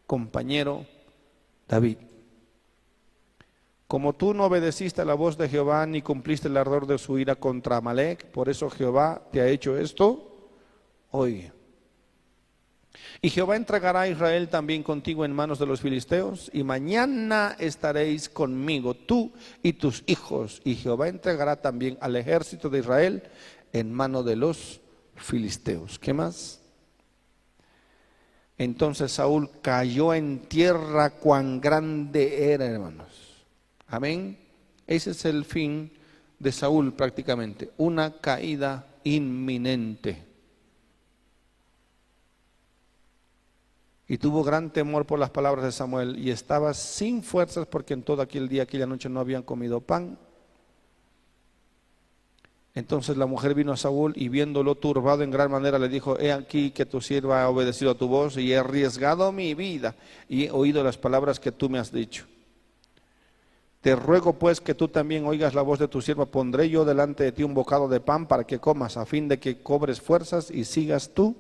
[0.06, 0.86] compañero
[1.68, 1.98] David.
[3.86, 7.18] Como tú no obedeciste a la voz de Jehová ni cumpliste el ardor de su
[7.18, 10.48] ira contra Amalek, por eso Jehová te ha hecho esto
[11.10, 11.50] hoy.
[13.22, 18.28] Y Jehová entregará a Israel también contigo en manos de los filisteos, y mañana estaréis
[18.28, 20.62] conmigo, tú y tus hijos.
[20.64, 23.22] Y Jehová entregará también al ejército de Israel
[23.72, 24.80] en manos de los
[25.16, 25.98] filisteos.
[25.98, 26.60] ¿Qué más?
[28.58, 33.08] Entonces Saúl cayó en tierra cuán grande era, hermanos.
[33.86, 34.38] Amén.
[34.86, 35.92] Ese es el fin
[36.38, 40.30] de Saúl prácticamente, una caída inminente.
[44.10, 48.02] y tuvo gran temor por las palabras de Samuel y estaba sin fuerzas porque en
[48.02, 50.18] todo aquel día, aquella noche no habían comido pan.
[52.74, 56.32] Entonces la mujer vino a Saúl y viéndolo turbado en gran manera le dijo, he
[56.32, 59.96] aquí que tu sierva ha obedecido a tu voz y he arriesgado mi vida
[60.28, 62.26] y he oído las palabras que tú me has dicho.
[63.80, 67.24] Te ruego pues que tú también oigas la voz de tu sierva, pondré yo delante
[67.24, 70.50] de ti un bocado de pan para que comas, a fin de que cobres fuerzas
[70.50, 71.34] y sigas tú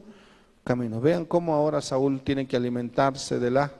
[0.64, 1.00] camino.
[1.00, 3.70] Vean cómo ahora Saúl tiene que alimentarse de la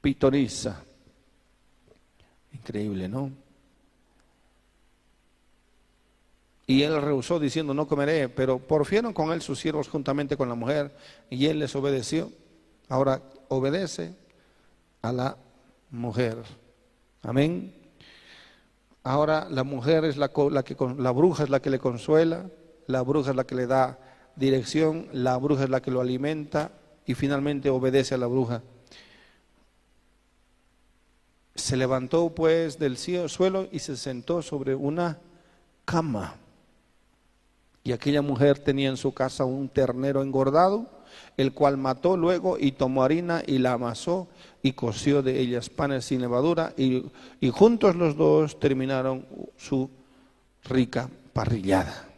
[0.00, 0.82] pitonisa.
[2.52, 3.41] Increíble, ¿no?
[6.66, 10.54] Y él rehusó diciendo, no comeré, pero porfieron con él sus siervos juntamente con la
[10.54, 10.94] mujer,
[11.28, 12.30] y él les obedeció.
[12.88, 14.14] Ahora obedece
[15.02, 15.36] a la
[15.90, 16.36] mujer.
[17.22, 17.74] Amén.
[19.04, 22.46] Ahora la mujer es la, la que la bruja es la que le consuela,
[22.86, 23.98] la bruja es la que le da
[24.36, 26.70] dirección, la bruja es la que lo alimenta
[27.04, 28.62] y finalmente obedece a la bruja.
[31.54, 35.18] Se levantó pues del suelo y se sentó sobre una
[35.84, 36.36] cama.
[37.84, 40.86] Y aquella mujer tenía en su casa un ternero engordado,
[41.36, 44.28] el cual mató luego y tomó harina y la amasó
[44.62, 47.04] y coció de ellas panes sin levadura y,
[47.40, 49.26] y juntos los dos terminaron
[49.56, 49.90] su
[50.64, 52.08] rica parrillada.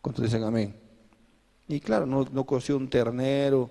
[0.00, 0.74] ¿Cuántos dicen amén?
[1.68, 3.70] Y claro, no, no coció un ternero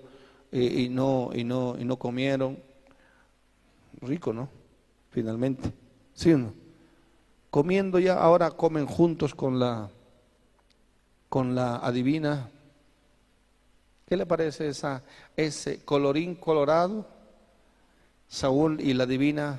[0.50, 2.58] y, no, y, no, y no comieron.
[4.00, 4.48] Rico, ¿no?
[5.10, 5.72] Finalmente.
[6.14, 6.52] ¿Sí no?
[7.50, 9.90] Comiendo ya, ahora comen juntos con la,
[11.32, 12.50] con la adivina.
[14.06, 15.02] ¿Qué le parece esa,
[15.34, 17.08] ese colorín colorado?
[18.28, 19.58] Saúl y la divina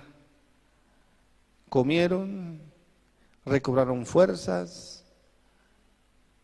[1.69, 2.61] comieron,
[3.43, 5.03] recobraron fuerzas,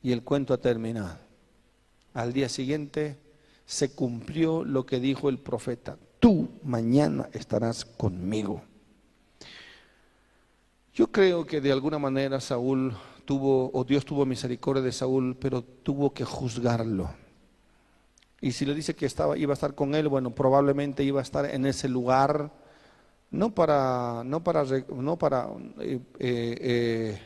[0.01, 1.19] y el cuento ha terminado.
[2.15, 3.19] Al día siguiente
[3.67, 8.63] se cumplió lo que dijo el profeta, tú mañana estarás conmigo.
[10.91, 12.97] Yo creo que de alguna manera Saúl
[13.37, 17.09] o Dios tuvo misericordia de Saúl, pero tuvo que juzgarlo.
[18.41, 21.23] Y si le dice que estaba, iba a estar con él, bueno, probablemente iba a
[21.23, 22.51] estar en ese lugar,
[23.31, 25.49] no para, no para, no para
[25.79, 27.21] eh, eh, eh,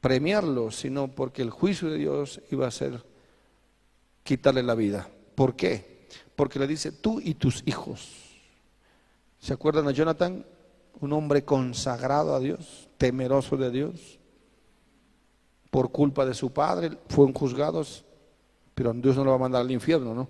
[0.00, 3.04] premiarlo, sino porque el juicio de Dios iba a ser
[4.24, 5.08] quitarle la vida.
[5.34, 6.08] ¿Por qué?
[6.34, 8.08] Porque le dice tú y tus hijos.
[9.38, 10.44] ¿Se acuerdan de Jonathan?
[11.00, 14.18] Un hombre consagrado a Dios, temeroso de Dios.
[15.74, 18.04] Por culpa de su padre fueron juzgados,
[18.76, 20.28] pero Dios no lo va a mandar al infierno, ¿no?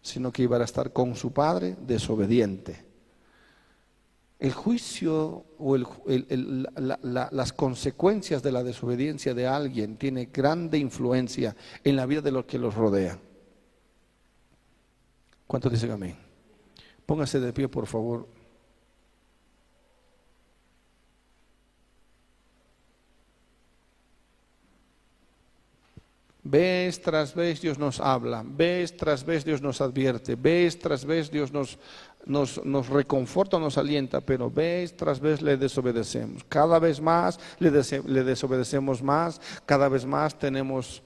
[0.00, 2.84] Sino que iba a estar con su padre desobediente.
[4.38, 12.06] El juicio o las consecuencias de la desobediencia de alguien tiene grande influencia en la
[12.06, 13.18] vida de los que los rodean.
[15.48, 16.16] ¿Cuántos dicen amén?
[17.06, 18.28] Póngase de pie, por favor.
[26.50, 31.30] Vez tras vez Dios nos habla, vez tras vez Dios nos advierte, vez tras vez
[31.30, 31.78] Dios nos,
[32.26, 36.42] nos, nos reconforta, nos alienta, pero vez tras vez le desobedecemos.
[36.48, 41.04] Cada vez más le, le desobedecemos más, cada vez más tenemos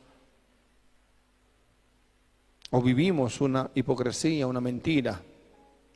[2.70, 5.20] o vivimos una hipocresía, una mentira.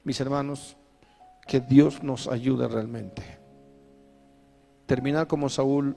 [0.04, 0.76] Mis hermanos,
[1.46, 3.22] que Dios nos ayude realmente.
[4.84, 5.96] Terminar como Saúl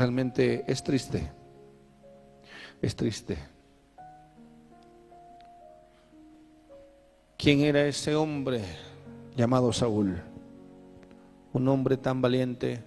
[0.00, 1.30] Realmente es triste.
[2.80, 3.36] Es triste.
[7.36, 8.62] ¿Quién era ese hombre
[9.36, 10.18] llamado Saúl?
[11.52, 12.82] Un hombre tan valiente,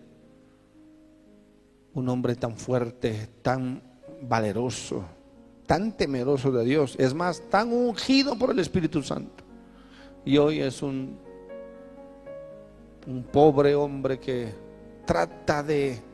[1.94, 3.84] un hombre tan fuerte, tan
[4.23, 5.06] valeroso,
[5.68, 9.44] tan temeroso de Dios, es más, tan ungido por el Espíritu Santo.
[10.26, 11.19] Y hoy es un,
[13.06, 14.52] un pobre hombre que
[15.06, 16.11] trata de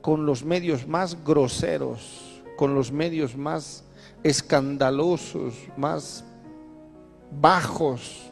[0.00, 3.84] con los medios más groseros, con los medios más
[4.22, 6.24] escandalosos, más
[7.40, 8.30] bajos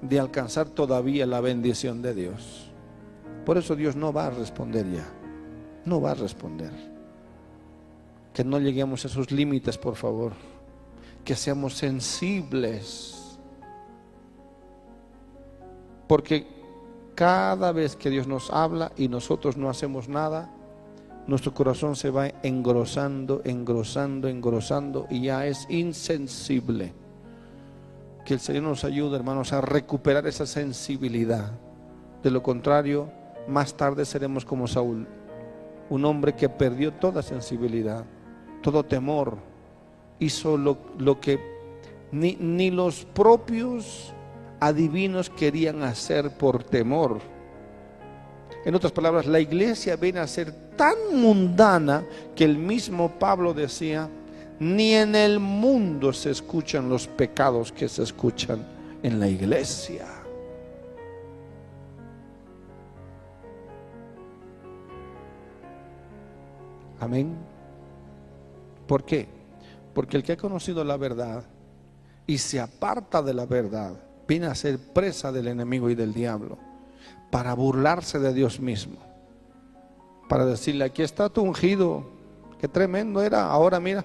[0.00, 2.70] de alcanzar todavía la bendición de Dios.
[3.44, 5.06] Por eso Dios no va a responder ya,
[5.84, 6.72] no va a responder.
[8.32, 10.32] Que no lleguemos a esos límites, por favor,
[11.24, 13.38] que seamos sensibles,
[16.06, 16.46] porque
[17.14, 20.50] cada vez que Dios nos habla y nosotros no hacemos nada,
[21.26, 26.92] nuestro corazón se va engrosando, engrosando, engrosando y ya es insensible.
[28.24, 31.52] Que el Señor nos ayude, hermanos, a recuperar esa sensibilidad.
[32.22, 33.10] De lo contrario,
[33.48, 35.06] más tarde seremos como Saúl,
[35.90, 38.04] un hombre que perdió toda sensibilidad,
[38.62, 39.38] todo temor,
[40.18, 41.38] hizo lo, que
[42.10, 44.12] ni, ni los propios
[44.60, 47.20] adivinos querían hacer por temor.
[48.64, 52.04] En otras palabras, la iglesia viene a ser tan mundana
[52.34, 54.08] que el mismo Pablo decía,
[54.58, 58.64] ni en el mundo se escuchan los pecados que se escuchan
[59.02, 60.06] en la iglesia.
[67.00, 67.34] Amén.
[68.86, 69.28] ¿Por qué?
[69.92, 71.44] Porque el que ha conocido la verdad
[72.26, 73.94] y se aparta de la verdad,
[74.26, 76.58] viene a ser presa del enemigo y del diablo
[77.30, 79.05] para burlarse de Dios mismo
[80.28, 82.04] para decirle, aquí está tu ungido,
[82.58, 84.04] qué tremendo era, ahora mira,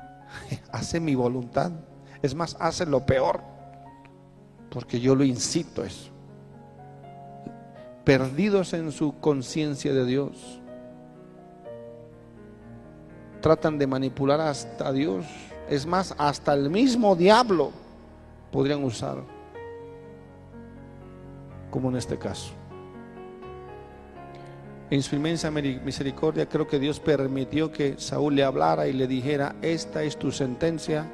[0.72, 1.72] hace mi voluntad,
[2.22, 3.40] es más, hace lo peor,
[4.70, 6.10] porque yo lo incito a eso.
[8.04, 10.60] Perdidos en su conciencia de Dios,
[13.40, 15.24] tratan de manipular hasta Dios,
[15.68, 17.70] es más, hasta el mismo diablo
[18.50, 19.18] podrían usar,
[21.70, 22.59] como en este caso.
[24.90, 29.54] En su inmensa misericordia creo que Dios permitió que Saúl le hablara y le dijera,
[29.62, 31.08] esta es tu sentencia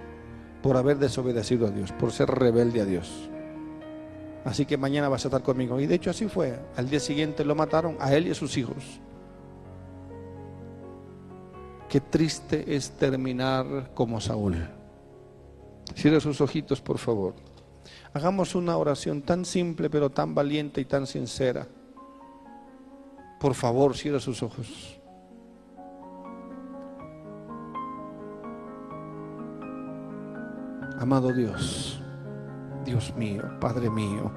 [0.63, 3.29] por haber desobedecido a Dios, por ser rebelde a Dios.
[4.47, 5.79] Así que mañana vas a estar conmigo.
[5.79, 6.59] Y de hecho así fue.
[6.77, 9.01] Al día siguiente lo mataron a él y a sus hijos.
[11.89, 14.57] Qué triste es terminar como Saúl.
[15.95, 17.35] Cierre sus ojitos, por favor.
[18.15, 21.67] Hagamos una oración tan simple, pero tan valiente y tan sincera.
[23.39, 25.01] Por favor, cierra sus ojos.
[30.99, 32.01] Amado Dios,
[32.85, 34.33] Dios mío, Padre mío,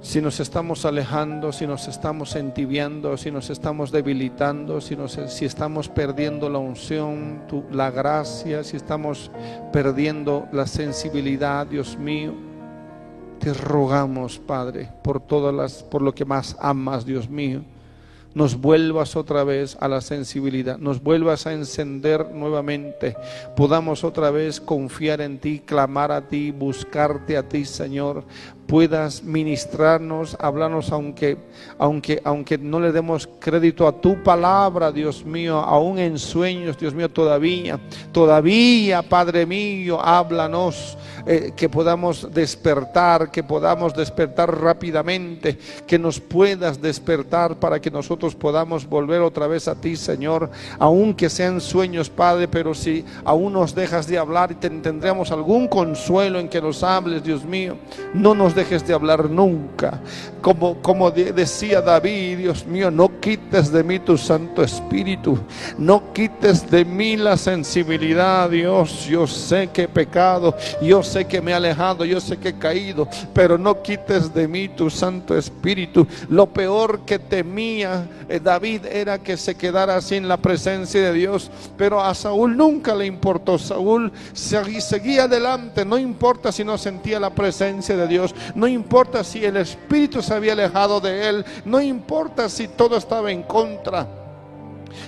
[0.00, 4.96] si nos estamos alejando, si nos estamos entibiando, si nos estamos debilitando, si,
[5.28, 9.30] si estamos perdiendo la unción, la gracia, si estamos
[9.72, 12.34] perdiendo la sensibilidad, Dios mío,
[13.40, 17.62] te rogamos, Padre, por todas las, por lo que más amas, Dios mío,
[18.34, 23.16] nos vuelvas otra vez a la sensibilidad, nos vuelvas a encender nuevamente,
[23.56, 28.24] podamos otra vez confiar en ti, clamar a ti, buscarte a ti, Señor,
[28.70, 31.36] puedas ministrarnos, hablarnos aunque,
[31.76, 36.94] aunque, aunque no le demos crédito a tu palabra, Dios mío, aún en sueños, Dios
[36.94, 37.80] mío, todavía,
[38.12, 46.80] todavía, Padre mío, háblanos eh, que podamos despertar, que podamos despertar rápidamente, que nos puedas
[46.80, 50.48] despertar para que nosotros podamos volver otra vez a ti, Señor,
[50.78, 56.38] aunque sean sueños, Padre, pero si aún nos dejas de hablar y tendremos algún consuelo
[56.38, 57.76] en que nos hables, Dios mío,
[58.14, 60.00] no nos dejes de hablar nunca.
[60.42, 65.38] Como, como decía David, Dios mío, no quites de mí tu Santo Espíritu,
[65.76, 69.06] no quites de mí la sensibilidad, Dios.
[69.06, 72.58] Yo sé que he pecado, yo sé que me he alejado, yo sé que he
[72.58, 76.06] caído, pero no quites de mí tu Santo Espíritu.
[76.28, 81.50] Lo peor que temía eh, David era que se quedara sin la presencia de Dios,
[81.76, 83.58] pero a Saúl nunca le importó.
[83.58, 89.44] Saúl seguía adelante, no importa si no sentía la presencia de Dios, no importa si
[89.44, 94.20] el Espíritu se había alejado de él, no importa si todo estaba en contra.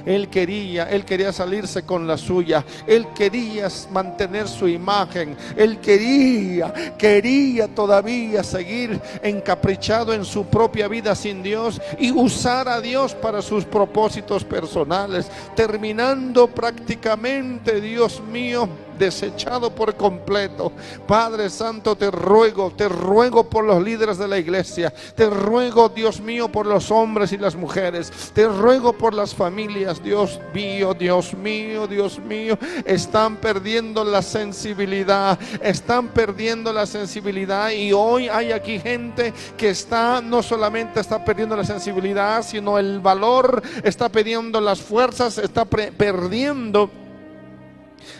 [0.04, 2.64] Él quería, él quería salirse con la suya.
[2.86, 5.36] Él quería mantener su imagen.
[5.56, 12.80] Él quería, quería todavía seguir encaprichado en su propia vida sin Dios y usar a
[12.80, 15.30] Dios para sus propósitos personales.
[15.54, 18.68] Terminando prácticamente, Dios mío,
[19.02, 20.72] desechado por completo.
[21.08, 26.20] Padre Santo, te ruego, te ruego por los líderes de la iglesia, te ruego, Dios
[26.20, 31.34] mío, por los hombres y las mujeres, te ruego por las familias, Dios mío, Dios
[31.34, 37.70] mío, Dios mío, están perdiendo la sensibilidad, están perdiendo la sensibilidad.
[37.70, 43.00] Y hoy hay aquí gente que está, no solamente está perdiendo la sensibilidad, sino el
[43.00, 47.01] valor, está perdiendo las fuerzas, está perdiendo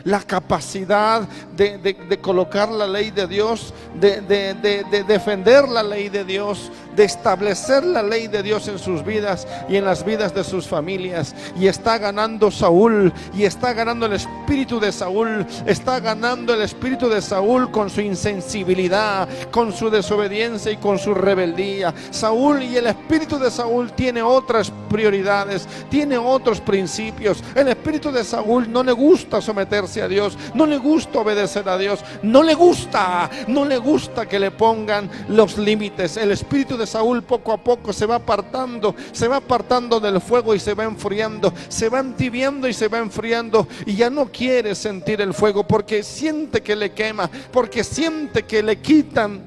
[0.05, 6.71] la capacidad de, colocar la ley de Dios, de, de, defender la ley de Dios,
[6.97, 10.66] de establecer la ley de Dios en sus vidas y en las vidas de sus
[10.66, 11.35] familias.
[11.59, 17.09] Y está ganando Saúl, y está ganando el espíritu de Saúl, está ganando el espíritu
[17.09, 21.94] de Saúl con su insensibilidad, con su desobediencia y con su rebeldía.
[22.10, 27.43] Saúl y el espíritu de Saúl tiene otras prioridades, tiene otros principios.
[27.55, 31.78] El espíritu de Saúl no le gusta someterse a Dios, no le gusta obedecer a
[31.78, 36.16] Dios, no le gusta, no le gusta que le pongan los límites.
[36.16, 40.59] El espíritu Saúl poco a poco se va apartando, se va apartando del fuego y
[40.59, 45.21] se va enfriando, se va entibiendo y se va enfriando y ya no quiere sentir
[45.21, 49.43] el fuego porque siente que le quema, porque siente que le quitan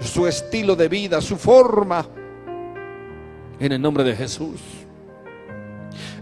[0.00, 2.06] su estilo de vida, su forma.
[3.58, 4.60] En el nombre de Jesús.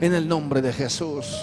[0.01, 1.39] En el nombre de Jesús.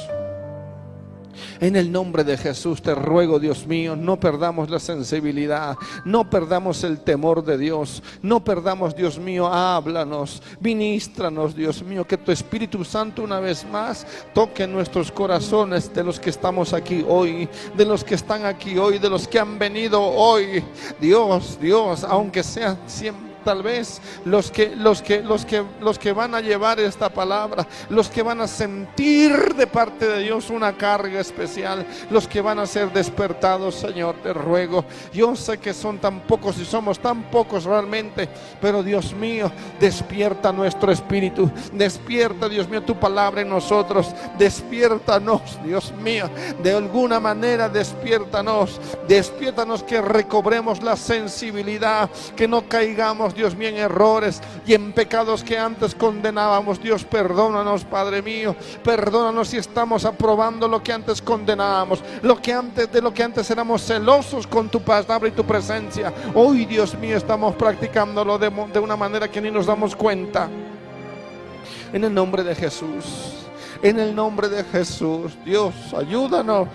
[1.61, 6.83] En el nombre de Jesús te ruego, Dios mío, no perdamos la sensibilidad, no perdamos
[6.85, 12.85] el temor de Dios, no perdamos, Dios mío, háblanos, ministranos, Dios mío, que tu Espíritu
[12.85, 18.05] Santo una vez más toque nuestros corazones de los que estamos aquí hoy, de los
[18.05, 20.63] que están aquí hoy, de los que han venido hoy.
[20.99, 26.13] Dios, Dios, aunque sea siempre tal vez los que, los que, los que, los que
[26.13, 30.77] van a llevar esta palabra, los que van a sentir de parte de Dios una
[30.77, 34.85] carga especial, los que van a ser despertados, Señor, te ruego.
[35.11, 38.29] Yo sé que son tan pocos y somos tan pocos realmente,
[38.61, 45.91] pero Dios mío, despierta nuestro espíritu, despierta, Dios mío, tu palabra en nosotros, despiértanos, Dios
[46.03, 46.29] mío,
[46.61, 53.77] de alguna manera despiértanos, despiértanos que recobremos la sensibilidad, que no caigamos Dios mío, en
[53.77, 56.81] errores y en pecados que antes condenábamos.
[56.81, 58.53] Dios, perdónanos, Padre mío.
[58.83, 63.49] Perdónanos si estamos aprobando lo que antes condenábamos, lo que antes de lo que antes
[63.49, 66.13] éramos celosos con tu palabra y tu presencia.
[66.35, 70.49] Hoy, Dios mío, estamos practicándolo de, de una manera que ni nos damos cuenta.
[71.93, 73.35] En el nombre de Jesús.
[73.81, 76.67] En el nombre de Jesús, Dios, ayúdanos.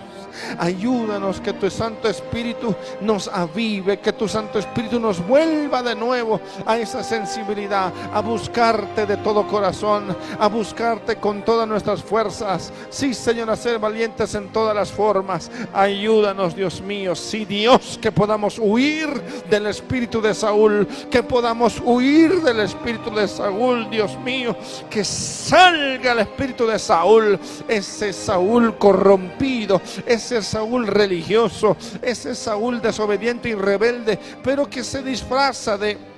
[0.57, 6.39] Ayúdanos que tu Santo Espíritu nos avive, que tu Santo Espíritu nos vuelva de nuevo
[6.65, 12.71] a esa sensibilidad, a buscarte de todo corazón, a buscarte con todas nuestras fuerzas.
[12.89, 15.51] Sí, Señor, a ser valientes en todas las formas.
[15.73, 17.15] Ayúdanos, Dios mío.
[17.15, 19.09] Sí, Dios, que podamos huir
[19.49, 24.55] del espíritu de Saúl, que podamos huir del espíritu de Saúl, Dios mío,
[24.89, 29.81] que salga el espíritu de Saúl, ese Saúl corrompido,
[30.25, 36.15] ese Saúl religioso, ese Saúl desobediente y rebelde, pero que se disfraza de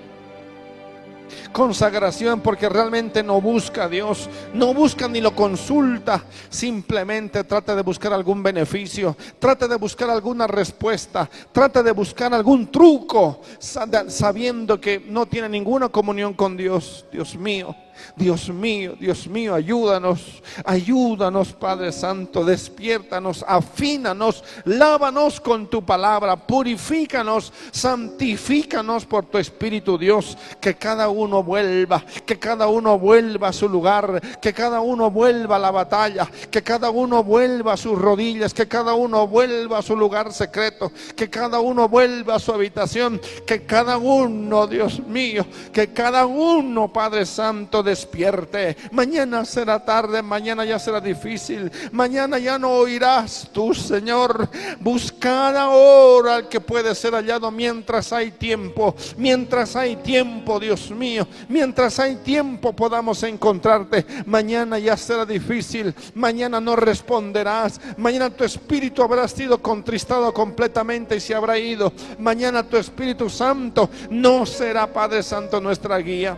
[1.52, 7.82] Consagración porque realmente no busca a Dios, no busca ni lo consulta, simplemente trata de
[7.82, 15.00] buscar algún beneficio, trata de buscar alguna respuesta, trata de buscar algún truco, sabiendo que
[15.00, 17.06] no tiene ninguna comunión con Dios.
[17.12, 17.76] Dios mío.
[18.16, 27.54] Dios mío, Dios mío, ayúdanos, ayúdanos, Padre Santo, despiértanos, afínanos, lávanos con tu palabra, purifícanos,
[27.72, 33.70] santifícanos por tu Espíritu, Dios, que cada uno vuelva, que cada uno vuelva a su
[33.70, 38.54] lugar, que cada uno vuelva a la batalla, que cada uno vuelva a sus rodillas,
[38.54, 43.20] que cada uno vuelva a su lugar secreto, que cada uno vuelva a su habitación,
[43.46, 48.78] que cada uno, Dios mío, que cada uno, Padre Santo, despierte.
[48.92, 51.72] Mañana será tarde, mañana ya será difícil.
[51.92, 54.50] Mañana ya no oirás tú, Señor.
[54.80, 58.96] Buscar ahora al que puede ser hallado mientras hay tiempo.
[59.18, 61.28] Mientras hay tiempo, Dios mío.
[61.50, 64.06] Mientras hay tiempo podamos encontrarte.
[64.26, 65.96] Mañana ya será difícil.
[66.14, 67.80] Mañana no responderás.
[67.98, 71.92] Mañana tu espíritu habrá sido contristado completamente y se habrá ido.
[72.20, 76.38] Mañana tu Espíritu Santo no será Padre Santo nuestra guía.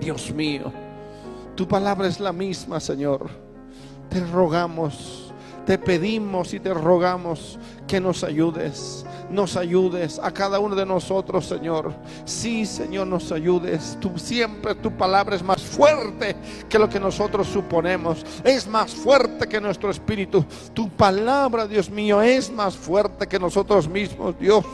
[0.00, 0.72] Dios mío,
[1.54, 3.28] tu palabra es la misma, Señor.
[4.10, 5.32] Te rogamos,
[5.64, 7.58] te pedimos y te rogamos
[7.88, 11.92] que nos ayudes, nos ayudes a cada uno de nosotros, Señor.
[12.24, 13.96] Sí, Señor, nos ayudes.
[14.00, 16.36] Tú siempre tu palabra es más fuerte
[16.68, 18.24] que lo que nosotros suponemos.
[18.44, 20.44] Es más fuerte que nuestro espíritu.
[20.74, 24.64] Tu palabra, Dios mío, es más fuerte que nosotros mismos, Dios.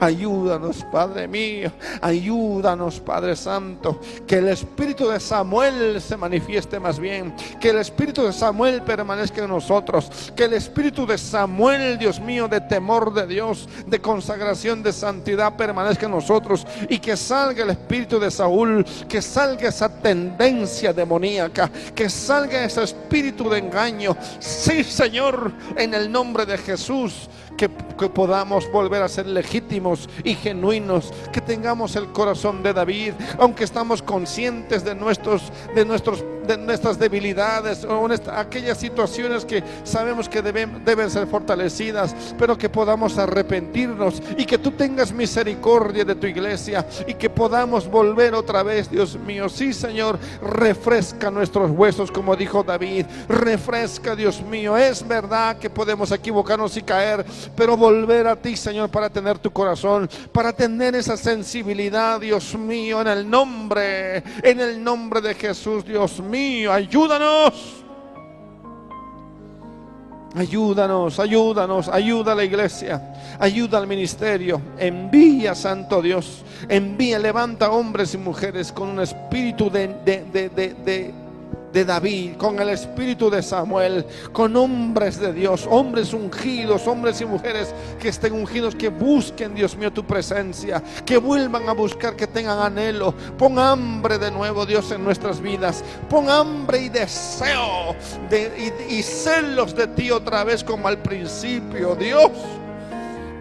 [0.00, 1.72] Ayúdanos, Padre mío.
[2.00, 4.00] Ayúdanos, Padre Santo.
[4.26, 7.34] Que el espíritu de Samuel se manifieste más bien.
[7.60, 10.32] Que el espíritu de Samuel permanezca en nosotros.
[10.36, 15.56] Que el espíritu de Samuel, Dios mío, de temor de Dios, de consagración, de santidad,
[15.56, 16.66] permanezca en nosotros.
[16.88, 18.84] Y que salga el espíritu de Saúl.
[19.08, 21.70] Que salga esa tendencia demoníaca.
[21.94, 24.16] Que salga ese espíritu de engaño.
[24.38, 31.12] Sí, Señor, en el nombre de Jesús que, podamos volver a ser legítimos y genuinos,
[31.32, 36.98] que tengamos el corazón de David, aunque estamos conscientes de nuestros, de nuestros, de nuestras
[36.98, 44.22] debilidades o aquellas situaciones que sabemos que deben, deben ser fortalecidas, pero que podamos arrepentirnos
[44.36, 49.16] y que tú tengas misericordia de tu iglesia y que podamos volver otra vez, Dios
[49.16, 49.48] mío.
[49.48, 54.76] Sí, Señor, refresca nuestros huesos, como dijo David, refresca, Dios mío.
[54.76, 57.24] Es verdad que podemos equivocarnos y caer,
[57.56, 63.00] pero volver a ti, Señor, para tener tu corazón, para tener esa sensibilidad, Dios mío,
[63.00, 66.33] en el nombre, en el nombre de Jesús, Dios mío,
[66.70, 67.80] ayúdanos.
[70.36, 78.14] Ayúdanos, ayúdanos, ayuda a la iglesia, ayuda al ministerio, envía, Santo Dios, envía, levanta hombres
[78.14, 81.23] y mujeres con un espíritu de, de
[81.74, 87.26] de David, con el espíritu de Samuel, con hombres de Dios, hombres ungidos, hombres y
[87.26, 92.28] mujeres que estén ungidos, que busquen, Dios mío, tu presencia, que vuelvan a buscar, que
[92.28, 93.12] tengan anhelo.
[93.36, 95.82] Pon hambre de nuevo, Dios, en nuestras vidas.
[96.08, 97.96] Pon hambre y deseo
[98.30, 102.30] de, y, y celos de ti otra vez como al principio, Dios.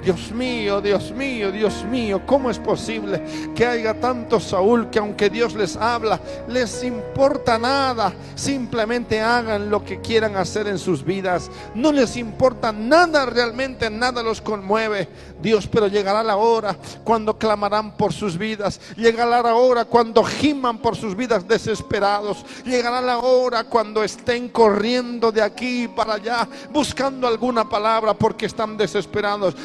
[0.04, 3.24] Dios mío, Dios mío, Dios mío, ¿cómo es posible
[3.56, 6.20] que haya tanto Saúl que aunque Dios les habla,
[6.50, 8.14] les importa nada?
[8.36, 11.50] Simplemente hagan lo que quieran hacer en sus vidas.
[11.74, 15.08] No les importa nada, realmente nada los conmueve.
[15.42, 18.82] Dios, pero llegará la hora cuando clamarán por sus vidas.
[18.98, 22.46] Llegará la hora cuando giman por sus vidas desesperados.
[22.66, 28.76] Llegará la hora cuando estén corriendo de aquí para allá, buscando alguna palabra porque están
[28.76, 29.56] desesperados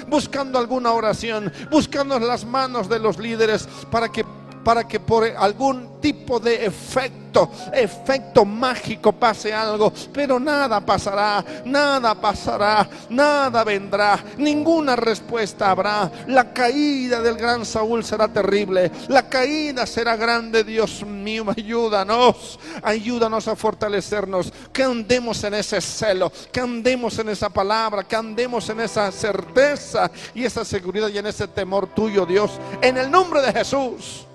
[0.59, 4.25] alguna oración, buscando las manos de los líderes para que
[4.69, 12.15] para que por algún tipo de efecto, efecto mágico pase algo, pero nada pasará, nada
[12.15, 16.13] pasará, nada vendrá, ninguna respuesta habrá.
[16.27, 23.49] La caída del gran Saúl será terrible, la caída será grande, Dios mío, ayúdanos, ayúdanos
[23.49, 28.81] a fortalecernos, que andemos en ese celo, que andemos en esa palabra, que andemos en
[28.81, 32.51] esa certeza y esa seguridad y en ese temor tuyo, Dios,
[32.83, 34.28] en el nombre de Jesús.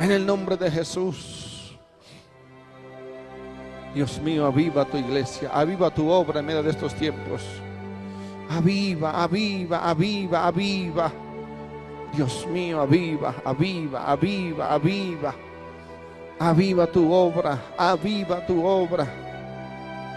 [0.00, 1.76] En el nombre de Jesús.
[3.94, 7.42] Dios mío, aviva tu iglesia, aviva tu obra en medio de estos tiempos.
[8.48, 11.12] Aviva, aviva, aviva, aviva.
[12.14, 15.34] Dios mío, aviva, aviva, aviva, aviva.
[16.38, 19.06] Aviva tu obra, aviva tu obra.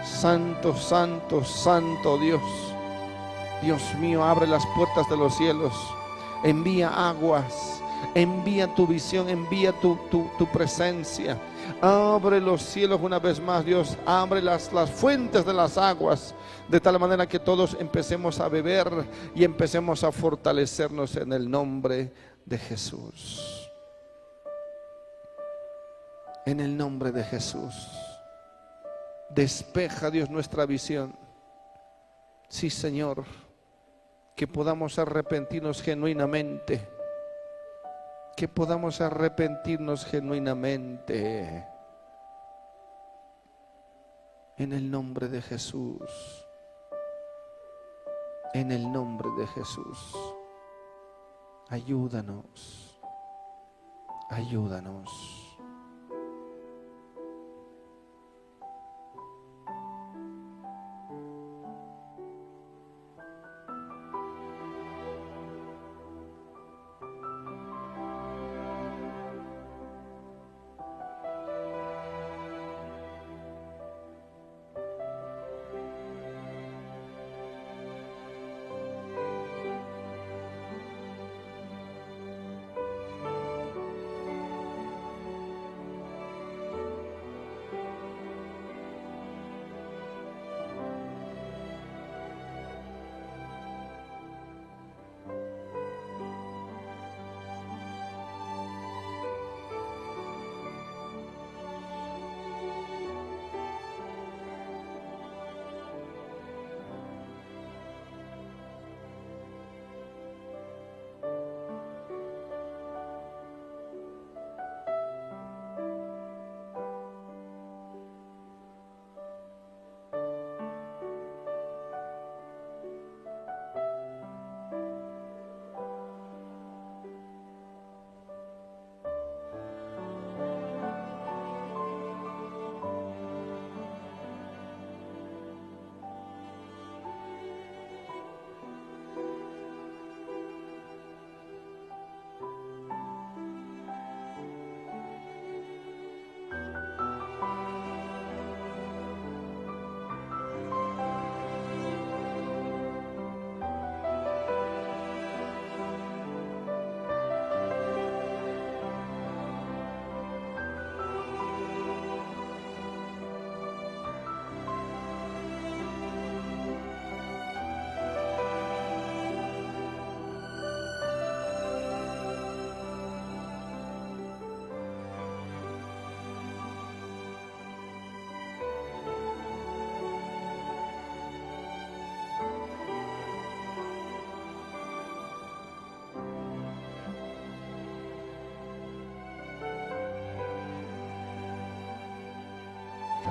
[0.04, 2.42] Santo, santo, santo Dios.
[3.62, 5.74] Dios mío, abre las puertas de los cielos.
[6.44, 7.81] Envía aguas
[8.14, 11.38] Envía tu visión, envía tu, tu, tu presencia.
[11.80, 13.96] Abre los cielos una vez más, Dios.
[14.06, 16.34] Abre las, las fuentes de las aguas.
[16.68, 18.88] De tal manera que todos empecemos a beber
[19.34, 22.12] y empecemos a fortalecernos en el nombre
[22.44, 23.70] de Jesús.
[26.44, 27.74] En el nombre de Jesús.
[29.30, 31.16] Despeja, Dios, nuestra visión.
[32.48, 33.24] Sí, Señor.
[34.36, 36.88] Que podamos arrepentirnos genuinamente.
[38.36, 41.66] Que podamos arrepentirnos genuinamente.
[44.56, 46.46] En el nombre de Jesús.
[48.54, 50.16] En el nombre de Jesús.
[51.68, 53.00] Ayúdanos.
[54.30, 55.41] Ayúdanos.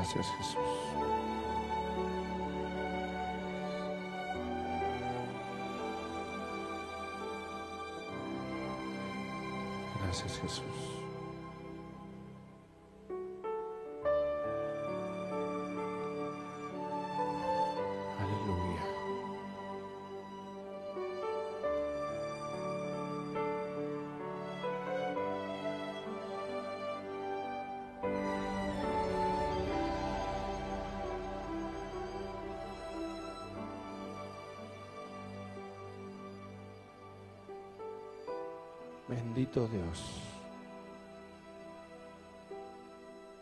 [0.02, 0.57] Gracias Jesús.
[10.02, 11.01] Gracias Jesús.
[39.12, 40.22] Bendito Dios.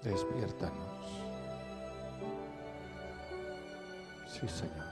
[0.01, 1.21] Despiértanos.
[4.25, 4.87] Sí, Señor.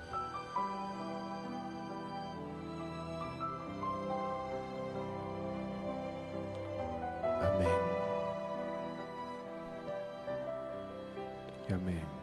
[7.41, 7.67] Amén.
[11.67, 12.16] Y amén.